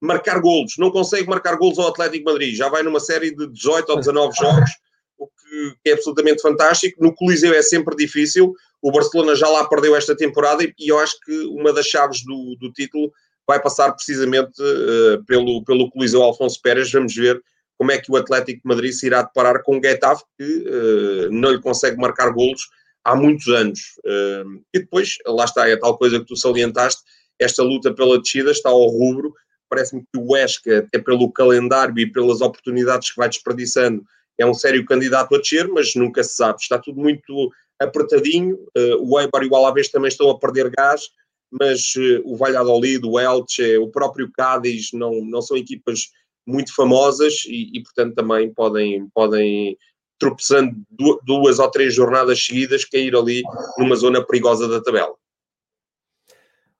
marcar 0.00 0.40
golos. 0.40 0.74
Não 0.78 0.90
consegue 0.90 1.28
marcar 1.28 1.56
golos 1.56 1.78
ao 1.78 1.88
Atlético 1.88 2.24
Madrid. 2.24 2.54
Já 2.54 2.68
vai 2.68 2.82
numa 2.82 3.00
série 3.00 3.34
de 3.34 3.46
18 3.48 3.90
ou 3.90 3.96
19 3.98 4.36
jogos, 4.36 4.70
o 5.18 5.26
que 5.82 5.90
é 5.90 5.92
absolutamente 5.92 6.42
fantástico. 6.42 7.02
No 7.02 7.14
Coliseu 7.14 7.54
é 7.54 7.62
sempre 7.62 7.96
difícil. 7.96 8.54
O 8.82 8.92
Barcelona 8.92 9.34
já 9.34 9.48
lá 9.48 9.66
perdeu 9.68 9.96
esta 9.96 10.16
temporada 10.16 10.62
e 10.64 10.88
eu 10.88 10.98
acho 10.98 11.18
que 11.20 11.32
uma 11.46 11.72
das 11.72 11.86
chaves 11.86 12.22
do, 12.24 12.56
do 12.60 12.72
título 12.72 13.10
vai 13.46 13.60
passar 13.62 13.92
precisamente 13.92 14.60
uh, 14.60 15.24
pelo, 15.24 15.64
pelo 15.64 15.90
Coliseu 15.90 16.22
Alfonso 16.22 16.60
Pérez. 16.60 16.90
Vamos 16.90 17.14
ver 17.14 17.40
como 17.78 17.92
é 17.92 17.98
que 17.98 18.10
o 18.10 18.16
Atlético 18.16 18.62
de 18.62 18.68
Madrid 18.68 18.92
se 18.92 19.06
irá 19.06 19.22
deparar 19.22 19.62
com 19.62 19.78
o 19.78 19.82
Getafe, 19.82 20.24
que 20.36 20.44
uh, 20.44 21.30
não 21.30 21.50
lhe 21.50 21.60
consegue 21.60 21.96
marcar 21.96 22.30
golos 22.30 22.62
há 23.04 23.14
muitos 23.14 23.46
anos. 23.48 23.80
Uh, 24.04 24.62
e 24.74 24.80
depois, 24.80 25.16
lá 25.26 25.44
está, 25.44 25.68
é 25.68 25.74
a 25.74 25.80
tal 25.80 25.96
coisa 25.96 26.18
que 26.18 26.26
tu 26.26 26.36
salientaste, 26.36 27.02
esta 27.38 27.62
luta 27.62 27.94
pela 27.94 28.20
descida 28.20 28.50
está 28.50 28.70
ao 28.70 28.86
rubro. 28.86 29.32
Parece-me 29.68 30.02
que 30.02 30.18
o 30.18 30.36
Esca, 30.36 30.78
até 30.78 30.98
pelo 30.98 31.30
calendário 31.32 31.98
e 31.98 32.10
pelas 32.10 32.40
oportunidades 32.40 33.10
que 33.10 33.16
vai 33.16 33.28
desperdiçando, 33.28 34.04
é 34.38 34.46
um 34.46 34.54
sério 34.54 34.84
candidato 34.84 35.34
a 35.34 35.38
descer, 35.38 35.66
mas 35.68 35.94
nunca 35.94 36.22
se 36.22 36.36
sabe. 36.36 36.58
Está 36.60 36.78
tudo 36.78 37.00
muito 37.00 37.50
apertadinho. 37.80 38.56
Uh, 38.76 38.96
o 39.00 39.18
Eibar 39.20 39.42
e 39.42 39.48
o 39.48 39.56
Alavés 39.56 39.88
também 39.88 40.08
estão 40.08 40.30
a 40.30 40.38
perder 40.38 40.70
gás 40.70 41.02
mas 41.50 41.94
uh, 41.96 42.22
o 42.24 42.36
Valladolid, 42.36 43.04
o 43.04 43.18
Elche, 43.18 43.78
o 43.78 43.88
próprio 43.88 44.30
Cádiz 44.32 44.90
não, 44.92 45.24
não 45.24 45.40
são 45.40 45.56
equipas 45.56 46.10
muito 46.46 46.74
famosas 46.74 47.44
e, 47.46 47.70
e, 47.76 47.82
portanto 47.82 48.14
também 48.14 48.52
podem, 48.52 49.08
podem 49.12 49.76
tropeçando 50.18 50.74
duas 51.24 51.58
ou 51.58 51.70
três 51.70 51.94
jornadas 51.94 52.44
seguidas 52.44 52.84
cair 52.84 53.14
ali 53.14 53.42
numa 53.78 53.96
zona 53.96 54.24
perigosa 54.24 54.68
da 54.68 54.80
tabela. 54.80 55.14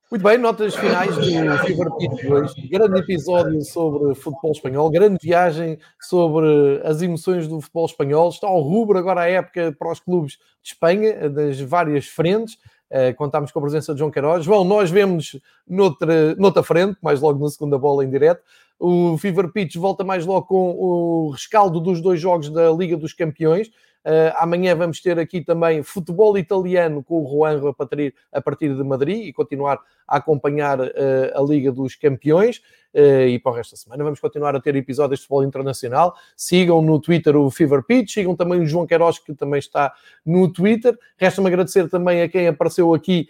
Muito 0.08 0.22
bem, 0.22 0.38
notas 0.38 0.76
finais 0.76 1.16
do 1.16 1.58
Fever 1.66 1.90
Pitch 1.98 2.28
2. 2.28 2.54
Grande 2.70 3.00
episódio 3.00 3.60
sobre 3.64 4.14
futebol 4.14 4.52
espanhol, 4.52 4.88
grande 4.88 5.18
viagem 5.20 5.80
sobre 6.00 6.80
as 6.84 7.02
emoções 7.02 7.48
do 7.48 7.60
futebol 7.60 7.86
espanhol. 7.86 8.28
Está 8.28 8.46
ao 8.46 8.60
rubro 8.60 8.96
agora 8.96 9.22
a 9.22 9.28
época 9.28 9.74
para 9.76 9.90
os 9.90 9.98
clubes 9.98 10.34
de 10.62 10.68
Espanha, 10.70 11.28
das 11.28 11.60
várias 11.60 12.06
frentes. 12.06 12.54
Uh, 12.88 13.12
contámos 13.16 13.50
com 13.50 13.58
a 13.58 13.62
presença 13.62 13.92
de 13.92 13.98
João 13.98 14.12
Queiroz. 14.12 14.44
João, 14.44 14.64
nós 14.64 14.92
vemos 14.92 15.40
noutra, 15.66 16.36
noutra 16.36 16.62
frente, 16.62 16.96
mais 17.02 17.20
logo 17.20 17.42
na 17.42 17.50
segunda 17.50 17.76
bola 17.76 18.04
em 18.04 18.08
direto. 18.08 18.44
O 18.78 19.18
Fever 19.18 19.50
Pitch 19.50 19.74
volta 19.74 20.04
mais 20.04 20.24
logo 20.24 20.46
com 20.46 20.70
o 20.70 21.30
rescaldo 21.30 21.80
dos 21.80 22.00
dois 22.00 22.20
jogos 22.20 22.48
da 22.48 22.70
Liga 22.70 22.96
dos 22.96 23.12
Campeões. 23.12 23.72
Uh, 24.06 24.30
amanhã 24.36 24.72
vamos 24.76 25.00
ter 25.00 25.18
aqui 25.18 25.40
também 25.40 25.82
futebol 25.82 26.38
italiano 26.38 27.02
com 27.02 27.24
o 27.24 27.28
Juan 27.28 27.68
a 27.68 27.72
partir, 27.72 28.14
a 28.30 28.40
partir 28.40 28.72
de 28.72 28.84
Madrid 28.84 29.26
e 29.26 29.32
continuar 29.32 29.80
a 30.06 30.18
acompanhar 30.18 30.78
uh, 30.78 30.92
a 31.34 31.42
Liga 31.42 31.72
dos 31.72 31.96
Campeões. 31.96 32.58
Uh, 32.94 33.26
e 33.26 33.38
para 33.40 33.50
o 33.50 33.54
resto 33.56 33.72
da 33.72 33.78
semana 33.78 34.04
vamos 34.04 34.20
continuar 34.20 34.54
a 34.54 34.60
ter 34.60 34.76
episódios 34.76 35.18
de 35.18 35.26
futebol 35.26 35.42
internacional. 35.42 36.14
Sigam 36.36 36.80
no 36.82 37.00
Twitter 37.00 37.36
o 37.36 37.50
Fever 37.50 37.82
Pitch, 37.82 38.14
sigam 38.14 38.36
também 38.36 38.60
o 38.60 38.66
João 38.66 38.86
Queiroz, 38.86 39.18
que 39.18 39.34
também 39.34 39.58
está 39.58 39.92
no 40.24 40.52
Twitter. 40.52 40.96
Resta-me 41.16 41.48
agradecer 41.48 41.90
também 41.90 42.22
a 42.22 42.28
quem 42.28 42.46
apareceu 42.46 42.94
aqui 42.94 43.28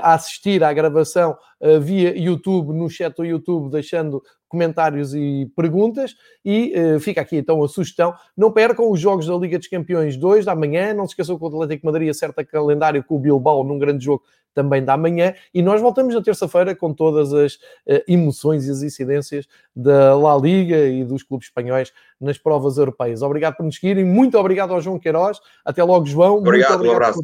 a 0.00 0.14
assistir 0.14 0.64
à 0.64 0.72
gravação 0.72 1.36
via 1.82 2.18
YouTube, 2.18 2.72
no 2.72 2.90
chat 2.90 3.14
do 3.14 3.24
YouTube, 3.24 3.70
deixando 3.70 4.22
comentários 4.56 5.14
e 5.14 5.50
perguntas. 5.54 6.14
E 6.42 6.72
uh, 6.74 6.98
fica 6.98 7.20
aqui 7.20 7.36
então 7.36 7.62
a 7.62 7.68
sugestão: 7.68 8.14
não 8.34 8.50
percam 8.50 8.90
os 8.90 8.98
jogos 8.98 9.26
da 9.26 9.36
Liga 9.36 9.58
dos 9.58 9.68
Campeões 9.68 10.16
2 10.16 10.46
da 10.46 10.54
manhã. 10.54 10.94
Não 10.94 11.06
se 11.06 11.12
esqueçam 11.12 11.38
que 11.38 11.44
o 11.44 11.48
Atlético 11.48 11.86
Madrid 11.86 12.08
acerta 12.08 12.42
calendário 12.44 13.04
com 13.04 13.16
o 13.16 13.18
Bilbao 13.18 13.62
num 13.62 13.78
grande 13.78 14.04
jogo 14.04 14.22
também 14.54 14.82
da 14.82 14.96
manhã. 14.96 15.34
E 15.52 15.60
nós 15.60 15.82
voltamos 15.82 16.14
na 16.14 16.22
terça-feira 16.22 16.74
com 16.74 16.94
todas 16.94 17.34
as 17.34 17.54
uh, 17.54 18.02
emoções 18.08 18.66
e 18.66 18.70
as 18.70 18.82
incidências 18.82 19.46
da 19.74 20.16
La 20.16 20.34
Liga 20.36 20.86
e 20.86 21.04
dos 21.04 21.22
clubes 21.22 21.48
espanhóis 21.48 21.92
nas 22.18 22.38
provas 22.38 22.78
europeias. 22.78 23.20
Obrigado 23.20 23.56
por 23.56 23.64
nos 23.64 23.74
seguirem. 23.76 24.04
Muito 24.04 24.38
obrigado 24.38 24.72
ao 24.72 24.80
João 24.80 24.98
Queiroz. 24.98 25.38
Até 25.62 25.84
logo, 25.84 26.06
João. 26.06 26.38
Obrigado, 26.38 26.78
Muito 26.78 26.90
obrigado 26.90 27.16
um 27.16 27.18
abraço. 27.18 27.20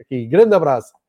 Aqui. 0.00 0.26
Grande 0.26 0.54
abraço. 0.54 1.01